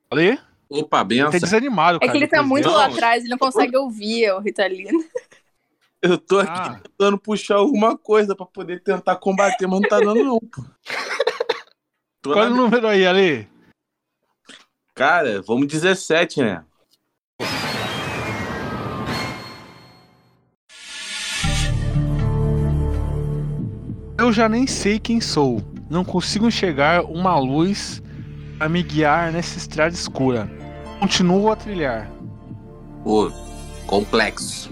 Ale? 0.10 0.40
Opa, 0.70 0.98
Tá 1.00 1.04
benção. 1.04 1.32
desanimado, 1.40 1.98
É 1.98 2.00
cara. 2.00 2.12
que 2.12 2.18
ele 2.18 2.28
tá 2.28 2.42
muito 2.42 2.64
dessa. 2.66 2.78
lá 2.78 2.86
atrás, 2.88 3.22
ele 3.24 3.30
não 3.32 3.38
consegue 3.38 3.76
ouvir 3.78 4.32
o 4.32 4.40
Ritalino. 4.40 5.04
Eu 6.02 6.18
tô 6.18 6.40
aqui 6.40 6.52
Ah. 6.52 6.80
tentando 6.82 7.18
puxar 7.20 7.56
alguma 7.56 7.96
coisa 7.98 8.36
pra 8.36 8.46
poder 8.46 8.82
tentar 8.82 9.16
combater, 9.18 9.68
mas 9.68 9.80
não 9.82 9.88
tá 9.88 10.00
dando 10.00 10.24
não, 10.24 10.40
pô. 10.40 10.64
Tô 12.24 12.34
Qual 12.34 12.46
é 12.46 12.48
o 12.48 12.52
na- 12.52 12.56
número 12.56 12.88
aí, 12.88 13.06
Ale? 13.06 13.48
Cara, 14.96 15.42
vamos 15.42 15.68
17, 15.68 16.42
né? 16.42 16.64
Eu 24.18 24.32
já 24.32 24.48
nem 24.48 24.68
sei 24.68 25.00
quem 25.00 25.20
sou. 25.20 25.62
Não 25.90 26.04
consigo 26.06 26.48
enxergar 26.48 27.04
uma 27.04 27.38
luz 27.40 28.02
a 28.60 28.70
me 28.70 28.84
guiar 28.84 29.32
nessa 29.32 29.58
estrada 29.58 29.94
escura. 29.94 30.50
Continuo 31.00 31.52
a 31.52 31.56
trilhar. 31.56 32.10
Pô, 33.04 33.32
complexo. 33.88 34.72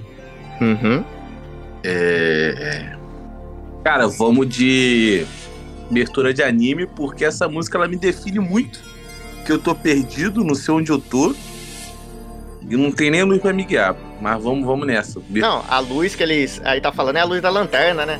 Uhum. 0.62 1.04
É... 1.84 2.96
Cara, 3.84 4.08
vamos 4.08 4.48
de 4.48 5.26
abertura 5.90 6.34
de 6.34 6.44
anime, 6.44 6.86
porque 6.86 7.26
essa 7.26 7.48
música 7.48 7.78
ela 7.78 7.88
me 7.88 7.96
define 7.96 8.40
muito. 8.40 8.80
Que 9.46 9.52
eu 9.52 9.58
tô 9.58 9.74
perdido, 9.74 10.44
não 10.44 10.54
sei 10.56 10.74
onde 10.74 10.92
eu 10.92 11.00
tô. 11.00 11.34
E 12.70 12.78
não 12.78 12.92
tem 12.92 13.10
nem 13.10 13.24
luz 13.24 13.42
pra 13.42 13.54
me 13.54 13.64
guiar. 13.64 13.96
Mas 14.22 14.44
vamos, 14.44 14.66
vamos 14.66 14.86
nessa. 14.86 15.22
Não, 15.30 15.64
a 15.68 15.80
luz 15.80 16.16
que 16.16 16.22
eles 16.22 16.62
aí 16.64 16.80
tá 16.80 16.92
falando 16.92 17.16
é 17.18 17.22
a 17.22 17.26
luz 17.26 17.42
da 17.42 17.50
lanterna, 17.50 18.06
né? 18.06 18.20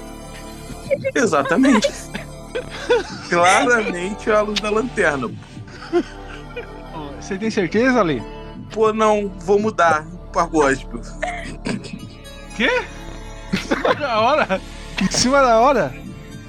Exatamente. 1.14 1.92
Claramente 3.30 4.30
é 4.30 4.34
a 4.34 4.42
luz 4.42 4.60
da 4.60 4.70
lanterna. 4.70 5.30
Você 7.20 7.38
tem 7.38 7.52
certeza, 7.52 8.00
Ale? 8.00 8.24
Pô, 8.72 8.92
não, 8.92 9.32
vou 9.40 9.60
mudar 9.60 10.08
pra 10.32 10.46
gospel. 10.46 11.02
Quê? 12.56 12.82
Em 13.54 13.58
cima 13.58 13.94
da 13.96 14.20
hora? 14.20 14.62
Em 15.02 15.12
cima 15.12 15.42
da 15.42 15.60
hora? 15.60 15.94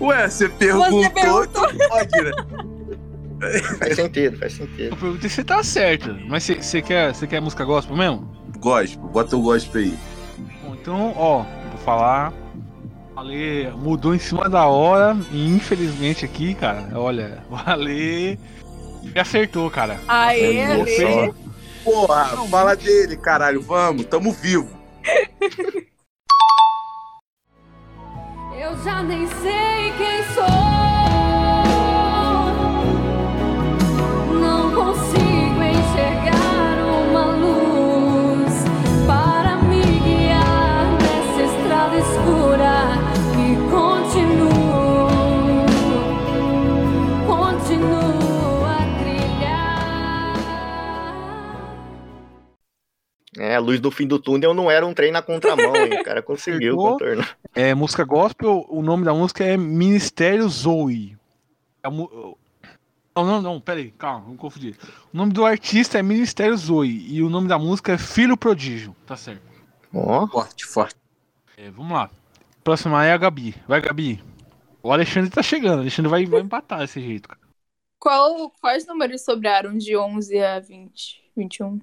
Ué, 0.00 0.28
você 0.28 0.48
perguntou, 0.48 1.10
perguntou. 1.10 1.70
então 1.70 1.88
pode, 1.88 2.22
né? 2.22 2.32
Faz 3.78 3.96
sentido, 3.96 4.38
faz 4.38 4.52
sentido. 4.54 4.82
Eu 4.94 4.96
perguntei 4.96 5.30
se 5.30 5.44
tá 5.44 5.62
certo. 5.62 6.14
Mas 6.28 6.44
você- 6.44 6.56
você 6.62 6.82
quer, 6.82 7.14
você 7.14 7.26
quer 7.26 7.40
música 7.40 7.64
gospel 7.64 7.96
mesmo? 7.96 8.30
Gospel, 8.58 9.02
bota 9.08 9.36
o 9.36 9.42
gospel 9.42 9.82
aí. 9.82 9.98
Bom, 10.62 10.74
então, 10.74 11.14
ó, 11.16 11.38
vou 11.42 11.78
falar. 11.84 12.32
Ale 13.16 13.70
mudou 13.76 14.14
em 14.14 14.18
cima 14.18 14.48
da 14.48 14.66
hora. 14.66 15.16
E 15.32 15.48
infelizmente 15.48 16.24
aqui, 16.24 16.54
cara, 16.54 16.88
olha, 16.94 17.42
o 17.50 17.56
Ale 17.56 18.38
me 19.02 19.20
acertou, 19.20 19.70
cara. 19.70 19.98
Aê, 20.08 20.66
só. 20.96 21.34
Porra, 21.84 22.24
fala 22.48 22.76
dele, 22.76 23.16
caralho, 23.16 23.60
vamos, 23.62 24.04
tamo 24.04 24.32
vivo. 24.32 24.68
Eu 28.60 28.76
já 28.84 29.02
nem 29.02 29.26
sei 29.26 29.90
quem 29.96 30.22
sou. 30.34 30.44
Não 34.38 34.70
consigo 34.70 35.39
luz 53.60 53.78
do 53.80 53.90
fim 53.90 54.06
do 54.06 54.18
túnel 54.18 54.52
não 54.54 54.70
era 54.70 54.84
um 54.86 54.92
trem 54.92 55.12
na 55.12 55.22
contramão, 55.22 55.76
hein? 55.76 56.00
O 56.00 56.04
cara 56.04 56.20
conseguiu 56.22 56.76
contornar. 56.76 57.36
É 57.54 57.74
música 57.74 58.04
gospel, 58.04 58.66
o 58.68 58.82
nome 58.82 59.04
da 59.04 59.14
música 59.14 59.44
é 59.44 59.56
Ministério 59.56 60.48
Zoe. 60.48 61.16
É 61.82 61.88
mu- 61.88 62.36
Não, 63.16 63.24
não, 63.24 63.42
não, 63.42 63.60
peraí, 63.60 63.90
calma, 63.92 64.20
vamos 64.24 64.38
confundir. 64.40 64.76
O 65.12 65.16
nome 65.16 65.32
do 65.32 65.44
artista 65.44 65.98
é 65.98 66.02
Ministério 66.02 66.56
Zoe 66.56 67.06
e 67.08 67.22
o 67.22 67.28
nome 67.30 67.48
da 67.48 67.58
música 67.58 67.92
é 67.92 67.98
Filho 67.98 68.36
Prodígio, 68.36 68.94
tá 69.06 69.16
certo. 69.16 69.42
Ó, 69.94 70.26
Forte, 70.26 70.64
forte. 70.66 70.96
É, 71.56 71.70
vamos 71.70 71.92
lá. 71.92 72.10
Próxima 72.62 73.04
é 73.04 73.12
a 73.12 73.16
Gabi. 73.16 73.54
Vai, 73.66 73.80
Gabi. 73.80 74.22
O 74.82 74.92
Alexandre 74.92 75.28
tá 75.30 75.42
chegando, 75.42 75.78
o 75.78 75.80
Alexandre 75.82 76.10
vai, 76.10 76.24
vai 76.26 76.40
empatar 76.40 76.78
desse 76.80 77.00
jeito. 77.00 77.28
cara. 77.28 77.40
Qual, 77.98 78.50
quais 78.62 78.86
números 78.86 79.22
sobraram 79.22 79.76
de 79.76 79.94
11 79.96 80.38
a 80.42 80.60
20? 80.60 81.20
21? 81.36 81.80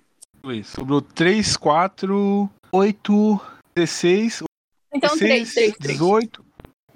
Sobrou 0.63 1.01
3, 1.01 1.57
4, 1.57 2.49
8, 2.71 3.41
16, 3.75 4.43
Então, 4.93 5.17
3, 5.17 5.47
16, 5.47 5.53
3, 5.53 5.77
3. 5.77 5.93
18. 5.99 6.45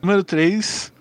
Número 0.02 0.24
3. 0.24 0.94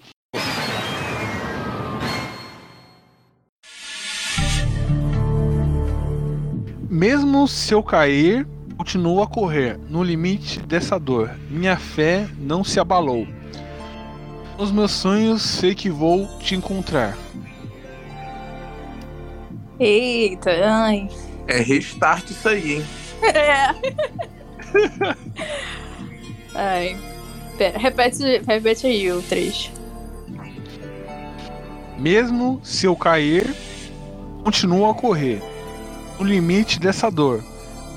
Mesmo 6.90 7.46
se 7.46 7.72
eu 7.72 7.82
cair, 7.82 8.46
continuo 8.76 9.22
a 9.22 9.26
correr 9.28 9.78
no 9.88 10.02
limite 10.02 10.60
dessa 10.60 10.98
dor. 10.98 11.30
Minha 11.48 11.76
fé 11.76 12.28
não 12.36 12.64
se 12.64 12.80
abalou. 12.80 13.26
Nos 14.58 14.72
meus 14.72 14.90
sonhos 14.90 15.40
sei 15.40 15.74
que 15.74 15.88
vou 15.88 16.26
te 16.40 16.54
encontrar. 16.54 17.16
Eita, 19.78 20.50
ai. 20.62 21.08
É 21.50 21.60
restart 21.62 22.30
isso 22.30 22.48
aí, 22.48 22.74
hein? 22.74 22.84
É. 23.22 23.74
ai. 26.54 26.96
Pera, 27.58 27.78
repete, 27.78 28.42
repete 28.46 28.86
aí 28.86 29.10
o 29.12 29.20
trecho. 29.20 29.72
Mesmo 31.98 32.60
se 32.62 32.86
eu 32.86 32.96
cair, 32.96 33.54
continuo 34.44 34.88
a 34.88 34.94
correr. 34.94 35.42
No 36.18 36.24
limite 36.24 36.78
dessa 36.78 37.10
dor. 37.10 37.42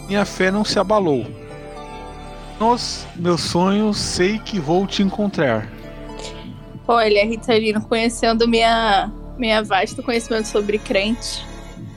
Minha 0.08 0.26
fé 0.26 0.50
não 0.50 0.66
se 0.66 0.80
abalou. 0.80 1.26
Nos 2.60 3.06
meus 3.16 3.42
sonhos 3.42 3.98
sei 3.98 4.40
que 4.40 4.60
vou 4.60 4.88
te 4.88 5.04
encontrar. 5.04 5.72
Olha, 6.88 7.24
Ritalino, 7.24 7.82
conhecendo 7.82 8.48
minha, 8.48 9.12
minha 9.38 9.64
vasta 9.64 10.02
conhecimento 10.02 10.48
sobre 10.48 10.78
crente, 10.78 11.46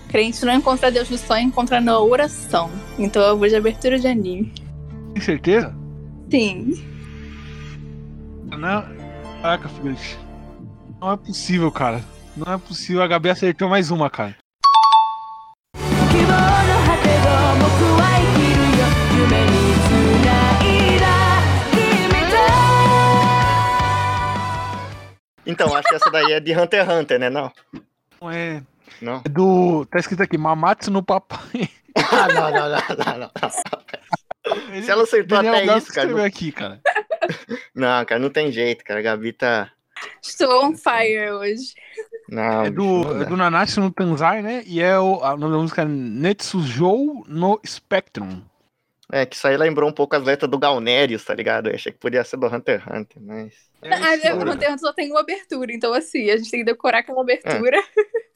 Crente 0.08 0.44
não 0.44 0.54
encontra 0.54 0.90
Deus 0.90 1.10
no 1.10 1.18
sonho, 1.18 1.48
encontra 1.48 1.80
na 1.80 1.98
oração. 1.98 2.70
Então 2.98 3.22
é 3.22 3.30
eu 3.30 3.38
vou 3.38 3.48
de 3.48 3.56
abertura 3.56 3.98
de 3.98 4.06
anime. 4.06 4.52
Tem 5.14 5.22
certeza? 5.22 5.74
Sim. 6.30 6.84
Não... 8.56 8.84
Caraca, 9.42 9.68
Felix. 9.68 10.18
Não 11.00 11.12
é 11.12 11.16
possível, 11.16 11.70
cara. 11.70 12.04
Não 12.36 12.52
é 12.52 12.58
possível. 12.58 13.02
A 13.02 13.06
Gabi 13.06 13.30
acertou 13.30 13.68
mais 13.68 13.90
uma, 13.90 14.08
cara. 14.08 14.36
Então, 25.46 25.72
acho 25.74 25.88
que 25.88 25.94
essa 25.94 26.10
daí 26.10 26.32
é 26.32 26.40
de 26.40 26.52
Hunter 26.58 26.84
x 26.84 26.92
Hunter, 26.92 27.20
né? 27.20 27.30
Não? 27.30 27.52
Não 28.20 28.30
é. 28.30 28.62
Não. 29.00 29.22
É 29.24 29.28
do. 29.28 29.84
Tá 29.86 29.98
escrito 29.98 30.22
aqui, 30.22 30.36
Mamatsu 30.38 30.90
no 30.90 31.02
papai. 31.02 31.68
Ah, 31.98 32.28
não, 32.28 32.50
não, 32.50 32.68
não, 32.68 33.20
não, 33.20 33.30
não. 34.74 34.82
Se 34.82 34.90
ela 34.90 35.04
acertou 35.04 35.38
Daniel 35.38 35.54
até 35.54 35.64
Gato 35.64 35.78
isso, 35.78 35.94
cara. 35.94 36.08
Não... 36.10 36.22
aqui, 36.22 36.52
cara. 36.52 36.78
não, 37.74 38.04
cara, 38.04 38.18
não 38.20 38.28
tem 38.28 38.52
jeito, 38.52 38.84
cara. 38.84 39.00
A 39.00 39.02
Gabi 39.02 39.32
tá. 39.32 39.72
Estou 40.22 40.62
on 40.66 40.76
fire 40.76 41.30
hoje. 41.30 41.72
Não, 42.28 42.66
É 42.66 42.70
do, 42.70 43.22
é 43.22 43.24
do 43.24 43.34
Nanatsu 43.34 43.80
no 43.80 43.90
Tanzai, 43.90 44.42
né? 44.42 44.62
E 44.66 44.78
é 44.82 44.98
o, 44.98 45.24
a- 45.24 45.38
nome 45.38 45.52
da 45.54 45.58
música 45.62 45.82
é 45.82 45.84
Netsujou 45.86 47.24
no 47.26 47.58
Spectrum. 47.66 48.42
É, 49.10 49.24
que 49.24 49.34
isso 49.36 49.46
aí 49.48 49.56
lembrou 49.56 49.88
um 49.88 49.92
pouco 49.94 50.16
as 50.16 50.22
letras 50.22 50.50
do 50.50 50.58
Galnerius, 50.58 51.24
tá 51.24 51.32
ligado? 51.32 51.68
Eu 51.70 51.76
achei 51.76 51.92
que 51.92 51.98
podia 51.98 52.22
ser 52.24 52.36
do 52.36 52.46
Hunter 52.46 52.82
x 52.82 52.92
Hunter, 52.94 53.22
mas. 53.22 53.54
É 53.80 53.94
Ah, 53.94 54.34
o. 54.34 54.40
Hunter 54.42 54.42
x 54.42 54.52
Hunter 54.52 54.78
só 54.80 54.92
tem 54.92 55.10
uma 55.10 55.20
abertura, 55.20 55.72
então 55.72 55.94
assim, 55.94 56.28
a 56.30 56.36
gente 56.36 56.50
tem 56.50 56.60
que 56.60 56.66
decorar 56.66 56.98
aquela 56.98 57.22
abertura. 57.22 57.78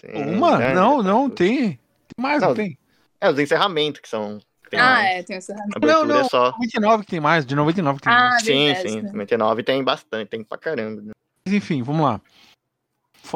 Sim, 0.00 0.12
Uma? 0.36 0.58
né? 0.58 0.74
Não, 0.74 1.02
não, 1.02 1.28
tem. 1.28 1.72
Tem 1.72 1.78
mais, 2.18 2.40
não, 2.40 2.48
Não, 2.48 2.54
tem. 2.54 2.78
É, 3.20 3.30
os 3.30 3.38
encerramentos 3.38 4.00
que 4.00 4.08
são. 4.08 4.38
tem 4.70 4.80
Ah, 4.80 4.84
mais. 4.94 5.06
é, 5.10 5.22
tem 5.22 5.36
essa 5.36 5.52
A 5.52 5.56
Não, 5.56 5.64
abertura 5.76 6.06
não, 6.06 6.20
é 6.20 6.24
só. 6.24 6.52
99 6.52 7.04
que 7.04 7.10
tem 7.10 7.20
mais, 7.20 7.44
de 7.44 7.54
99 7.54 7.98
que 7.98 8.04
tem 8.04 8.12
Ah, 8.12 8.20
mais. 8.30 8.42
Sim, 8.44 8.64
verdade, 8.66 8.88
sim. 8.88 9.02
né? 9.02 9.10
99 9.12 9.62
tem 9.62 9.84
bastante, 9.84 10.28
tem 10.28 10.42
pra 10.44 10.56
caramba. 10.58 11.02
né? 11.02 11.10
Mas 11.46 11.54
enfim, 11.54 11.82
vamos 11.82 12.02
lá. 12.04 12.20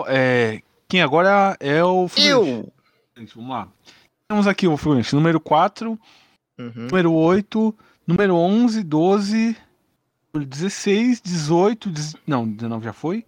É, 0.09 0.62
quem 0.89 1.03
agora 1.03 1.57
é 1.61 1.85
o 1.85 2.09
figurante. 2.09 2.51
Eu! 3.17 3.27
Vamos 3.37 3.51
lá. 3.51 3.69
Temos 4.29 4.47
aqui 4.47 4.67
o 4.67 4.77
figurante 4.77 5.15
número 5.15 5.39
4, 5.41 5.99
Uhum. 6.59 6.73
número 6.91 7.12
8, 7.12 7.75
número 8.07 8.35
11, 8.37 8.83
12, 8.83 9.57
16, 10.35 11.21
18, 11.21 11.91
10 11.91 12.17
não, 12.27 12.49
19 12.49 12.85
já 12.85 12.93
foi. 12.93 13.25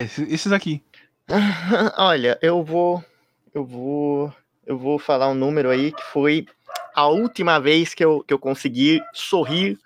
É, 0.00 0.04
esses 0.04 0.52
aqui. 0.52 0.82
Olha, 1.96 2.38
eu 2.42 2.62
vou. 2.62 3.04
Eu 3.54 3.64
vou. 3.64 4.32
Eu 4.66 4.78
vou 4.78 4.98
falar 4.98 5.28
um 5.28 5.34
número 5.34 5.70
aí 5.70 5.92
que 5.92 6.02
foi 6.02 6.46
a 6.94 7.06
última 7.06 7.58
vez 7.58 7.94
que 7.94 8.04
eu, 8.04 8.22
que 8.22 8.32
eu 8.34 8.38
consegui 8.38 9.02
sorrir. 9.12 9.78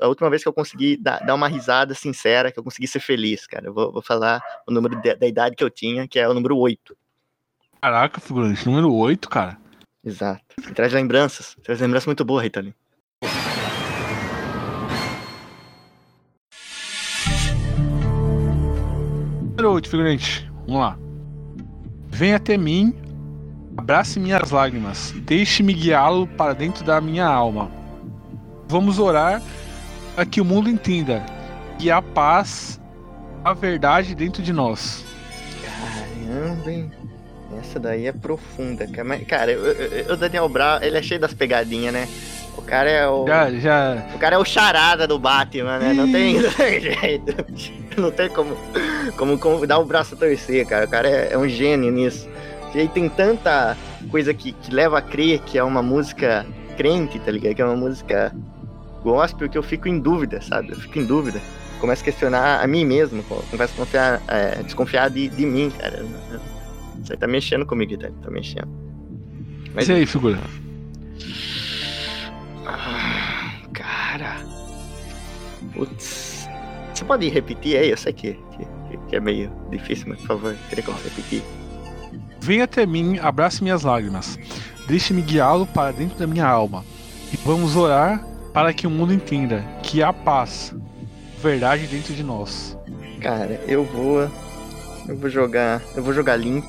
A 0.00 0.08
última 0.08 0.30
vez 0.30 0.42
que 0.42 0.48
eu 0.48 0.52
consegui 0.52 0.96
dar, 0.96 1.18
dar 1.26 1.34
uma 1.34 1.48
risada 1.48 1.94
sincera, 1.94 2.50
que 2.50 2.58
eu 2.58 2.64
consegui 2.64 2.86
ser 2.86 3.00
feliz, 3.00 3.46
cara. 3.46 3.66
Eu 3.66 3.74
vou, 3.74 3.92
vou 3.92 4.00
falar 4.00 4.40
o 4.66 4.72
número 4.72 4.98
de- 5.02 5.14
da 5.14 5.26
idade 5.26 5.56
que 5.56 5.64
eu 5.64 5.68
tinha, 5.68 6.08
que 6.08 6.18
é 6.18 6.26
o 6.26 6.32
número 6.32 6.56
8. 6.56 6.96
Caraca, 7.82 8.18
figurante, 8.20 8.64
número 8.66 8.92
8, 8.94 9.28
cara. 9.28 9.58
Exato. 10.02 10.42
E 10.66 10.72
traz 10.72 10.92
lembranças. 10.92 11.54
Traz 11.62 11.80
lembranças 11.80 12.06
muito 12.06 12.24
boas, 12.24 12.42
Ritalin. 12.44 12.72
Número 19.56 19.72
8, 19.72 19.88
figurante. 19.90 20.49
Vamos 20.70 20.86
lá. 20.86 20.96
Venha 22.06 22.36
até 22.36 22.56
mim, 22.56 22.94
abrace 23.76 24.20
minhas 24.20 24.52
lágrimas, 24.52 25.12
deixe-me 25.24 25.72
guiá-lo 25.72 26.28
para 26.28 26.52
dentro 26.52 26.84
da 26.84 27.00
minha 27.00 27.26
alma. 27.26 27.68
Vamos 28.68 29.00
orar 29.00 29.42
para 30.14 30.24
que 30.24 30.40
o 30.40 30.44
mundo 30.44 30.70
entenda 30.70 31.26
que 31.76 31.90
há 31.90 32.00
paz, 32.00 32.80
a 33.42 33.52
verdade 33.52 34.14
dentro 34.14 34.44
de 34.44 34.52
nós. 34.52 35.04
Caramba, 35.64 36.70
hein? 36.70 36.92
Essa 37.58 37.80
daí 37.80 38.06
é 38.06 38.12
profunda, 38.12 38.86
cara. 38.86 39.18
Cara, 39.24 39.52
o- 40.12 40.16
Daniel 40.16 40.48
Brown, 40.48 40.78
ele 40.82 40.96
é 40.98 41.02
cheio 41.02 41.18
das 41.18 41.34
pegadinhas, 41.34 41.92
né? 41.92 42.06
O 42.60 42.66
cara 42.66 42.88
é 42.90 43.08
o. 43.08 43.26
Já, 43.26 43.50
já. 43.52 44.06
O 44.14 44.18
cara 44.18 44.36
é 44.36 44.38
o 44.38 44.44
charada 44.44 45.06
do 45.06 45.18
Batman, 45.18 45.78
né? 45.78 45.92
Não 45.92 46.10
tem, 46.10 46.38
não 46.40 46.50
tem 46.52 46.80
jeito. 46.80 47.34
Não 48.00 48.10
tem 48.10 48.28
como, 48.28 48.56
como, 49.16 49.38
como 49.38 49.66
dar 49.66 49.78
o 49.78 49.84
braço 49.84 50.14
a 50.14 50.16
torcer, 50.18 50.66
cara. 50.66 50.86
O 50.86 50.88
cara 50.88 51.08
é, 51.08 51.32
é 51.32 51.38
um 51.38 51.48
gênio 51.48 51.90
nisso. 51.90 52.28
E 52.74 52.78
aí 52.80 52.88
tem 52.88 53.08
tanta 53.08 53.76
coisa 54.10 54.32
que, 54.32 54.52
que 54.52 54.72
leva 54.72 54.98
a 54.98 55.02
crer 55.02 55.40
que 55.40 55.58
é 55.58 55.64
uma 55.64 55.82
música 55.82 56.46
crente, 56.76 57.18
tá 57.18 57.30
ligado? 57.32 57.54
Que 57.54 57.62
é 57.62 57.64
uma 57.64 57.76
música 57.76 58.32
gospel 59.02 59.48
que 59.48 59.58
eu 59.58 59.62
fico 59.62 59.88
em 59.88 59.98
dúvida, 59.98 60.40
sabe? 60.40 60.70
Eu 60.70 60.76
fico 60.76 60.98
em 60.98 61.04
dúvida. 61.04 61.40
Começo 61.80 62.02
a 62.02 62.04
questionar 62.04 62.62
a 62.62 62.66
mim 62.66 62.84
mesmo, 62.84 63.22
co- 63.24 63.42
começo 63.50 63.72
a 63.74 63.76
confiar, 63.76 64.22
é, 64.28 64.62
desconfiar 64.62 65.08
de, 65.10 65.28
de 65.28 65.46
mim, 65.46 65.72
cara. 65.78 66.04
Isso 67.02 67.12
aí 67.12 67.18
tá 67.18 67.26
mexendo 67.26 67.64
comigo, 67.66 67.96
tá, 67.98 68.08
tá 68.22 68.30
mexendo. 68.30 68.68
Mas 69.74 69.88
e 69.88 69.92
aí, 69.92 70.06
figura? 70.06 70.38
Cara. 74.10 74.36
Putz. 75.72 76.48
Você 76.92 77.04
pode 77.04 77.28
repetir 77.28 77.76
aí? 77.76 77.90
Eu 77.90 77.96
sei 77.96 78.12
que, 78.12 78.32
que, 78.32 78.98
que 79.08 79.16
é 79.16 79.20
meio 79.20 79.52
difícil, 79.70 80.06
mas 80.08 80.18
por 80.18 80.26
favor, 80.26 80.56
queria 80.68 80.84
que 80.84 80.90
você 80.90 81.08
repetir. 81.08 81.42
Venha 82.40 82.64
até 82.64 82.84
mim, 82.84 83.18
abrace 83.18 83.62
minhas 83.62 83.82
lágrimas, 83.82 84.36
deixe-me 84.88 85.22
guiá-lo 85.22 85.64
para 85.64 85.92
dentro 85.92 86.18
da 86.18 86.26
minha 86.26 86.46
alma. 86.46 86.84
E 87.32 87.36
vamos 87.36 87.76
orar 87.76 88.24
para 88.52 88.72
que 88.72 88.84
o 88.84 88.90
mundo 88.90 89.12
entenda 89.12 89.64
que 89.82 90.02
há 90.02 90.12
paz, 90.12 90.74
verdade 91.40 91.86
dentro 91.86 92.12
de 92.12 92.24
nós. 92.24 92.76
Cara, 93.20 93.62
eu 93.68 93.84
vou. 93.84 94.28
Eu 95.06 95.16
vou 95.16 95.30
jogar. 95.30 95.80
Eu 95.94 96.02
vou 96.02 96.12
jogar 96.12 96.34
limpo. 96.36 96.66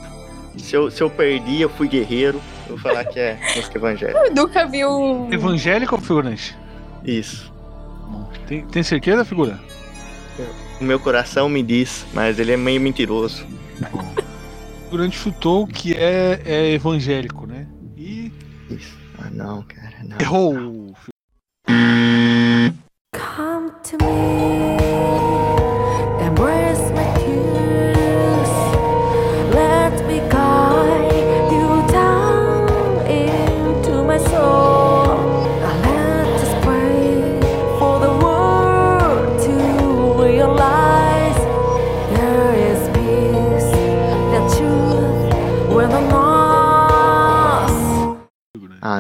Se 0.57 0.75
eu, 0.75 0.91
se 0.91 1.01
eu 1.01 1.09
perdi, 1.09 1.61
eu 1.61 1.69
fui 1.69 1.87
guerreiro. 1.87 2.39
Eu 2.67 2.75
vou 2.75 2.79
falar 2.79 3.03
que 3.05 3.19
é 3.19 3.39
música 3.55 3.77
evangélica. 3.79 4.19
Eu 4.19 4.35
nunca 4.35 4.67
vi 4.67 4.85
o. 4.85 5.27
Evangélico 5.31 5.95
ou 5.95 6.01
figurante? 6.01 6.60
Isso. 7.03 7.51
Tem, 8.47 8.65
tem 8.65 8.83
certeza, 8.83 9.25
figura? 9.25 9.59
O 10.79 10.83
meu 10.83 10.99
coração 10.99 11.47
me 11.47 11.61
diz, 11.61 12.05
mas 12.13 12.39
ele 12.39 12.51
é 12.51 12.57
meio 12.57 12.81
mentiroso. 12.81 13.45
O 13.93 14.83
figurante 14.85 15.17
chutou 15.17 15.67
que 15.67 15.93
é, 15.93 16.41
é 16.43 16.71
evangélico, 16.73 17.45
né? 17.45 17.67
E 17.95 18.31
Isso. 18.69 18.97
Ah, 19.17 19.29
não, 19.31 19.61
cara, 19.63 20.03
não. 20.03 20.17
errou. 20.19 20.93
Come 23.13 23.71
to 23.83 23.97
me, 24.03 24.50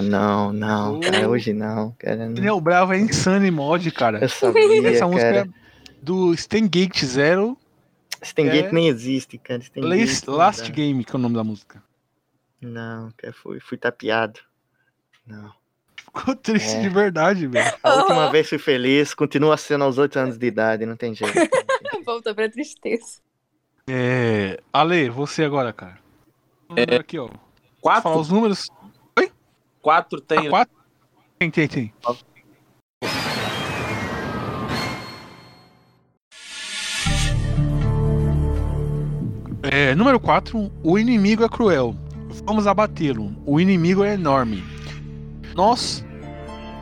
Ah, 0.01 0.09
não, 0.09 0.53
não, 0.53 0.99
cara, 0.99 1.29
hoje 1.29 1.53
não, 1.53 1.91
cara. 1.99 2.15
Não. 2.27 2.33
Daniel 2.33 2.59
Bravo 2.61 2.93
é 2.93 2.99
insano 2.99 3.45
em 3.45 3.51
mod, 3.51 3.89
cara. 3.91 4.19
Eu 4.21 4.29
sabia, 4.29 4.89
Essa 4.89 5.07
música 5.07 5.33
cara. 5.33 5.47
é 5.47 5.93
do 6.01 6.35
Stengate 6.35 7.05
Zero 7.05 7.57
Stengate 8.23 8.67
é- 8.67 8.71
nem 8.71 8.87
existe, 8.87 9.37
cara. 9.37 9.61
Stengate 9.61 9.99
Last, 10.01 10.29
Last. 10.29 10.71
Game, 10.71 11.03
que 11.03 11.15
é 11.15 11.15
o 11.15 11.21
nome 11.21 11.35
da 11.35 11.43
música. 11.43 11.81
Não, 12.61 13.09
cara, 13.17 13.33
fui, 13.33 13.59
fui 13.59 13.77
tapeado. 13.77 14.39
Não. 15.25 15.51
Ficou 15.95 16.35
triste 16.35 16.75
É. 16.75 16.81
de 16.81 16.89
verdade, 16.89 17.47
velho. 17.47 17.73
A 17.81 17.95
última 17.95 18.29
vez 18.31 18.47
fui 18.49 18.57
feliz, 18.57 19.13
continua 19.13 19.55
sendo 19.57 19.83
aos 19.85 19.97
8 19.97 20.17
anos 20.19 20.37
de 20.37 20.45
idade, 20.45 20.85
não 20.85 20.95
tem 20.95 21.15
jeito. 21.15 21.33
Voltou 22.05 22.35
pra 22.35 22.49
tristeza. 22.49 23.19
É. 23.87 24.59
Ale, 24.73 25.09
você 25.09 25.43
agora, 25.43 25.71
cara. 25.73 25.97
É. 26.75 26.95
Aqui, 26.97 27.17
ó. 27.17 27.29
Quatro? 27.79 28.15
os 28.19 28.29
números. 28.29 28.69
Quatro 29.81 30.19
Ah, 30.19 30.23
tem. 30.27 30.49
quatro? 30.49 30.75
Tem, 31.39 31.49
tem, 31.49 31.67
tem. 31.67 31.93
É, 39.63 39.93
número 39.95 40.19
4. 40.19 40.71
O 40.83 40.97
inimigo 40.97 41.43
é 41.43 41.49
cruel. 41.49 41.95
Vamos 42.45 42.65
abatê-lo. 42.67 43.35
O 43.45 43.59
inimigo 43.59 44.03
é 44.03 44.13
enorme. 44.13 44.63
Nós 45.55 46.03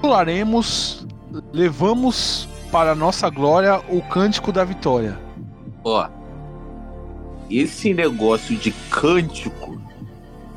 pularemos, 0.02 1.06
levamos 1.52 2.48
para 2.72 2.96
nossa 2.96 3.30
glória 3.30 3.82
o 3.90 4.02
cântico 4.02 4.52
da 4.52 4.64
vitória. 4.64 5.20
Ó. 5.84 6.08
Esse 7.50 7.94
negócio 7.94 8.56
de 8.56 8.72
cântico 8.92 9.82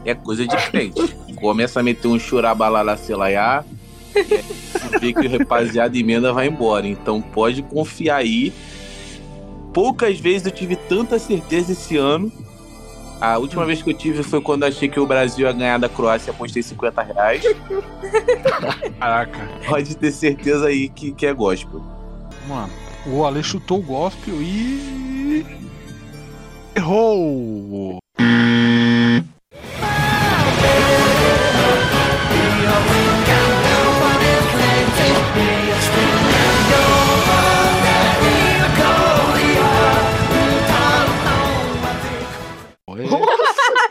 é 0.05 0.15
coisa 0.15 0.47
de 0.47 0.57
crente. 0.71 1.17
Começa 1.43 1.81
a 1.81 1.83
meter 1.83 2.07
um 2.07 2.19
churabalala 2.19 2.97
selaiá, 2.97 3.65
e 4.15 4.99
vê 5.01 5.13
que 5.13 5.27
o 5.27 5.39
rapaziada 5.39 5.99
emenda 5.99 6.33
vai 6.33 6.47
embora. 6.47 6.87
Então 6.87 7.21
pode 7.21 7.63
confiar 7.63 8.17
aí. 8.17 8.53
Poucas 9.75 10.21
vezes 10.21 10.47
eu 10.47 10.53
tive 10.53 10.77
tanta 10.77 11.19
certeza 11.19 11.73
esse 11.73 11.97
ano. 11.97 12.31
A 13.21 13.39
última 13.39 13.65
vez 13.65 13.83
que 13.83 13.91
eu 13.91 13.95
tive 13.95 14.23
foi 14.23 14.41
quando 14.41 14.65
achei 14.65 14.89
que 14.89 15.01
o 15.01 15.07
Brasil 15.07 15.47
ia 15.47 15.53
ganhar 15.53 15.79
da 15.79 15.89
Croácia 15.89 16.31
e 16.31 16.35
apostei 16.35 16.63
50 16.63 17.03
reais. 17.03 17.43
Caraca. 18.99 19.49
Pode 19.67 19.97
ter 19.97 20.13
certeza 20.13 20.67
aí 20.67 20.89
que, 20.89 21.13
que 21.13 21.27
é 21.27 21.33
gospel. 21.33 21.83
Lá. 22.49 22.69
O 23.07 23.25
Ale 23.25 23.43
chutou 23.43 23.79
o 23.79 23.83
gospel 23.83 24.35
e. 24.41 25.45
Errou! 26.77 28.02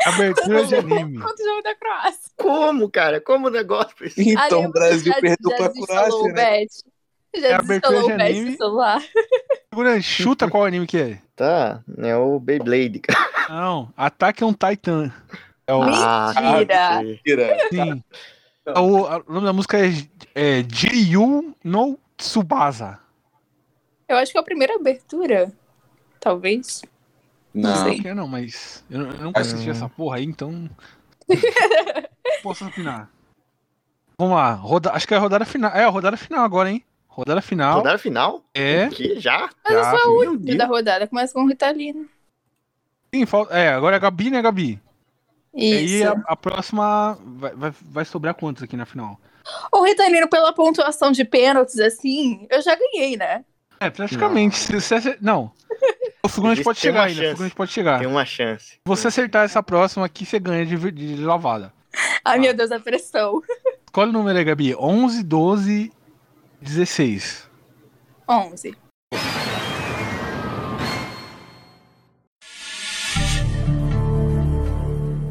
Abertura 0.05 0.65
de 0.65 0.75
anime. 0.75 1.19
Quanto 1.19 1.43
jogo 1.43 1.61
da 1.61 1.75
Croácia? 1.75 2.31
Como, 2.37 2.89
cara? 2.89 3.21
Como 3.21 3.47
o 3.47 3.51
negócio? 3.51 3.95
Então 4.17 4.65
o 4.65 4.71
Brasil 4.71 5.13
já- 5.13 5.19
perdeu 5.21 5.51
já 5.51 5.57
pra 5.57 5.69
Croácia, 5.69 6.15
o 6.15 6.27
né? 6.27 6.33
Bet? 6.33 6.71
É 7.33 7.39
Já 7.41 7.57
abertura 7.59 8.01
de 8.01 8.11
o 8.11 8.13
anime. 8.13 8.51
no 8.51 8.57
celular? 8.57 9.01
Segura, 9.73 10.01
chuta 10.01 10.49
qual 10.49 10.65
anime 10.65 10.85
que 10.85 10.97
é. 10.97 11.19
Tá, 11.35 11.81
é 11.99 12.15
o 12.15 12.39
Beyblade, 12.39 12.99
cara. 12.99 13.19
Não, 13.49 13.91
Ataque 13.95 14.43
on 14.43 14.53
Titan. 14.53 15.11
É 15.65 15.73
o. 15.73 15.81
Mentira. 15.85 16.97
sei. 16.99 17.03
Mentira. 17.05 17.57
Sim. 17.71 18.03
O, 18.67 19.05
a- 19.07 19.23
o 19.25 19.33
nome 19.33 19.45
da 19.45 19.53
música 19.53 19.77
é, 19.79 19.89
é 20.35 20.63
Jiryu 20.69 21.55
no 21.63 21.97
Tsubasa. 22.17 22.99
Eu 24.09 24.17
acho 24.17 24.31
que 24.33 24.37
é 24.37 24.41
a 24.41 24.43
primeira 24.43 24.75
abertura. 24.75 25.51
Talvez. 26.19 26.81
Não. 27.53 27.69
Não 27.69 27.83
sei. 27.83 28.01
é 28.05 28.13
não, 28.13 28.27
mas 28.27 28.83
eu, 28.89 29.01
eu 29.01 29.23
nunca 29.25 29.41
assisti 29.41 29.69
essa 29.69 29.89
porra 29.89 30.17
aí, 30.17 30.23
então. 30.25 30.69
Posso 32.43 32.65
opinar. 32.65 33.09
Vamos 34.17 34.35
lá, 34.35 34.53
roda, 34.53 34.91
acho 34.91 35.07
que 35.07 35.13
é 35.13 35.17
a 35.17 35.19
rodada 35.19 35.45
final. 35.45 35.71
É 35.71 35.83
a 35.83 35.89
rodada 35.89 36.15
final 36.17 36.43
agora, 36.43 36.69
hein? 36.69 36.83
Rodada 37.07 37.41
final. 37.41 37.77
Rodada 37.79 37.97
final? 37.97 38.43
É. 38.53 38.87
Que 38.87 39.19
já? 39.19 39.49
Mas 39.63 39.73
Já, 39.73 39.93
é 39.93 40.01
a 40.03 40.07
última 40.07 40.57
da 40.57 40.65
rodada. 40.65 41.07
Começa 41.07 41.33
com 41.33 41.43
o 41.43 41.47
Ritalino. 41.47 42.07
Sim, 43.13 43.25
falta, 43.25 43.53
é, 43.57 43.69
agora 43.69 43.95
é 43.95 43.97
a 43.97 43.99
Gabi, 43.99 44.29
né, 44.29 44.41
Gabi? 44.41 44.81
E 45.53 45.73
aí 45.73 45.85
Isso. 46.01 46.07
a, 46.07 46.21
a 46.27 46.35
próxima 46.37 47.17
vai, 47.21 47.53
vai, 47.53 47.73
vai 47.81 48.05
sobrar 48.05 48.33
quantos 48.33 48.63
aqui 48.63 48.77
na 48.77 48.85
final? 48.85 49.19
O 49.73 49.83
Ritalino, 49.83 50.29
pela 50.29 50.53
pontuação 50.53 51.11
de 51.11 51.25
pênaltis, 51.25 51.79
assim, 51.79 52.47
eu 52.49 52.61
já 52.61 52.75
ganhei, 52.75 53.17
né? 53.17 53.43
É, 53.79 53.89
praticamente. 53.89 54.57
Se, 54.57 54.79
se 54.79 54.95
acer- 54.95 55.17
não. 55.19 55.51
O 56.23 56.27
Existe- 56.47 56.63
pode 56.63 56.79
chegar 56.79 57.03
ainda. 57.03 57.13
O 57.13 57.15
chance. 57.23 57.31
figurante 57.31 57.55
pode 57.55 57.71
chegar. 57.71 57.99
Tem 57.99 58.07
uma 58.07 58.25
chance. 58.25 58.65
Se 58.73 58.79
você 58.85 59.07
acertar 59.07 59.43
essa 59.45 59.63
próxima 59.63 60.05
aqui, 60.05 60.25
você 60.25 60.39
ganha 60.39 60.65
de, 60.65 60.77
de, 60.77 61.15
de 61.15 61.23
lavada. 61.23 61.73
Ai, 62.23 62.39
meu 62.39 62.53
Deus, 62.53 62.71
a 62.71 62.79
pressão. 62.79 63.41
Escolhe 63.85 64.09
o 64.11 64.13
número 64.13 64.37
aí, 64.37 64.43
Gabi. 64.45 64.75
11, 64.75 65.23
12, 65.23 65.91
16. 66.61 67.49
11. 68.29 68.77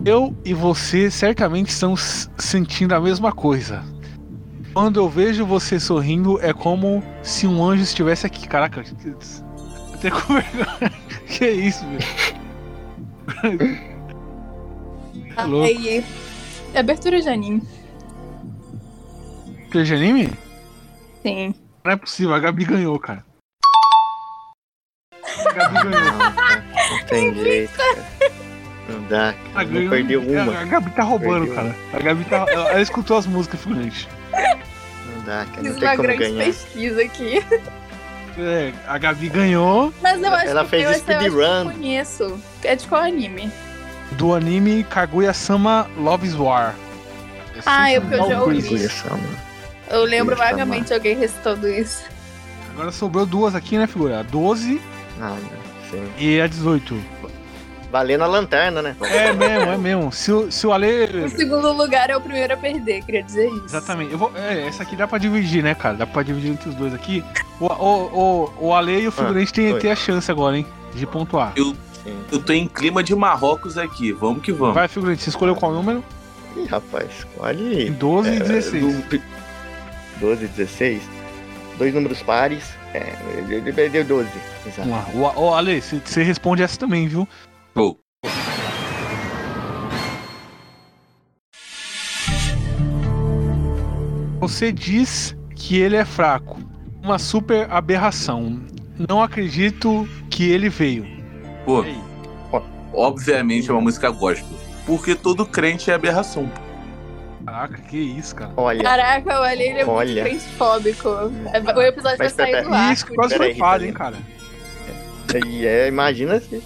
Eu 0.04 0.34
e 0.44 0.54
você 0.54 1.10
certamente 1.10 1.68
estamos 1.68 2.30
sentindo 2.38 2.94
a 2.94 3.00
mesma 3.00 3.32
coisa. 3.32 3.84
Quando 4.72 4.98
eu 4.98 5.08
vejo 5.08 5.44
você 5.44 5.78
sorrindo, 5.78 6.40
é 6.40 6.52
como 6.52 7.02
se 7.22 7.46
um 7.46 7.62
anjo 7.62 7.82
estivesse 7.82 8.26
aqui. 8.26 8.48
Caraca, 8.48 8.82
até 10.00 10.10
com 10.10 10.34
vergonha. 10.34 10.92
Que 11.26 11.48
isso, 11.50 11.84
velho? 11.86 13.80
É 15.36 15.42
louco. 15.44 15.66
Aí, 15.66 16.04
abertura 16.74 17.20
de 17.20 17.28
anime. 17.28 17.62
Que 19.70 19.82
de 19.82 19.94
anime? 19.94 20.32
Sim. 21.22 21.54
Não 21.84 21.92
é 21.92 21.96
possível, 21.96 22.34
a 22.34 22.38
Gabi 22.38 22.64
ganhou, 22.64 22.98
cara. 22.98 23.24
A 25.46 25.52
Gabi 25.52 25.74
ganhou. 25.88 26.12
Não 26.12 27.06
tem 27.06 27.34
jeito, 27.34 27.72
cara. 27.76 28.06
Não 28.88 29.02
dá, 29.04 29.28
A 29.30 29.32
cara. 29.32 29.64
Gabi, 29.64 29.80
Não 29.84 29.90
perdeu 29.90 30.20
a, 30.20 30.42
uma. 30.42 30.58
a 30.60 30.64
Gabi 30.64 30.90
tá 30.90 31.02
roubando, 31.04 31.46
Perdeu 31.46 31.54
cara. 31.54 31.76
A 31.92 31.98
Gabi 32.00 32.24
tá. 32.24 32.46
Ela, 32.48 32.68
ela 32.70 32.82
escutou 32.82 33.16
as 33.16 33.26
músicas, 33.26 33.60
figurante. 33.60 34.08
Não 34.32 35.22
dá, 35.24 35.44
cara. 35.46 35.62
Fiz 35.62 35.64
Não 35.64 35.70
uma 35.72 35.80
tem 35.80 35.88
como 35.96 36.02
grande 36.02 36.18
ganhar. 36.18 36.44
pesquisa 36.44 37.02
aqui. 37.02 37.44
É, 38.38 38.72
a 38.86 38.96
Gabi 38.98 39.28
ganhou 39.28 39.92
Mas 40.02 40.22
eu 40.22 40.32
acho 40.34 40.46
Ela 40.46 40.64
que 40.64 40.70
fez 40.70 40.84
essa 40.90 41.12
eu 41.12 41.20
speedrun. 41.20 41.70
conheço. 41.72 42.40
É 42.64 42.76
de 42.76 42.86
qual 42.86 43.02
anime? 43.02 43.50
do 44.12 44.34
anime 44.34 44.82
Kaguya-sama 44.84 45.86
Love's 45.96 46.34
War. 46.34 46.74
É 47.56 47.60
Ah, 47.64 47.92
eu- 47.92 48.02
eu 48.02 48.08
já 48.10 48.16
sensacional 48.40 49.18
ouvi. 49.18 49.36
Eu 49.88 50.04
lembro 50.04 50.36
vagamente 50.36 50.92
alguém 50.92 51.16
recitando 51.16 51.68
isso. 51.68 52.02
Agora 52.72 52.90
sobrou 52.92 53.24
duas 53.26 53.54
aqui, 53.54 53.78
né, 53.78 53.86
figura? 53.86 54.20
A 54.20 54.22
12 54.22 54.80
Ah, 55.20 55.36
e 56.18 56.40
a 56.40 56.46
18. 56.46 56.96
Valendo 57.90 58.22
a 58.22 58.26
lanterna, 58.26 58.80
né? 58.80 58.96
É 59.02 59.32
mesmo, 59.32 59.70
é 59.72 59.76
mesmo. 59.76 60.12
Se, 60.12 60.30
o- 60.30 60.50
se 60.50 60.64
o 60.66 60.72
Ale. 60.72 61.24
O 61.24 61.28
segundo 61.28 61.72
lugar 61.72 62.08
é 62.08 62.16
o 62.16 62.20
primeiro 62.20 62.54
a 62.54 62.56
perder, 62.56 63.02
queria 63.04 63.22
dizer 63.22 63.48
isso. 63.48 63.64
Exatamente. 63.64 64.12
Eu 64.12 64.18
vou, 64.18 64.30
é, 64.36 64.66
essa 64.68 64.84
aqui 64.84 64.94
dá 64.94 65.08
pra 65.08 65.18
dividir, 65.18 65.62
né, 65.62 65.74
cara? 65.74 65.96
Dá 65.96 66.06
pra 66.06 66.22
dividir 66.22 66.52
entre 66.52 66.68
os 66.68 66.74
dois 66.76 66.94
aqui. 66.94 67.24
O, 67.58 67.66
o, 67.66 68.48
o, 68.60 68.68
o 68.68 68.74
Ale 68.74 69.00
e 69.00 69.08
o 69.08 69.12
figurante 69.12 69.52
têm 69.52 69.70
foi. 69.72 69.80
tem 69.80 69.90
a 69.90 69.96
chance 69.96 70.30
agora, 70.30 70.56
hein? 70.56 70.66
De 70.94 71.04
pontuar. 71.06 71.52
Eu, 71.56 71.74
Sim. 72.04 72.16
eu 72.30 72.40
tô 72.40 72.52
em 72.52 72.68
clima 72.68 73.02
de 73.02 73.14
Marrocos 73.14 73.76
aqui. 73.76 74.12
Vamos 74.12 74.42
que 74.42 74.52
vamos. 74.52 74.74
Vai, 74.74 74.86
figurante, 74.86 75.22
você 75.22 75.30
escolheu 75.30 75.56
qual 75.56 75.72
número? 75.72 76.04
Ih, 76.56 76.66
rapaz, 76.66 77.08
escolhe. 77.18 77.90
12 77.90 78.30
e 78.30 78.36
é, 78.36 78.38
16. 78.40 79.02
do- 79.04 79.22
12 80.20 80.44
e 80.44 80.48
16. 80.48 81.02
Dois 81.76 81.92
números 81.92 82.22
pares. 82.22 82.64
É, 82.94 83.14
ele 83.48 83.72
perdeu 83.72 84.04
12. 84.04 84.28
Exato. 84.66 84.88
O, 85.14 85.40
o 85.48 85.54
Ale, 85.54 85.80
você 85.80 86.22
responde 86.22 86.62
essa 86.62 86.78
também, 86.78 87.08
viu? 87.08 87.26
Pô, 87.74 87.96
Você 94.40 94.72
diz 94.72 95.36
que 95.54 95.78
ele 95.78 95.96
é 95.96 96.04
fraco. 96.04 96.58
Uma 97.02 97.18
super 97.18 97.70
aberração. 97.70 98.60
Não 99.08 99.22
acredito 99.22 100.08
que 100.30 100.50
ele 100.50 100.68
veio. 100.68 101.06
pô, 101.64 101.84
obviamente 102.92 103.68
é 103.70 103.72
uma 103.72 103.80
música 103.80 104.10
gospel. 104.10 104.58
Porque 104.86 105.14
todo 105.14 105.46
crente 105.46 105.90
é 105.90 105.94
aberração. 105.94 106.50
Caraca, 107.44 107.78
que 107.82 107.96
isso, 107.96 108.34
cara. 108.34 108.52
Olha, 108.56 108.82
Caraca, 108.82 109.40
o 109.40 109.44
ele 109.46 109.64
é 109.64 109.74
muito 109.74 109.90
Olha. 109.90 110.22
frentefóbico. 110.24 111.08
É, 111.52 111.60
O 111.76 111.82
episódio 111.82 112.18
vai 112.18 112.28
sair 112.30 112.62
do 112.62 112.74
ar. 112.74 112.92
Isso, 112.92 113.06
quase 113.14 113.36
foi 113.36 113.52
Ritalino. 113.52 113.88
hein, 113.88 113.92
cara. 113.94 114.16
e 115.46 115.66
é, 115.66 115.88
imagina 115.88 116.40
se. 116.40 116.62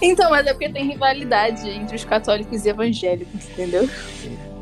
Então, 0.00 0.30
mas 0.30 0.46
é 0.46 0.52
porque 0.52 0.68
tem 0.68 0.86
rivalidade 0.86 1.68
entre 1.68 1.96
os 1.96 2.04
católicos 2.04 2.64
e 2.64 2.68
evangélicos, 2.68 3.48
entendeu? 3.50 3.88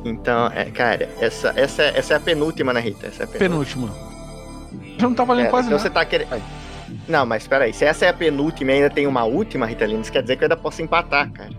Então, 0.04 0.46
é, 0.54 0.66
cara, 0.66 1.08
essa, 1.20 1.52
essa, 1.56 1.82
essa 1.82 2.14
é 2.14 2.16
a 2.16 2.20
penúltima, 2.20 2.72
né, 2.72 2.80
Rita? 2.80 3.06
Essa 3.08 3.24
é 3.24 3.24
a 3.24 3.28
penúltima. 3.28 3.88
Penúltima. 3.88 4.96
Já 4.98 5.06
não 5.08 5.14
tá 5.14 5.24
valendo 5.24 5.46
É, 5.46 5.50
quase 5.50 5.66
então 5.68 5.76
nada. 5.78 5.88
você 5.88 5.92
tá 5.94 6.04
querendo. 6.04 6.42
Não, 7.08 7.26
mas 7.26 7.46
peraí, 7.46 7.72
se 7.72 7.84
essa 7.84 8.06
é 8.06 8.08
a 8.08 8.12
penúltima 8.14 8.70
e 8.72 8.74
ainda 8.76 8.90
tem 8.90 9.06
uma 9.06 9.24
última, 9.24 9.66
Rita 9.66 9.84
Lina, 9.84 10.00
isso 10.00 10.12
quer 10.12 10.22
dizer 10.22 10.36
que 10.36 10.44
eu 10.44 10.46
ainda 10.46 10.56
posso 10.56 10.80
empatar, 10.80 11.30
cara. 11.32 11.50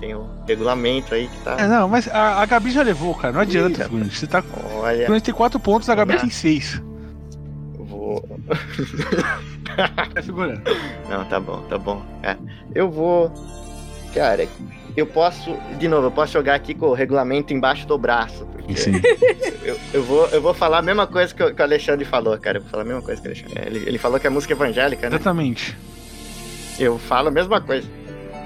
Tem 0.00 0.14
o 0.14 0.28
regulamento 0.46 1.14
aí 1.14 1.26
que 1.26 1.38
tá. 1.38 1.56
É, 1.58 1.66
não, 1.66 1.88
mas 1.88 2.06
a, 2.08 2.42
a 2.42 2.44
Gabi 2.46 2.70
já 2.70 2.82
levou, 2.82 3.14
cara. 3.14 3.32
Não 3.32 3.40
adianta, 3.40 3.88
Ih. 3.90 4.10
Você 4.10 4.26
tá. 4.26 4.42
Olha, 4.74 4.98
Figurante 5.00 5.22
tem 5.24 5.32
4 5.34 5.58
pontos, 5.58 5.88
a 5.88 5.94
Gabi 5.94 6.14
Ah. 6.14 6.18
tem 6.20 6.28
6. 6.28 6.82
É 10.14 10.22
figurante. 10.22 10.62
Não, 11.08 11.24
tá 11.26 11.38
bom, 11.40 11.60
tá 11.68 11.78
bom. 11.78 12.04
É, 12.22 12.36
eu 12.74 12.90
vou. 12.90 13.32
Cara, 14.14 14.48
eu 14.96 15.06
posso. 15.06 15.54
De 15.78 15.86
novo, 15.88 16.06
eu 16.06 16.10
posso 16.10 16.32
jogar 16.32 16.54
aqui 16.54 16.74
com 16.74 16.86
o 16.86 16.94
regulamento 16.94 17.52
embaixo 17.52 17.86
do 17.86 17.98
braço. 17.98 18.46
Porque 18.46 18.76
Sim. 18.76 18.92
eu, 19.62 19.78
eu, 19.92 20.02
vou, 20.02 20.26
eu 20.28 20.40
vou 20.40 20.54
falar 20.54 20.78
a 20.78 20.82
mesma 20.82 21.06
coisa 21.06 21.34
que, 21.34 21.42
o- 21.42 21.54
que 21.54 21.60
o 21.60 21.64
Alexandre 21.64 22.04
falou, 22.04 22.38
cara. 22.38 22.58
Eu 22.58 22.62
vou 22.62 22.70
falar 22.70 22.82
a 22.82 22.86
mesma 22.86 23.02
coisa 23.02 23.20
que 23.20 23.28
o 23.28 23.30
Alexandre. 23.30 23.62
Ele, 23.66 23.78
ele 23.88 23.98
falou 23.98 24.18
que 24.18 24.26
é 24.26 24.30
música 24.30 24.52
evangélica, 24.54 25.08
né? 25.10 25.16
Exatamente. 25.16 25.76
Eu 26.78 26.98
falo 26.98 27.28
a 27.28 27.30
mesma 27.30 27.60
coisa. 27.60 27.88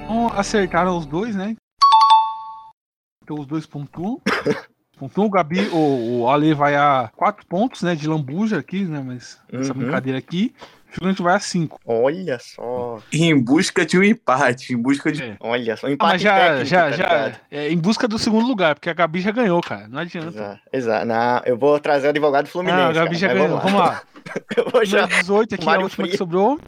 Então 0.05 0.29
acertaram 0.35 0.97
os 0.99 1.07
dois, 1.07 1.35
né? 1.37 1.55
Então 3.23 3.39
os 3.39 3.47
dois 3.47 3.65
pontuam. 3.67 4.21
pontuam. 5.01 5.27
O 5.27 5.31
Gabi, 5.31 5.69
o, 5.73 6.21
o 6.21 6.29
Ale 6.31 6.55
vai 6.55 6.77
a 6.77 7.11
4 7.17 7.45
pontos, 7.47 7.83
né? 7.83 7.95
De 7.95 8.07
lambuja 8.07 8.59
aqui, 8.59 8.85
né? 8.85 9.03
Mas 9.05 9.39
essa 9.53 9.73
Uhum. 9.73 9.79
brincadeira 9.81 10.19
aqui. 10.19 10.55
O 10.89 10.93
figurante 10.93 11.23
vai 11.23 11.37
a 11.37 11.41
5. 11.41 11.79
Olha 11.87 12.37
só. 12.41 12.99
Em 13.13 13.39
busca 13.41 13.87
de 13.87 13.97
um 13.97 14.03
empate, 14.03 14.73
em 14.73 14.77
busca 14.77 15.13
de. 15.13 15.23
É. 15.23 15.37
Olha 15.39 15.77
só. 15.77 15.87
Um 15.87 15.91
Ah, 15.91 15.93
empate 15.93 16.13
mas 16.15 16.23
já, 16.23 16.39
técnico, 16.39 16.65
já, 16.67 16.83
tá 16.83 16.91
já. 16.91 17.33
É, 17.51 17.69
em 17.71 17.79
busca 17.79 18.09
do 18.09 18.19
segundo 18.19 18.47
lugar, 18.47 18.75
porque 18.75 18.91
a 18.91 18.95
Gabi 18.95 19.21
já 19.21 19.31
ganhou, 19.31 19.61
cara. 19.61 19.87
Não 19.89 20.01
adianta. 20.01 20.29
Exato, 20.29 20.61
exato. 20.73 21.07
Não, 21.07 21.43
eu 21.47 21.57
vou 21.57 21.79
trazer 21.79 22.09
o 22.09 22.11
advogado 22.11 22.49
Fluminense. 22.49 22.83
Ah, 22.83 22.89
a 22.89 22.93
Gabi 22.93 23.07
cara, 23.07 23.19
já 23.19 23.29
mas 23.29 23.37
ganhou. 23.39 23.59
Vamos 23.61 23.81
lá. 23.81 24.03
Eu 24.57 24.69
vou 24.71 24.85
já. 24.85 25.03
Número 25.03 25.21
18 25.21 25.55
aqui, 25.55 25.63
a 25.63 25.67
Mário 25.67 25.83
última 25.85 26.05
que 26.05 26.11
Frias. 26.11 26.19
sobrou. 26.19 26.59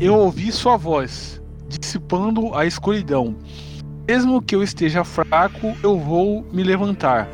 Eu 0.00 0.14
ouvi 0.16 0.50
sua 0.50 0.76
voz, 0.78 1.29
dissipando 2.10 2.54
a 2.54 2.66
escuridão. 2.66 3.36
Mesmo 4.06 4.42
que 4.42 4.56
eu 4.56 4.62
esteja 4.62 5.04
fraco, 5.04 5.76
eu 5.82 5.96
vou 5.96 6.44
me 6.52 6.64
levantar. 6.64 7.28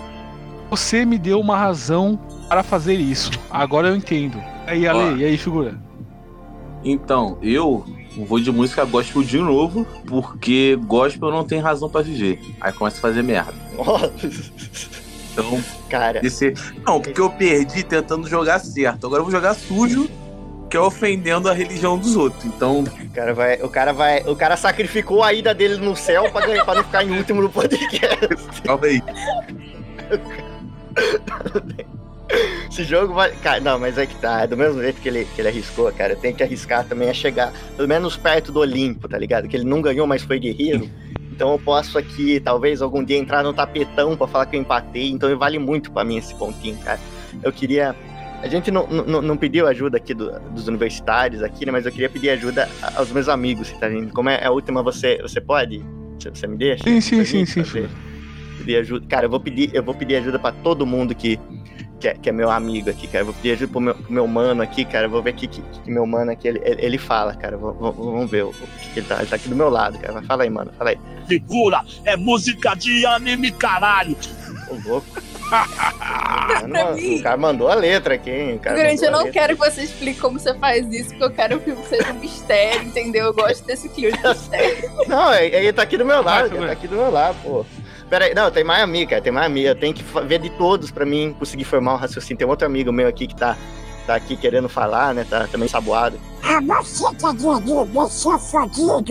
Você 0.68 1.06
me 1.06 1.18
deu 1.18 1.40
uma 1.40 1.56
razão 1.56 2.18
para 2.48 2.62
fazer 2.62 2.94
isso. 2.94 3.30
Agora 3.50 3.88
eu 3.88 3.96
entendo. 3.96 4.38
Aí, 4.66 4.86
Ale, 4.86 4.98
Ó. 4.98 5.16
e 5.16 5.24
aí, 5.24 5.38
figura? 5.38 5.80
Então, 6.84 7.38
eu 7.40 7.84
vou 8.28 8.38
de 8.38 8.52
música 8.52 8.84
gospel 8.84 9.22
de 9.22 9.38
novo, 9.38 9.86
porque 10.06 10.78
gospel 10.86 11.30
não 11.30 11.44
tem 11.44 11.58
razão 11.58 11.88
pra 11.88 12.02
viver. 12.02 12.40
Aí 12.60 12.72
começa 12.72 12.98
a 12.98 13.00
fazer 13.00 13.22
merda. 13.22 13.54
Então, 15.38 15.62
Cara, 15.90 16.26
esse... 16.26 16.54
não, 16.82 16.98
porque 16.98 17.20
eu 17.20 17.28
perdi 17.28 17.82
tentando 17.82 18.26
jogar 18.26 18.58
certo. 18.58 19.06
Agora 19.06 19.20
eu 19.20 19.24
vou 19.24 19.30
jogar 19.30 19.52
sujo, 19.52 20.08
que 20.68 20.76
é 20.76 20.80
ofendendo 20.80 21.48
a 21.48 21.52
religião 21.52 21.98
dos 21.98 22.16
outros. 22.16 22.44
Então, 22.44 22.80
o 22.80 23.10
cara 23.10 23.34
vai. 23.34 23.62
O 23.62 23.68
cara 23.68 23.92
vai. 23.92 24.22
O 24.22 24.36
cara 24.36 24.56
sacrificou 24.56 25.22
a 25.22 25.32
ida 25.32 25.54
dele 25.54 25.76
no 25.76 25.94
céu 25.96 26.30
pra, 26.30 26.46
ganhar, 26.46 26.64
pra 26.64 26.76
não 26.76 26.84
ficar 26.84 27.04
em 27.04 27.16
último 27.16 27.42
no 27.42 27.48
podcast. 27.48 28.62
calma 28.64 28.86
aí. 28.86 29.02
Esse 32.70 32.84
jogo 32.84 33.14
vai. 33.14 33.30
Cara, 33.36 33.60
não, 33.60 33.78
mas 33.78 33.96
é 33.96 34.06
que 34.06 34.16
tá. 34.16 34.42
É 34.42 34.46
do 34.46 34.56
mesmo 34.56 34.82
jeito 34.82 35.00
que 35.00 35.08
ele, 35.08 35.24
que 35.34 35.40
ele 35.40 35.48
arriscou, 35.48 35.90
cara. 35.92 36.14
Eu 36.14 36.16
tenho 36.18 36.34
que 36.34 36.42
arriscar 36.42 36.84
também 36.84 37.08
a 37.08 37.14
chegar 37.14 37.52
pelo 37.76 37.88
menos 37.88 38.16
perto 38.16 38.50
do 38.50 38.60
Olimpo, 38.60 39.08
tá 39.08 39.18
ligado? 39.18 39.48
Que 39.48 39.56
ele 39.56 39.64
não 39.64 39.80
ganhou, 39.80 40.06
mas 40.06 40.22
foi 40.22 40.38
guerreiro. 40.38 40.90
Então 41.30 41.52
eu 41.52 41.58
posso 41.58 41.98
aqui, 41.98 42.40
talvez, 42.40 42.80
algum 42.80 43.04
dia 43.04 43.18
entrar 43.18 43.42
no 43.42 43.52
tapetão 43.52 44.16
pra 44.16 44.26
falar 44.26 44.46
que 44.46 44.56
eu 44.56 44.60
empatei. 44.60 45.10
Então 45.10 45.36
vale 45.38 45.58
muito 45.58 45.92
pra 45.92 46.02
mim 46.02 46.16
esse 46.16 46.34
pontinho, 46.34 46.76
cara. 46.78 46.98
Eu 47.42 47.52
queria. 47.52 47.94
A 48.42 48.48
gente 48.48 48.70
não, 48.70 48.86
não, 48.86 49.22
não 49.22 49.36
pediu 49.36 49.66
ajuda 49.66 49.96
aqui 49.96 50.14
do- 50.14 50.38
dos 50.50 50.68
universitários 50.68 51.42
aqui, 51.42 51.64
né? 51.66 51.72
Mas 51.72 51.86
eu 51.86 51.92
queria 51.92 52.08
pedir 52.08 52.30
ajuda 52.30 52.68
aos 52.94 53.10
meus 53.10 53.28
amigos, 53.28 53.70
tá 53.72 53.88
vendo? 53.88 54.12
Como 54.12 54.28
é 54.28 54.44
a 54.44 54.50
última, 54.50 54.82
você, 54.82 55.18
você 55.22 55.40
pode? 55.40 55.82
Você, 56.18 56.30
você 56.30 56.46
me 56.46 56.56
deixa? 56.56 56.84
Sim, 56.84 57.00
sim, 57.00 57.24
sim, 57.24 57.44
sim, 57.46 57.64
fazer? 57.64 57.88
Pedir 58.58 58.76
ajuda. 58.76 59.06
Cara, 59.08 59.26
eu 59.26 59.30
vou 59.30 59.40
pedir, 59.40 59.70
eu 59.74 59.82
vou 59.82 59.94
pedir 59.94 60.16
ajuda 60.16 60.38
pra 60.38 60.52
todo 60.52 60.86
mundo 60.86 61.14
que, 61.14 61.38
que, 61.98 62.08
é, 62.08 62.14
que 62.14 62.28
é 62.28 62.32
meu 62.32 62.50
amigo 62.50 62.88
aqui, 62.90 63.06
cara. 63.06 63.20
Eu 63.22 63.26
vou 63.26 63.34
pedir 63.34 63.52
ajuda 63.52 63.72
pro 63.72 63.80
meu, 63.80 63.94
pro 63.94 64.12
meu 64.12 64.26
mano 64.26 64.62
aqui, 64.62 64.84
cara. 64.84 65.06
Eu 65.06 65.10
vou 65.10 65.22
ver 65.22 65.30
o 65.30 65.34
que, 65.34 65.46
que, 65.48 65.60
que 65.84 65.90
meu 65.90 66.06
mano 66.06 66.30
aqui 66.30 66.46
ele, 66.46 66.60
ele 66.64 66.98
fala, 66.98 67.34
cara. 67.34 67.56
Vou- 67.56 67.72
vou- 67.74 67.92
Vamos 67.92 68.30
ver 68.30 68.44
o, 68.44 68.50
o 68.50 68.52
que, 68.52 68.90
que 68.94 69.00
ele 69.00 69.06
tá. 69.06 69.16
Ele 69.18 69.26
tá 69.26 69.36
aqui 69.36 69.48
do 69.48 69.56
meu 69.56 69.68
lado, 69.70 69.98
cara. 69.98 70.12
Mas 70.12 70.26
fala 70.26 70.44
aí, 70.44 70.50
mano. 70.50 70.70
Fala 70.78 70.90
aí. 70.90 70.98
Segura, 71.26 71.80
é 72.04 72.16
música 72.16 72.74
de 72.74 73.04
anime, 73.06 73.50
caralho. 73.50 74.16
Ô, 74.70 74.88
louco. 74.88 75.06
Mano, 75.50 76.68
Pra 76.70 76.92
mim. 76.92 77.16
o 77.18 77.22
cara 77.22 77.36
mandou 77.36 77.68
a 77.68 77.74
letra 77.74 78.14
aqui, 78.14 78.30
hein? 78.30 78.54
O 78.54 78.58
cara 78.58 78.76
Figurante, 78.76 79.04
eu 79.04 79.10
não 79.12 79.30
quero 79.30 79.56
que 79.56 79.70
você 79.70 79.82
explique 79.82 80.20
como 80.20 80.38
você 80.38 80.54
faz 80.54 80.86
isso, 80.92 81.10
porque 81.10 81.24
eu 81.24 81.30
quero 81.30 81.60
que 81.60 81.74
seja 81.88 82.12
um 82.12 82.18
mistério, 82.18 82.82
entendeu? 82.82 83.26
Eu 83.26 83.34
gosto 83.34 83.64
desse 83.66 83.88
clima 83.88 84.16
de 84.16 84.28
mistério. 84.28 84.90
Não, 85.08 85.32
é- 85.32 85.46
ele 85.46 85.72
tá 85.72 85.82
aqui 85.82 85.96
do 85.96 86.04
meu 86.04 86.22
lado, 86.22 86.50
vai. 86.56 86.66
tá 86.66 86.72
aqui 86.72 86.88
do 86.88 86.96
meu 86.96 87.10
lado, 87.10 87.36
pô. 87.42 87.64
Pera 88.08 88.26
aí, 88.26 88.34
não, 88.34 88.48
tem 88.52 88.62
mais 88.62 88.82
amigo, 88.84 89.10
cara, 89.10 89.20
tem 89.20 89.32
mais 89.32 89.46
amigo. 89.46 89.66
Eu 89.66 89.74
tenho 89.74 89.92
que 89.92 90.04
ver 90.26 90.38
de 90.38 90.48
todos 90.50 90.92
pra 90.92 91.04
mim 91.04 91.34
conseguir 91.36 91.64
formar 91.64 91.94
um 91.94 91.96
raciocínio. 91.96 92.38
Tem 92.38 92.46
outro 92.46 92.64
amigo 92.64 92.92
meu 92.92 93.08
aqui 93.08 93.26
que 93.26 93.34
tá, 93.34 93.56
tá 94.06 94.14
aqui 94.14 94.36
querendo 94.36 94.68
falar, 94.68 95.12
né? 95.12 95.26
Tá 95.28 95.48
também 95.48 95.66
saboado. 95.68 96.16
Ah, 96.40 96.60
você 96.84 97.04
tá 97.16 97.32
doido, 97.32 97.84
deixa 97.86 98.38
fodido. 98.38 99.04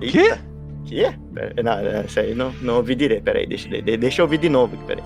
Eita. 0.00 0.40
Quê? 0.86 1.12
Pera, 1.34 1.62
não, 1.62 1.72
essa 2.00 2.20
aí 2.20 2.34
não, 2.34 2.50
não 2.62 2.76
ouvi 2.76 2.94
direito. 2.94 3.22
Pera 3.24 3.40
aí, 3.40 3.46
deixa, 3.46 3.68
de- 3.68 3.96
deixa 3.98 4.22
eu 4.22 4.24
ouvir 4.24 4.38
de 4.38 4.48
novo 4.48 4.74
aqui, 4.74 4.84
pera 4.84 5.02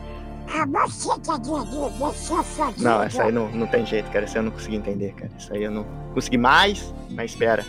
Ah, 0.48 0.66
você 0.86 1.18
tá 1.20 1.36
doido, 1.36 1.90
deixa 1.98 2.42
fodido. 2.42 2.82
Não, 2.82 3.02
essa 3.02 3.24
aí 3.24 3.32
não, 3.32 3.48
não 3.50 3.66
tem 3.66 3.84
jeito, 3.86 4.10
cara. 4.10 4.24
Essa 4.24 4.38
aí 4.38 4.40
eu 4.40 4.44
não 4.44 4.52
consegui 4.52 4.76
entender, 4.76 5.12
cara. 5.14 5.30
Isso 5.38 5.52
aí 5.52 5.62
eu 5.62 5.70
não 5.70 5.86
consegui 6.12 6.36
mais, 6.36 6.92
mas 7.10 7.32
espera. 7.32 7.64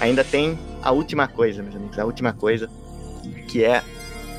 Ainda 0.00 0.22
tem 0.24 0.58
a 0.82 0.90
última 0.90 1.26
coisa, 1.28 1.62
meus 1.62 1.74
amigos. 1.74 1.98
A 1.98 2.04
última 2.04 2.32
coisa, 2.32 2.68
que 3.48 3.64
é 3.64 3.82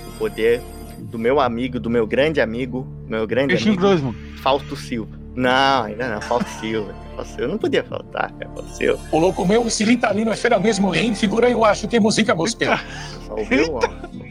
o 0.07 0.11
poder 0.19 0.61
do 0.99 1.17
meu 1.17 1.39
amigo, 1.39 1.79
do 1.79 1.89
meu 1.89 2.05
grande 2.05 2.41
amigo, 2.41 2.87
meu 3.07 3.25
grande 3.25 3.55
Peixinho 3.55 3.87
amigo. 3.87 4.15
Fausto 4.41 4.75
Silva. 4.75 5.17
Não, 5.35 5.83
ainda 5.83 6.09
não, 6.09 6.21
Fausto 6.21 6.49
Silva. 6.59 6.93
Fausto 7.15 7.35
Silva 7.35 7.47
não 7.47 7.57
podia 7.57 7.83
faltar, 7.83 8.31
cara. 8.33 8.51
Fausto 8.53 8.75
Silva. 8.75 8.99
O 9.11 9.19
louco 9.19 9.45
meu, 9.45 9.65
esse 9.67 9.83
Ritalino 9.83 10.31
é 10.31 10.35
feira 10.35 10.59
mesmo, 10.59 10.93
hein? 10.93 11.15
Figura 11.15 11.49
eu 11.49 11.63
acho, 11.63 11.87
tem 11.87 11.99
música 11.99 12.33
gospel. 12.33 12.77
Só 13.25 13.35
ouviu, 13.35 13.75
ó. 13.75 13.81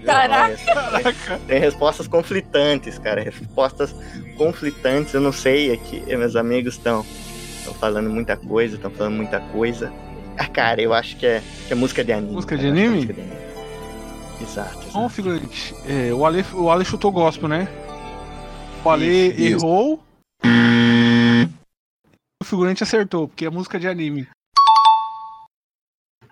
Caraca. 0.07 1.40
Tem 1.46 1.59
respostas 1.61 2.07
conflitantes, 2.09 2.98
cara. 2.98 3.22
Respostas 3.22 3.94
conflitantes. 4.36 5.12
Eu 5.12 5.20
não 5.20 5.32
sei 5.32 5.72
aqui. 5.72 6.00
Meus 6.07 6.36
amigos 6.36 6.74
estão 6.74 7.04
estão 7.59 7.74
falando 7.74 8.09
muita 8.09 8.36
coisa, 8.36 8.76
estão 8.76 8.90
falando 8.90 9.14
muita 9.16 9.40
coisa. 9.40 9.92
Ah, 10.38 10.46
cara, 10.46 10.80
eu 10.80 10.92
acho 10.94 11.16
que 11.16 11.26
é, 11.26 11.42
que 11.66 11.72
é 11.72 11.76
música 11.76 12.04
de 12.04 12.12
anime. 12.12 12.32
Música 12.32 12.57
cara, 12.57 12.70
de 12.72 12.78
é 12.78 12.82
anime? 12.82 12.94
música 12.96 13.12
de 13.14 13.20
anime. 13.20 13.36
Exato, 14.40 14.78
exato. 14.78 14.92
Bom, 14.92 15.09
figurante, 15.09 15.74
é, 15.88 16.12
o, 16.12 16.24
Ale, 16.26 16.44
o 16.52 16.70
Ale 16.70 16.84
chutou 16.84 17.11
gospel, 17.11 17.48
né? 17.48 17.66
O 18.84 18.90
Ale 18.90 19.07
Isso, 19.07 19.40
isso. 19.40 19.66
errou. 19.66 20.02
O 22.40 22.44
figurante 22.44 22.82
acertou, 22.82 23.26
porque 23.28 23.46
é 23.46 23.50
música 23.50 23.80
de 23.80 23.88
anime. 23.88 24.28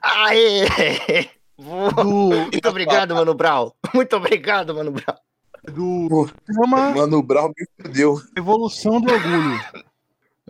Aê! 0.03 1.31
Boa. 1.59 1.91
Do, 1.93 2.51
Muito 2.53 2.69
obrigado, 2.69 3.15
Mano 3.15 3.35
Brown. 3.35 3.73
Muito 3.93 4.17
obrigado, 4.17 4.75
Mano 4.75 4.91
Brown. 4.91 5.17
do 5.65 6.29
tema 6.47 6.91
Mano, 6.91 7.23
Brown 7.23 7.53
me 7.57 7.67
fudeu. 7.81 8.21
Evolução 8.37 9.01
do 9.01 9.13
Orgulho. 9.13 9.61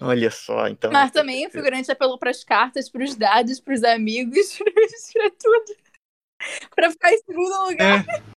Olha 0.01 0.31
só, 0.31 0.67
então. 0.67 0.91
Mas 0.91 1.11
também 1.11 1.47
o 1.47 1.51
figurante 1.51 1.91
apelou 1.91 2.19
pras 2.19 2.43
cartas, 2.43 2.91
pros 2.91 3.15
dados, 3.15 3.61
pros 3.61 3.85
amigos, 3.85 4.59
pra 5.13 5.31
tudo. 5.31 5.77
Pra 6.75 6.91
ficar 6.91 7.13
em 7.13 7.19
segundo 7.19 7.69
lugar. 7.69 8.05
É, 8.09 8.35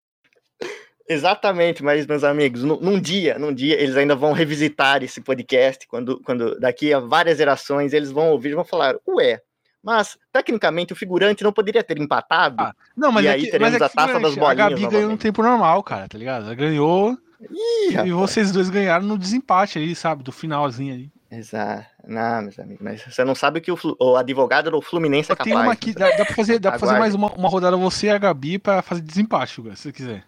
Exatamente, 1.09 1.81
mas 1.81 2.05
meus 2.05 2.23
amigos, 2.25 2.63
num, 2.63 2.77
num 2.81 2.99
dia, 2.99 3.39
num 3.39 3.53
dia 3.53 3.81
eles 3.81 3.95
ainda 3.95 4.13
vão 4.13 4.33
revisitar 4.33 5.01
esse 5.01 5.21
podcast 5.21 5.87
quando, 5.87 6.21
quando 6.21 6.59
daqui 6.59 6.93
a 6.93 6.99
várias 6.99 7.37
gerações 7.37 7.93
eles 7.93 8.11
vão 8.11 8.29
ouvir 8.31 8.49
e 8.49 8.55
vão 8.55 8.65
falar, 8.65 8.97
ué, 9.07 9.41
mas 9.87 10.17
tecnicamente 10.33 10.91
o 10.91 10.95
figurante 10.97 11.43
não 11.45 11.53
poderia 11.53 11.81
ter 11.81 11.97
empatado? 11.97 12.61
Ah, 12.61 12.73
não, 12.95 13.09
mas 13.09 13.23
E 13.23 13.27
é 13.29 13.31
aí 13.31 13.43
que, 13.45 13.51
teremos 13.51 13.71
mas 13.73 13.81
é 13.81 13.85
a 13.85 13.89
taça 13.89 14.19
das 14.19 14.35
bolinhas 14.35 14.49
A 14.51 14.53
Gabi 14.53 14.75
ganhou 14.75 14.91
no 14.91 14.99
novamente. 14.99 15.21
tempo 15.21 15.41
normal, 15.41 15.81
cara, 15.81 16.09
tá 16.09 16.17
ligado? 16.17 16.45
Ela 16.45 16.55
ganhou 16.55 17.17
Ih, 17.39 17.89
e 17.89 17.93
rapaz. 17.93 18.11
vocês 18.11 18.51
dois 18.51 18.69
ganharam 18.69 19.05
no 19.05 19.17
desempate 19.17 19.77
ali, 19.77 19.95
sabe? 19.95 20.23
Do 20.23 20.31
finalzinho 20.33 20.93
ali. 20.93 21.11
Exato. 21.31 21.85
Não, 22.05 22.41
meus 22.41 22.57
amigos, 22.59 22.81
mas 22.83 23.01
você 23.03 23.23
não 23.23 23.35
sabe 23.35 23.59
o 23.59 23.61
que 23.61 23.71
o, 23.71 23.77
o 23.99 24.15
advogado 24.17 24.69
do 24.71 24.81
Fluminense 24.81 25.31
é 25.31 25.35
Só 25.35 25.43
tem 25.43 25.53
capaz. 25.53 25.67
uma 25.67 25.73
aqui, 25.73 25.93
dá, 25.93 26.09
dá 26.17 26.25
pra 26.25 26.35
fazer, 26.35 26.59
dá 26.59 26.69
pra 26.71 26.79
fazer 26.79 26.99
mais 26.99 27.15
uma, 27.15 27.31
uma 27.33 27.47
rodada 27.49 27.75
você 27.77 28.07
e 28.07 28.09
a 28.09 28.17
Gabi 28.17 28.59
pra 28.59 28.81
fazer 28.81 29.01
desempate, 29.01 29.55
se 29.55 29.61
você 29.61 29.91
quiser. 29.91 30.23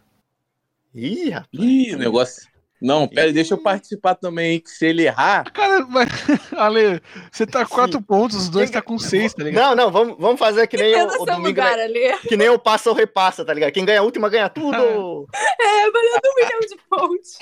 Ih, 0.95 1.30
rapaz. 1.30 1.49
Ih, 1.53 1.95
negócio. 1.95 2.47
Não, 2.82 3.07
pera, 3.07 3.34
deixa 3.34 3.53
eu 3.53 3.57
participar 3.57 4.15
também, 4.15 4.59
que 4.59 4.69
se 4.69 4.86
ele 4.86 5.03
errar, 5.03 5.51
Cara, 5.51 5.86
mas, 5.88 6.07
Ale, 6.55 7.01
você 7.32 7.45
tá 7.45 7.65
com 7.65 7.75
quatro 7.75 7.99
Sim. 7.99 8.03
pontos, 8.03 8.38
os 8.38 8.49
dois 8.49 8.69
Quem- 8.69 8.80
tá 8.80 8.86
com 8.86 8.97
seis, 8.97 9.34
tá 9.34 9.43
ligado? 9.43 9.75
Não, 9.75 9.86
não, 9.86 9.91
vamos, 9.91 10.15
vamos 10.17 10.39
fazer 10.39 10.65
que 10.67 10.77
nem 10.77 10.95
o, 10.95 11.21
o 11.21 11.25
domingo, 11.25 11.47
lugar 11.47 11.75
né? 11.75 12.17
que 12.27 12.38
nem 12.38 12.49
o 12.49 12.57
passa 12.57 12.89
ou 12.89 12.95
repassa, 12.95 13.43
tá 13.43 13.53
ligado? 13.53 13.71
Quem 13.71 13.84
ganha 13.86 13.99
a 13.99 14.03
última 14.03 14.30
ganha 14.30 14.49
tudo. 14.49 15.27
É, 15.61 15.91
valendo 15.91 16.21
um 16.25 16.36
milhão 16.36 16.59
de 16.61 16.77
pontos. 16.89 17.39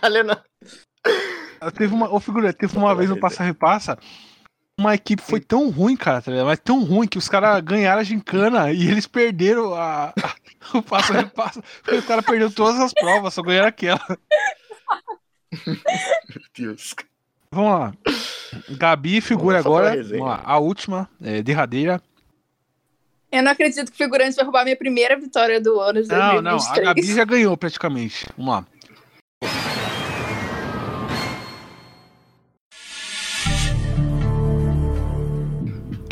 Valendo. 0.00 0.38
Teve 1.76 1.94
uma, 1.94 2.14
ô, 2.14 2.20
figura, 2.20 2.52
teve 2.52 2.76
uma 2.76 2.94
vez 2.94 3.08
no 3.10 3.18
Passa 3.18 3.42
Repassa 3.42 3.98
uma 4.78 4.94
equipe 4.94 5.22
foi 5.22 5.40
tão 5.40 5.70
ruim, 5.70 5.96
cara, 5.96 6.20
tá 6.22 6.30
ligado? 6.30 6.46
Mas 6.46 6.58
tão 6.58 6.82
ruim 6.82 7.06
que 7.06 7.18
os 7.18 7.28
caras 7.28 7.60
ganharam 7.62 8.00
a 8.00 8.04
gincana 8.04 8.72
e 8.72 8.88
eles 8.88 9.06
perderam 9.06 9.74
a, 9.74 10.06
a- 10.08 10.34
o 10.78 10.82
passo 10.82 11.12
a 11.12 11.16
repasso. 11.16 11.62
Porque 11.82 11.96
os 11.98 12.04
caras 12.06 12.24
perderam 12.24 12.50
todas 12.50 12.80
as 12.80 12.92
provas, 12.92 13.34
só 13.34 13.42
ganharam 13.42 13.68
aquela. 13.68 14.00
Meu 15.66 16.42
Deus. 16.56 16.94
Vamos 17.50 17.70
lá. 17.70 17.92
Gabi 18.70 19.20
figura 19.20 19.58
agora. 19.58 19.94
lá, 20.18 20.40
a 20.44 20.58
última, 20.58 21.08
é, 21.22 21.42
derradeira. 21.42 22.00
Eu 23.30 23.42
não 23.42 23.52
acredito 23.52 23.90
que 23.90 23.94
o 23.94 24.04
figurante 24.04 24.36
vai 24.36 24.44
roubar 24.44 24.64
minha 24.64 24.76
primeira 24.76 25.18
vitória 25.18 25.60
do 25.60 25.80
ano 25.80 26.02
de 26.02 26.08
Não, 26.08 26.40
não, 26.42 26.50
a 26.56 26.56
2023. 26.56 26.86
Gabi 26.86 27.14
já 27.14 27.24
ganhou 27.24 27.56
praticamente. 27.56 28.26
Vamos 28.36 28.52
lá. 28.54 28.66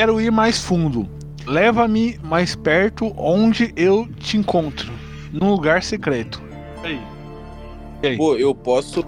Quero 0.01 0.19
ir 0.19 0.31
mais 0.31 0.57
fundo. 0.57 1.07
Leva-me 1.45 2.19
mais 2.23 2.55
perto 2.55 3.13
onde 3.15 3.71
eu 3.75 4.07
te 4.17 4.35
encontro. 4.35 4.91
Num 5.31 5.51
lugar 5.51 5.83
secreto. 5.83 6.41
Aí. 6.81 8.17
Pô, 8.17 8.35
eu 8.35 8.55
posso. 8.55 9.05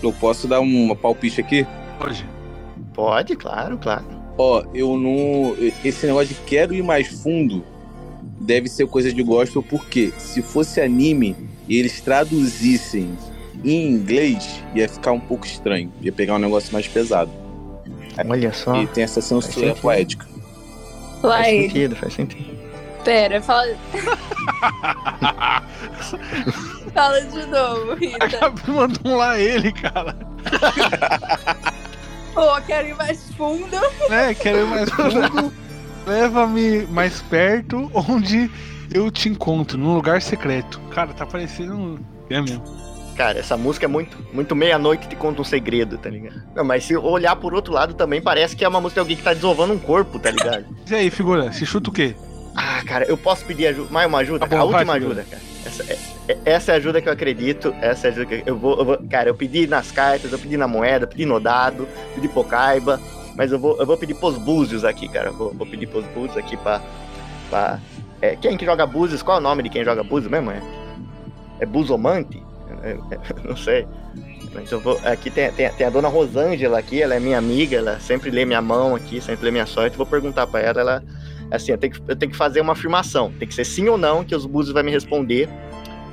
Eu 0.00 0.12
posso 0.12 0.46
dar 0.46 0.60
uma 0.60 0.94
palpite 0.94 1.40
aqui? 1.40 1.66
Pode. 1.98 2.24
Pode, 2.94 3.34
claro, 3.34 3.76
claro. 3.76 4.04
Ó, 4.38 4.62
eu 4.72 4.96
não. 4.96 5.56
Esse 5.84 6.06
negócio 6.06 6.28
de 6.28 6.40
quero 6.42 6.72
ir 6.72 6.84
mais 6.84 7.08
fundo 7.08 7.64
deve 8.40 8.68
ser 8.68 8.86
coisa 8.86 9.12
de 9.12 9.24
gospel, 9.24 9.64
porque 9.64 10.12
se 10.16 10.42
fosse 10.42 10.80
anime 10.80 11.34
e 11.66 11.76
eles 11.76 12.00
traduzissem 12.00 13.18
em 13.64 13.94
inglês, 13.94 14.62
ia 14.76 14.88
ficar 14.88 15.10
um 15.10 15.18
pouco 15.18 15.44
estranho. 15.44 15.92
Ia 16.00 16.12
pegar 16.12 16.36
um 16.36 16.38
negócio 16.38 16.72
mais 16.72 16.86
pesado. 16.86 17.39
Olha 18.28 18.52
só. 18.52 18.74
E 18.76 18.86
tem 18.86 19.04
essa 19.04 19.20
censura 19.20 19.74
poética. 19.74 20.26
Lá 21.22 21.36
Faz 21.38 21.48
ele. 21.48 21.62
sentido, 21.68 21.96
faz 21.96 22.14
sentido. 22.14 22.60
Pera, 23.04 23.40
fala. 23.40 23.74
fala 26.94 27.20
de 27.22 27.46
novo, 27.46 27.92
A 27.92 27.94
Rita. 27.94 28.26
Gabi 28.28 28.70
mandou 28.70 29.12
um 29.12 29.16
lá 29.16 29.38
ele, 29.38 29.72
cara. 29.72 30.16
Pô, 32.34 32.60
quero 32.66 32.88
ir 32.88 32.94
mais 32.96 33.30
fundo. 33.34 33.76
É, 34.10 34.34
quero 34.34 34.58
ir 34.58 34.66
mais 34.66 34.90
fundo. 34.90 35.52
Leva-me 36.06 36.86
mais 36.86 37.20
perto 37.22 37.90
onde 37.94 38.50
eu 38.92 39.10
te 39.10 39.28
encontro. 39.28 39.76
Num 39.78 39.94
lugar 39.94 40.20
secreto. 40.22 40.80
Cara, 40.90 41.12
tá 41.12 41.26
parecendo. 41.26 41.74
um- 41.74 41.98
É 42.28 42.40
mesmo. 42.40 42.62
Cara, 43.20 43.38
essa 43.38 43.54
música 43.54 43.84
é 43.84 43.86
muito, 43.86 44.16
muito 44.32 44.56
meia-noite 44.56 45.06
te 45.06 45.14
conta 45.14 45.42
um 45.42 45.44
segredo, 45.44 45.98
tá 45.98 46.08
ligado? 46.08 46.42
Não, 46.56 46.64
mas 46.64 46.84
se 46.84 46.96
olhar 46.96 47.36
por 47.36 47.52
outro 47.52 47.70
lado 47.70 47.92
também 47.92 48.18
parece 48.18 48.56
que 48.56 48.64
é 48.64 48.68
uma 48.68 48.80
música 48.80 48.94
de 48.94 49.00
alguém 49.00 49.14
que 49.14 49.22
tá 49.22 49.34
desovando 49.34 49.74
um 49.74 49.78
corpo, 49.78 50.18
tá 50.18 50.30
ligado? 50.30 50.64
E 50.90 50.94
aí, 50.94 51.10
figura? 51.10 51.52
Se 51.52 51.66
chuta 51.66 51.90
o 51.90 51.92
quê? 51.92 52.14
Ah, 52.56 52.82
cara, 52.82 53.04
eu 53.04 53.18
posso 53.18 53.44
pedir 53.44 53.66
ajuda, 53.66 53.92
mais 53.92 54.08
uma 54.08 54.20
ajuda? 54.20 54.38
Tá 54.38 54.46
bom, 54.46 54.56
a 54.56 54.64
vai, 54.64 54.80
última 54.80 54.94
figura. 54.94 55.20
ajuda, 55.20 55.26
cara. 55.30 55.42
Essa 55.66 55.82
é, 55.82 55.98
é- 56.32 56.38
essa 56.46 56.72
é 56.72 56.74
a 56.74 56.78
ajuda 56.78 57.02
que 57.02 57.10
eu 57.10 57.12
acredito. 57.12 57.74
Essa 57.82 58.06
é 58.06 58.08
a 58.08 58.12
ajuda 58.14 58.24
que 58.24 58.42
eu 58.46 58.56
vou, 58.56 58.78
eu 58.78 58.84
vou. 58.86 58.98
Cara, 59.10 59.28
eu 59.28 59.34
pedi 59.34 59.66
nas 59.66 59.92
cartas, 59.92 60.32
eu 60.32 60.38
pedi 60.38 60.56
na 60.56 60.66
moeda, 60.66 61.06
pedi 61.06 61.26
no 61.26 61.38
dado, 61.38 61.86
pedi 62.14 62.26
pro 62.26 62.42
Caiba, 62.42 62.98
mas 63.36 63.52
eu 63.52 63.58
vou, 63.58 63.76
eu 63.78 63.84
vou 63.84 63.98
pedir 63.98 64.14
pros 64.14 64.38
búzios 64.38 64.82
aqui, 64.82 65.06
cara. 65.10 65.30
Vou, 65.30 65.52
vou 65.52 65.66
pedir 65.66 65.88
pros 65.88 66.06
búzios 66.06 66.38
aqui 66.38 66.56
pra. 66.56 66.80
pra 67.50 67.78
é, 68.22 68.34
quem 68.36 68.56
que 68.56 68.64
joga 68.64 68.86
búzios? 68.86 69.22
Qual 69.22 69.36
é 69.36 69.40
o 69.40 69.42
nome 69.42 69.62
de 69.62 69.68
quem 69.68 69.84
joga 69.84 70.02
búzios 70.02 70.32
mesmo? 70.32 70.50
É, 70.50 70.62
é 71.60 71.66
buzomante? 71.66 72.42
É- 72.82 72.96
é- 73.14 73.18
não 73.48 73.56
sei. 73.56 73.86
Mas 74.52 74.70
eu 74.72 74.80
vou. 74.80 74.98
Aqui 75.04 75.30
tem, 75.30 75.50
tem, 75.52 75.70
tem 75.72 75.86
a 75.86 75.90
dona 75.90 76.08
Rosângela 76.08 76.78
aqui, 76.78 77.00
ela 77.02 77.14
é 77.14 77.20
minha 77.20 77.38
amiga, 77.38 77.76
ela 77.76 78.00
sempre 78.00 78.30
lê 78.30 78.44
minha 78.44 78.60
mão 78.60 78.94
aqui, 78.96 79.20
sempre 79.20 79.44
lê 79.44 79.50
minha 79.50 79.66
sorte. 79.66 79.96
Vou 79.96 80.06
perguntar 80.06 80.46
pra 80.46 80.60
ela, 80.60 80.80
ela. 80.80 81.04
Assim, 81.50 81.72
eu 81.72 81.78
tenho, 81.78 81.92
que, 81.92 82.00
eu 82.06 82.16
tenho 82.16 82.30
que 82.30 82.38
fazer 82.38 82.60
uma 82.60 82.72
afirmação. 82.72 83.32
Tem 83.38 83.46
que 83.46 83.54
ser 83.54 83.64
sim 83.64 83.88
ou 83.88 83.98
não 83.98 84.24
que 84.24 84.34
os 84.34 84.46
búzios 84.46 84.72
vai 84.72 84.82
me 84.82 84.90
responder. 84.90 85.48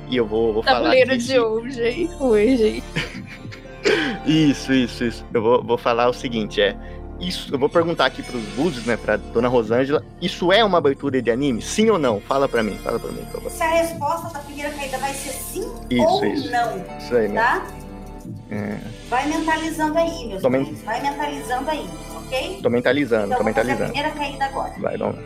E 0.08 0.16
eu 0.16 0.26
vou, 0.26 0.52
vou 0.54 0.62
falar. 0.62 0.78
Tabuleiro 0.80 1.16
de 1.18 1.38
hoje, 1.38 1.82
hein? 1.84 2.10
Hoje. 2.18 2.82
Isso, 4.26 4.72
isso, 4.72 5.04
isso. 5.04 5.24
Eu 5.32 5.40
vou, 5.40 5.62
vou 5.62 5.78
falar 5.78 6.08
o 6.08 6.12
seguinte, 6.12 6.60
é. 6.60 6.76
Isso, 7.18 7.52
eu 7.52 7.58
vou 7.58 7.68
perguntar 7.68 8.06
aqui 8.06 8.22
pros 8.22 8.42
búzios, 8.54 8.86
né, 8.86 8.96
pra 8.96 9.16
dona 9.16 9.48
Rosângela. 9.48 10.04
Isso 10.22 10.52
é 10.52 10.62
uma 10.64 10.78
abertura 10.78 11.20
de 11.20 11.30
anime? 11.30 11.60
Sim 11.60 11.90
ou 11.90 11.98
não? 11.98 12.20
Fala 12.20 12.48
pra 12.48 12.62
mim, 12.62 12.78
fala 12.78 12.98
pra 13.00 13.10
mim, 13.10 13.22
por 13.24 13.32
favor. 13.40 13.50
Se 13.50 13.62
a 13.62 13.68
resposta 13.70 14.28
da 14.32 14.38
primeira 14.40 14.70
caída 14.70 14.98
vai 14.98 15.12
ser 15.14 15.30
sim 15.32 15.68
Isso, 15.90 16.02
ou 16.06 16.24
isso. 16.24 16.50
não, 16.50 16.84
Isso 16.98 17.16
aí, 17.16 17.28
né? 17.28 17.40
tá? 17.40 17.66
É, 18.50 18.78
Vai 19.08 19.26
mentalizando 19.26 19.98
aí, 19.98 20.28
meus 20.28 20.42
Tô 20.42 20.48
men- 20.50 20.60
amigos. 20.62 20.82
Vai 20.82 21.00
mentalizando 21.02 21.70
aí, 21.70 21.90
ok? 22.16 22.60
tô 22.62 22.70
mentalizando, 22.70 23.26
então, 23.26 23.38
tô 23.38 23.44
fazer 23.44 23.60
a 23.60 23.64
mentalizando. 23.64 23.92
primeira 23.92 24.10
caída 24.16 24.44
agora. 24.44 24.72
Vai, 24.78 24.96
vamos. 24.96 25.18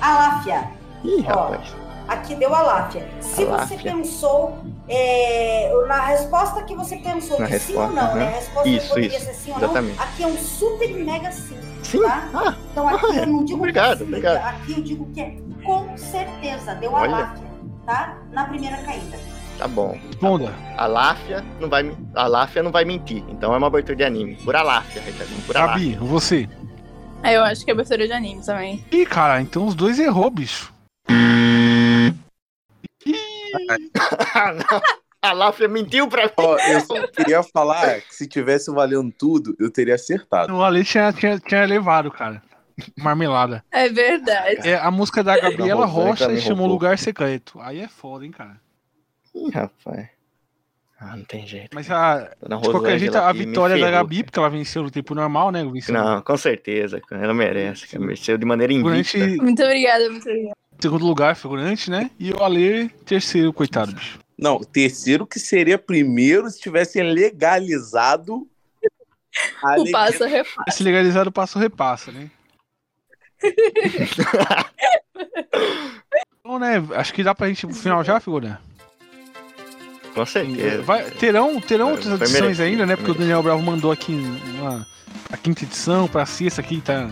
Aláfia. 0.00 0.70
Ih, 1.04 1.24
Ó, 1.26 1.28
rapaz. 1.28 1.74
Aqui 2.08 2.34
deu 2.36 2.54
Aláfia. 2.54 3.08
Se 3.20 3.42
Aláfia. 3.44 3.76
você 3.78 3.82
pensou, 3.82 4.56
é, 4.88 5.72
na 5.88 6.00
resposta 6.06 6.62
que 6.62 6.74
você 6.74 6.96
pensou, 6.96 7.38
Na 7.40 7.46
que 7.48 7.58
sim 7.58 7.74
ou 7.74 7.80
resposta, 7.86 8.06
não, 8.08 8.14
né? 8.14 8.24
aham. 8.24 8.32
A 8.32 8.38
resposta 8.38 8.68
Isso, 8.68 8.88
poderia 8.88 9.16
isso, 9.16 9.26
ser 9.26 9.34
sim 9.34 9.50
ou 9.52 9.56
exatamente. 9.58 9.96
não. 9.96 10.04
Aqui 10.04 10.22
é 10.22 10.26
um 10.26 10.38
super 10.38 10.88
mega 11.04 11.32
sim. 11.32 11.56
Sim? 11.82 12.02
Tá? 12.02 12.28
Ah, 12.34 12.54
Então 12.72 12.88
aqui 12.88 13.06
ah, 13.10 13.16
eu 13.16 13.26
não 13.26 13.44
digo 13.44 13.58
obrigado, 13.58 13.88
que 13.98 14.02
é 14.02 14.06
sim, 14.06 14.12
obrigado. 14.12 14.36
aqui 14.44 14.72
eu 14.72 14.82
digo 14.82 15.06
que 15.12 15.20
é 15.20 15.36
com 15.64 15.96
certeza. 15.98 16.74
Deu 16.76 16.92
Olha. 16.92 17.14
Aláfia, 17.16 17.44
tá? 17.84 18.18
Na 18.32 18.44
primeira 18.44 18.76
caída. 18.78 19.18
tá 19.58 19.66
bom. 19.66 19.98
Responda. 20.06 20.52
A 20.76 20.86
Láfia 20.86 21.44
não 21.60 21.68
vai, 21.68 21.82
me- 21.82 21.96
a 22.14 22.26
Láfia 22.28 22.62
não 22.62 22.70
vai 22.70 22.84
mentir. 22.84 23.24
Então 23.28 23.52
é 23.52 23.58
uma 23.58 23.66
abertura 23.66 23.96
de 23.96 24.04
anime. 24.04 24.36
Por 24.36 24.54
Aláfia, 24.54 25.02
Ricardinho. 25.02 25.40
Por. 25.42 25.54
Gabi, 25.54 25.94
você. 26.00 26.48
Aí 27.22 27.34
eu 27.34 27.42
acho 27.42 27.64
que 27.64 27.70
é 27.70 27.74
abertura 27.74 28.06
de 28.06 28.12
anime 28.12 28.44
também. 28.44 28.84
Ih, 28.92 29.06
cara, 29.06 29.40
então 29.40 29.66
os 29.66 29.74
dois 29.74 29.98
errou, 29.98 30.30
bicho. 30.30 30.72
Ah, 34.34 34.52
não. 34.52 34.80
A 35.22 35.32
Láfia 35.32 35.66
mentiu 35.66 36.06
pra 36.06 36.26
mim. 36.26 36.32
Ó, 36.36 36.56
eu 36.56 36.80
só 36.82 37.06
queria 37.08 37.42
falar 37.42 38.00
que 38.00 38.14
se 38.14 38.28
tivesse 38.28 38.70
valendo 38.70 39.10
tudo, 39.10 39.56
eu 39.58 39.70
teria 39.70 39.96
acertado. 39.96 40.54
O 40.54 40.62
Ale 40.62 40.84
tinha, 40.84 41.12
tinha, 41.12 41.38
tinha 41.40 41.64
levado, 41.64 42.12
cara. 42.12 42.40
Marmelada. 42.96 43.64
É 43.72 43.88
verdade. 43.88 44.68
É 44.68 44.76
a 44.76 44.90
música 44.90 45.24
da 45.24 45.36
Gabriela 45.40 45.86
Rosângela 45.86 46.30
Rocha 46.30 46.32
e 46.32 46.40
chamou. 46.40 46.68
Lugar 46.68 46.96
Secreto. 46.98 47.58
Aí 47.60 47.80
é 47.80 47.88
foda, 47.88 48.24
hein, 48.24 48.30
cara. 48.30 48.60
Ih, 49.34 49.50
rapaz. 49.50 50.08
Ah, 50.98 51.16
não 51.16 51.24
tem 51.24 51.46
jeito. 51.46 51.70
Mas 51.74 51.90
a, 51.90 52.30
de 52.40 52.70
qualquer 52.70 52.98
jeito, 52.98 53.18
a 53.18 53.30
vitória 53.32 53.78
da 53.78 53.90
Gabi, 53.90 54.22
porque 54.24 54.38
ela 54.38 54.48
venceu 54.48 54.82
no 54.82 54.90
tempo 54.90 55.14
normal, 55.14 55.50
né? 55.50 55.64
Venceu 55.64 55.92
Não, 55.92 56.22
com 56.22 56.36
certeza. 56.36 57.00
cara. 57.00 57.22
Ela 57.24 57.34
merece. 57.34 57.86
cara. 57.88 58.04
Mereceu 58.04 58.38
de 58.38 58.46
maneira 58.46 58.72
invicta. 58.72 59.18
Muito 59.42 59.62
obrigada, 59.62 60.08
muito 60.08 60.28
obrigada. 60.28 60.56
Segundo 60.80 61.06
lugar, 61.06 61.36
figurante, 61.36 61.90
né? 61.90 62.10
E 62.18 62.32
o 62.32 62.42
Ale 62.42 62.88
terceiro, 63.04 63.52
coitado, 63.52 63.92
bicho. 63.92 64.18
Não, 64.38 64.58
terceiro 64.60 65.26
que 65.26 65.38
seria 65.38 65.78
primeiro 65.78 66.50
se 66.50 66.60
tivessem 66.60 67.02
legalizado 67.02 68.46
a 69.62 69.76
O 69.78 69.82
lei- 69.84 69.92
passo 69.92 70.24
a 70.24 70.26
repassa. 70.26 70.70
Se 70.70 70.82
legalizado, 70.82 71.32
passa 71.32 71.58
o 71.58 71.62
repassa, 71.62 72.12
né? 72.12 72.30
Bom, 76.44 76.58
né? 76.60 76.82
Acho 76.94 77.12
que 77.14 77.22
dá 77.22 77.34
pra 77.34 77.48
gente 77.48 77.62
ir 77.64 77.66
pro 77.66 77.76
final 77.76 78.04
já, 78.04 78.20
figura? 78.20 78.60
Com 80.14 80.24
certeza. 80.24 80.82
Vai, 80.82 81.10
terão 81.10 81.60
terão 81.60 81.86
Foi- 81.88 81.96
outras 81.96 82.18
foi 82.18 82.26
edições 82.28 82.60
ainda, 82.60 82.86
né? 82.86 82.96
Porque 82.96 83.10
o 83.10 83.14
Daniel 83.14 83.42
Bravo 83.42 83.62
mandou 83.62 83.92
aqui 83.92 84.12
uma, 84.58 84.86
a 85.30 85.36
quinta 85.36 85.64
edição 85.64 86.08
pra 86.08 86.24
sexta 86.24 86.60
aqui, 86.62 86.80
tá 86.80 87.10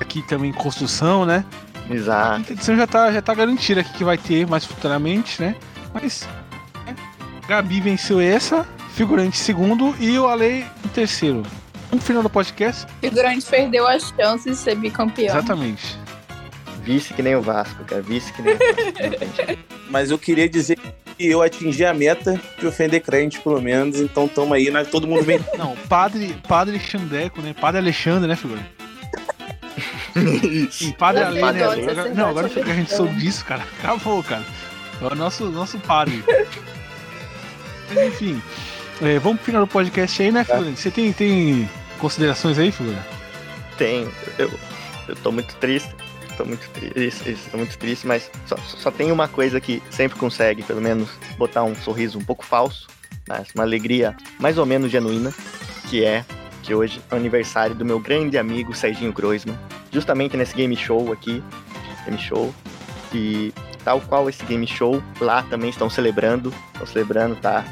aqui 0.00 0.22
também 0.26 0.50
em 0.50 0.54
construção, 0.54 1.26
né? 1.26 1.44
A 1.88 1.94
Exato. 1.94 2.36
quinta 2.38 2.52
edição 2.52 2.76
já 2.76 2.86
tá, 2.86 3.12
já 3.12 3.22
tá 3.22 3.34
garantida 3.34 3.80
aqui 3.80 3.92
que 3.92 4.04
vai 4.04 4.18
ter 4.18 4.46
mais 4.46 4.64
futuramente, 4.64 5.40
né? 5.40 5.54
Mas 5.94 6.26
né? 6.84 6.94
Gabi 7.48 7.80
venceu 7.80 8.20
essa, 8.20 8.66
figurante 8.94 9.36
segundo 9.36 9.94
e 10.00 10.18
o 10.18 10.26
Ale 10.26 10.66
em 10.84 10.88
terceiro. 10.92 11.42
No 11.92 12.00
final 12.00 12.22
do 12.22 12.28
podcast, 12.28 12.86
Figurante 13.00 13.46
perdeu 13.46 13.86
a 13.86 13.98
chance 13.98 14.50
de 14.50 14.56
ser 14.56 14.74
bicampeão. 14.74 15.28
exatamente. 15.28 15.96
Vice 16.82 17.14
que 17.14 17.22
nem 17.22 17.34
o 17.36 17.42
Vasco, 17.42 17.84
cara. 17.84 18.02
Vice 18.02 18.32
que 18.32 18.42
nem 18.42 18.54
o 18.54 18.58
Vasco. 18.58 19.58
Mas 19.90 20.10
eu 20.10 20.18
queria 20.18 20.48
dizer 20.48 20.76
que 20.76 20.92
eu 21.18 21.40
atingi 21.42 21.84
a 21.84 21.94
meta 21.94 22.40
de 22.58 22.66
ofender 22.66 23.00
crente, 23.00 23.40
pelo 23.40 23.60
menos. 23.60 24.00
Então 24.00 24.28
tamo 24.28 24.52
aí, 24.52 24.70
né? 24.70 24.84
todo 24.84 25.06
mundo 25.06 25.22
vem. 25.22 25.40
Não, 25.56 25.74
padre, 25.88 26.36
padre 26.46 26.78
Xandeco, 26.78 27.40
né? 27.40 27.54
Padre 27.58 27.80
Alexandre, 27.80 28.28
né, 28.28 28.36
figurante? 28.36 28.66
Isso. 30.42 30.92
Padre 30.94 31.22
Eu 31.22 31.30
né? 31.32 31.42
Agora- 31.42 32.14
não, 32.14 32.28
agora 32.28 32.48
que 32.48 32.60
a 32.60 32.74
gente 32.74 32.94
soube 32.94 33.14
disso, 33.16 33.44
cara. 33.44 33.62
Acabou, 33.78 34.22
cara. 34.22 34.44
É 35.00 35.04
o 35.04 35.14
nosso, 35.14 35.46
nosso 35.50 35.78
padre. 35.78 36.24
Mas 37.88 38.08
enfim. 38.08 38.42
é, 39.02 39.18
vamos 39.18 39.38
pro 39.38 39.46
final 39.46 39.66
do 39.66 39.70
podcast 39.70 40.22
aí, 40.22 40.32
né, 40.32 40.42
figurante? 40.44 40.80
Você 40.80 40.90
tem, 40.90 41.12
tem 41.12 41.68
considerações 41.98 42.58
aí, 42.58 42.72
figura? 42.72 43.04
Tem. 43.76 44.08
Eu, 44.38 44.50
eu 45.08 45.16
tô 45.16 45.30
muito 45.30 45.54
triste. 45.56 45.94
Tô 46.36 46.44
muito 46.44 46.68
triste. 46.70 46.98
Isso, 46.98 47.28
isso, 47.28 47.50
tô 47.50 47.56
muito 47.56 47.76
triste, 47.78 48.06
mas 48.06 48.30
só, 48.46 48.56
só 48.56 48.90
tem 48.90 49.10
uma 49.10 49.26
coisa 49.28 49.60
que 49.60 49.82
sempre 49.90 50.18
consegue, 50.18 50.62
pelo 50.62 50.80
menos, 50.82 51.08
botar 51.38 51.62
um 51.64 51.74
sorriso 51.74 52.18
um 52.18 52.24
pouco 52.24 52.44
falso, 52.44 52.86
mas 53.26 53.48
uma 53.54 53.64
alegria 53.64 54.14
mais 54.38 54.58
ou 54.58 54.66
menos 54.66 54.90
genuína, 54.90 55.32
que 55.88 56.04
é 56.04 56.24
que 56.62 56.74
hoje 56.74 57.00
é 57.10 57.14
o 57.14 57.16
aniversário 57.16 57.74
do 57.74 57.84
meu 57.84 57.98
grande 58.00 58.36
amigo 58.36 58.74
Serginho 58.74 59.12
Groisman. 59.12 59.56
Justamente 59.96 60.36
nesse 60.36 60.54
game 60.54 60.76
show 60.76 61.10
aqui. 61.10 61.42
Game 62.04 62.20
show. 62.20 62.54
E 63.14 63.50
tal 63.82 63.98
qual 63.98 64.28
esse 64.28 64.44
game 64.44 64.66
show, 64.66 65.02
lá 65.18 65.42
também 65.44 65.70
estão 65.70 65.88
celebrando. 65.88 66.52
Estão 66.74 66.86
celebrando, 66.86 67.34
tá? 67.36 67.64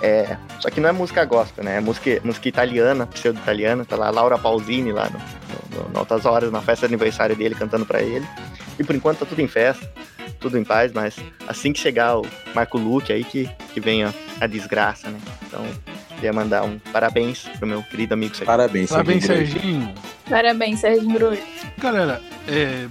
É, 0.00 0.36
só 0.60 0.70
que 0.70 0.78
não 0.80 0.88
é 0.88 0.92
música 0.92 1.24
gospel, 1.24 1.64
né? 1.64 1.78
É 1.78 1.80
música, 1.80 2.20
música 2.22 2.48
italiana, 2.48 3.04
pseudo-italiana. 3.08 3.84
Tá 3.84 3.96
lá 3.96 4.10
Laura 4.10 4.38
Pausini 4.38 4.92
lá 4.92 5.10
no, 5.10 5.76
no, 5.76 5.88
no 5.88 5.98
Altas 5.98 6.24
Horas, 6.24 6.52
na 6.52 6.60
festa 6.60 6.86
de 6.86 6.94
aniversário 6.94 7.34
dele, 7.34 7.56
cantando 7.56 7.84
pra 7.84 8.00
ele. 8.00 8.24
E 8.78 8.84
por 8.84 8.94
enquanto 8.94 9.18
tá 9.18 9.26
tudo 9.26 9.42
em 9.42 9.48
festa, 9.48 9.90
tudo 10.38 10.56
em 10.56 10.62
paz, 10.62 10.92
mas 10.92 11.16
assim 11.48 11.72
que 11.72 11.80
chegar 11.80 12.16
o 12.16 12.26
Marco 12.54 12.78
Luque 12.78 13.12
aí 13.12 13.24
que, 13.24 13.50
que 13.74 13.80
venha 13.80 14.14
a 14.40 14.46
desgraça, 14.46 15.10
né? 15.10 15.18
Então, 15.48 15.66
queria 16.14 16.32
mandar 16.32 16.62
um 16.62 16.78
parabéns 16.78 17.48
pro 17.58 17.66
meu 17.66 17.82
querido 17.82 18.14
amigo 18.14 18.36
Serginho. 18.36 18.56
Parabéns, 18.56 18.90
Parabéns, 18.90 19.24
Serginho. 19.24 19.92
Parabéns, 20.28 20.80
Sérgio 20.80 21.08
Grulho. 21.08 21.38
Galera, 21.78 22.20
é, 22.48 22.86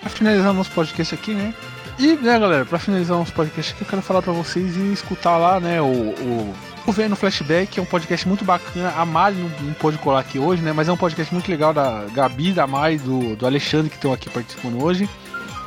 pra 0.00 0.10
finalizar 0.10 0.52
nosso 0.52 0.70
podcast 0.70 1.14
aqui, 1.14 1.32
né? 1.32 1.54
E, 1.98 2.08
né, 2.16 2.38
galera, 2.38 2.64
pra 2.64 2.78
finalizar 2.78 3.16
nosso 3.16 3.32
podcast 3.32 3.72
aqui, 3.72 3.82
eu 3.82 3.86
quero 3.86 4.02
falar 4.02 4.20
pra 4.20 4.32
vocês 4.32 4.76
e 4.76 4.92
escutar 4.92 5.36
lá, 5.36 5.60
né, 5.60 5.80
o, 5.80 5.86
o, 5.86 6.54
o 6.86 6.92
Vendo 6.92 7.14
Flashback, 7.14 7.78
é 7.78 7.82
um 7.82 7.86
podcast 7.86 8.26
muito 8.26 8.44
bacana. 8.44 8.92
A 8.96 9.04
Mari 9.04 9.36
não, 9.36 9.48
não 9.60 9.74
pôde 9.74 9.96
colar 9.98 10.20
aqui 10.20 10.38
hoje, 10.38 10.60
né? 10.60 10.72
Mas 10.72 10.88
é 10.88 10.92
um 10.92 10.96
podcast 10.96 11.32
muito 11.32 11.50
legal 11.50 11.72
da 11.72 12.04
Gabi, 12.12 12.52
da 12.52 12.66
Mari, 12.66 12.98
do, 12.98 13.36
do 13.36 13.46
Alexandre, 13.46 13.90
que 13.90 13.96
estão 13.96 14.12
aqui 14.12 14.28
participando 14.28 14.82
hoje. 14.82 15.08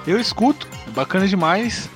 Eu 0.06 0.20
escuto, 0.20 0.68
é 0.88 0.92
bacana 0.92 1.28
demais. 1.28 1.90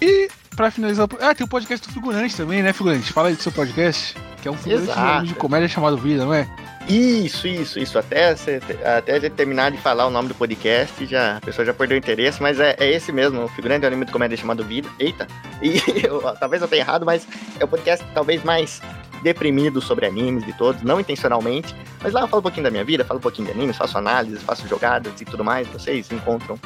E 0.00 0.28
pra 0.54 0.70
finalizar. 0.70 1.08
Ah, 1.20 1.34
tem 1.34 1.44
o 1.44 1.48
podcast 1.48 1.86
do 1.86 1.92
Figurante 1.92 2.36
também, 2.36 2.62
né, 2.62 2.72
Figurante? 2.72 3.12
Fala 3.12 3.28
aí 3.28 3.34
do 3.34 3.42
seu 3.42 3.52
podcast, 3.52 4.14
que 4.44 4.48
é 4.48 4.50
um 4.50 4.56
figurante 4.58 4.90
Exato. 4.90 5.26
de 5.26 5.34
comédia 5.34 5.66
chamado 5.68 5.96
Vida, 5.96 6.22
não 6.26 6.34
é? 6.34 6.46
Isso, 6.86 7.48
isso, 7.48 7.78
isso. 7.78 7.98
Até, 7.98 8.36
você- 8.36 8.60
até 8.84 9.16
ele 9.16 9.30
terminar 9.30 9.70
de 9.70 9.78
falar 9.78 10.06
o 10.06 10.10
nome 10.10 10.28
do 10.28 10.34
podcast, 10.34 11.06
já, 11.06 11.38
a 11.38 11.40
pessoa 11.40 11.64
já 11.64 11.72
perdeu 11.72 11.96
o 11.96 11.98
interesse, 11.98 12.42
mas 12.42 12.60
é, 12.60 12.76
é 12.78 12.92
esse 12.92 13.10
mesmo, 13.10 13.42
o 13.42 13.48
figurante 13.48 13.84
é 13.84 13.86
um 13.86 13.88
anime 13.88 14.04
de 14.04 14.12
comédia 14.12 14.36
chamado 14.36 14.62
Vida. 14.62 14.86
Eita! 14.98 15.26
E 15.62 15.80
eu- 16.06 16.20
talvez 16.38 16.60
eu 16.60 16.68
tenha 16.68 16.82
errado, 16.82 17.06
mas 17.06 17.26
é 17.58 17.64
o 17.64 17.68
podcast 17.68 18.04
talvez 18.12 18.44
mais 18.44 18.82
deprimido 19.22 19.80
sobre 19.80 20.04
animes 20.04 20.44
de 20.44 20.52
todos, 20.52 20.82
não 20.82 21.00
intencionalmente. 21.00 21.74
Mas 22.02 22.12
lá 22.12 22.20
eu 22.20 22.28
falo 22.28 22.40
um 22.40 22.42
pouquinho 22.42 22.64
da 22.64 22.70
minha 22.70 22.84
vida, 22.84 23.02
falo 23.02 23.16
um 23.18 23.22
pouquinho 23.22 23.46
de 23.48 23.54
animes, 23.54 23.78
faço 23.78 23.96
análises, 23.96 24.42
faço 24.42 24.68
jogadas 24.68 25.18
e 25.18 25.24
tudo 25.24 25.42
mais. 25.42 25.66
Vocês 25.68 26.12
encontram 26.12 26.60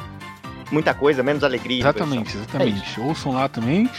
muita 0.69 0.93
coisa, 0.93 1.23
menos 1.23 1.45
alegria. 1.45 1.79
Exatamente. 1.79 2.35
É 2.35 2.39
exatamente. 2.41 2.99
Ouçam 2.99 3.31
lá 3.31 3.47
também. 3.47 3.89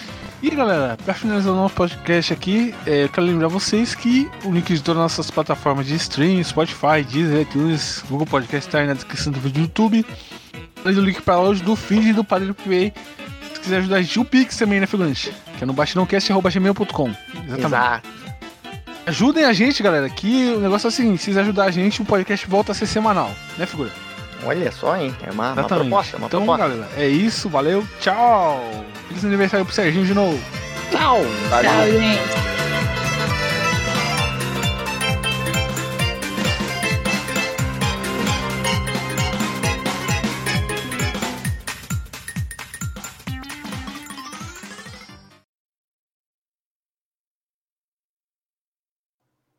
E 0.43 0.49
galera, 0.49 0.97
pra 1.05 1.13
finalizar 1.13 1.53
o 1.53 1.57
nosso 1.57 1.75
podcast 1.75 2.33
aqui, 2.33 2.75
é, 2.87 3.05
eu 3.05 3.09
quero 3.11 3.27
lembrar 3.27 3.49
vocês 3.49 3.95
que 3.95 4.31
o 4.43 4.51
link 4.51 4.73
de 4.73 4.83
todas 4.83 4.99
as 4.99 5.03
nossas 5.03 5.31
plataformas 5.31 5.87
de 5.87 5.95
stream, 5.97 6.43
Spotify, 6.43 7.05
Deezer, 7.07 7.43
iTunes, 7.43 8.03
Google 8.09 8.27
Podcast 8.27 8.71
tá 8.71 8.79
aí 8.79 8.87
na 8.87 8.95
descrição 8.95 9.31
do 9.31 9.39
vídeo 9.39 9.61
do 9.61 9.61
YouTube. 9.67 10.07
Além 10.83 10.95
do 10.95 11.03
link 11.03 11.21
pra 11.21 11.39
loja 11.39 11.63
do 11.63 11.77
feed 11.77 12.09
e 12.09 12.13
do 12.15 12.25
Padre 12.25 12.55
PA. 12.55 13.01
Se 13.53 13.61
quiser 13.61 13.79
ajudar 13.79 13.97
a 13.97 14.03
gente, 14.03 14.19
o 14.19 14.25
Pix 14.25 14.57
também, 14.57 14.81
né, 14.81 14.87
figurante? 14.87 15.31
Que 15.59 15.65
é 15.65 15.67
no 15.67 15.75
batidãocast.gmail.com. 15.75 17.11
Exatamente. 17.11 17.67
Exato. 17.67 18.09
Ajudem 19.05 19.45
a 19.45 19.53
gente, 19.53 19.83
galera, 19.83 20.09
que 20.09 20.55
o 20.55 20.61
negócio 20.61 20.87
é 20.87 20.89
o 20.89 20.93
seguinte, 20.93 21.19
se 21.19 21.27
quiser 21.27 21.41
ajudar 21.43 21.65
a 21.65 21.71
gente, 21.71 22.01
o 22.01 22.05
podcast 22.05 22.47
volta 22.47 22.73
a 22.73 22.75
ser 22.75 22.87
semanal, 22.87 23.31
né, 23.59 23.67
figura? 23.67 23.91
Olha 24.45 24.73
só, 24.73 24.97
hein? 24.97 25.15
É 25.23 25.31
uma, 25.31 25.53
uma 25.53 25.65
proposta, 25.65 26.17
uma 26.17 26.27
então, 26.27 26.45
proposta. 26.45 26.69
galera, 26.69 26.89
é 26.97 27.07
isso, 27.07 27.49
valeu, 27.49 27.87
tchau! 28.01 28.85
Feliz 29.09 29.25
aniversário 29.25 29.67
pro 29.67 29.75
Serginho 29.75 30.07
de 30.07 30.15
novo. 30.15 30.41
Tchau! 30.91 31.21
Tchau, 31.51 31.87
gente. 31.87 32.51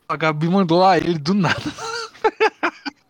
A 0.09 0.17
Gabi 0.17 0.49
mandou 0.49 0.79
lá 0.79 0.97
ele 0.97 1.17
do 1.17 1.33
nada. 1.33 1.55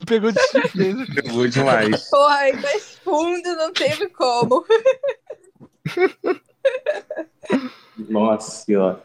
Pegou 0.06 0.32
de 0.32 0.42
surpresa. 0.48 1.06
Pegou 1.14 1.48
demais. 1.48 2.10
Porra, 2.10 2.36
aí 2.36 2.54
mais 2.54 3.00
fundo 3.04 3.56
não 3.56 3.72
teve 3.74 4.08
como. 4.10 4.66
Nossa 8.10 8.52
senhora. 8.52 9.04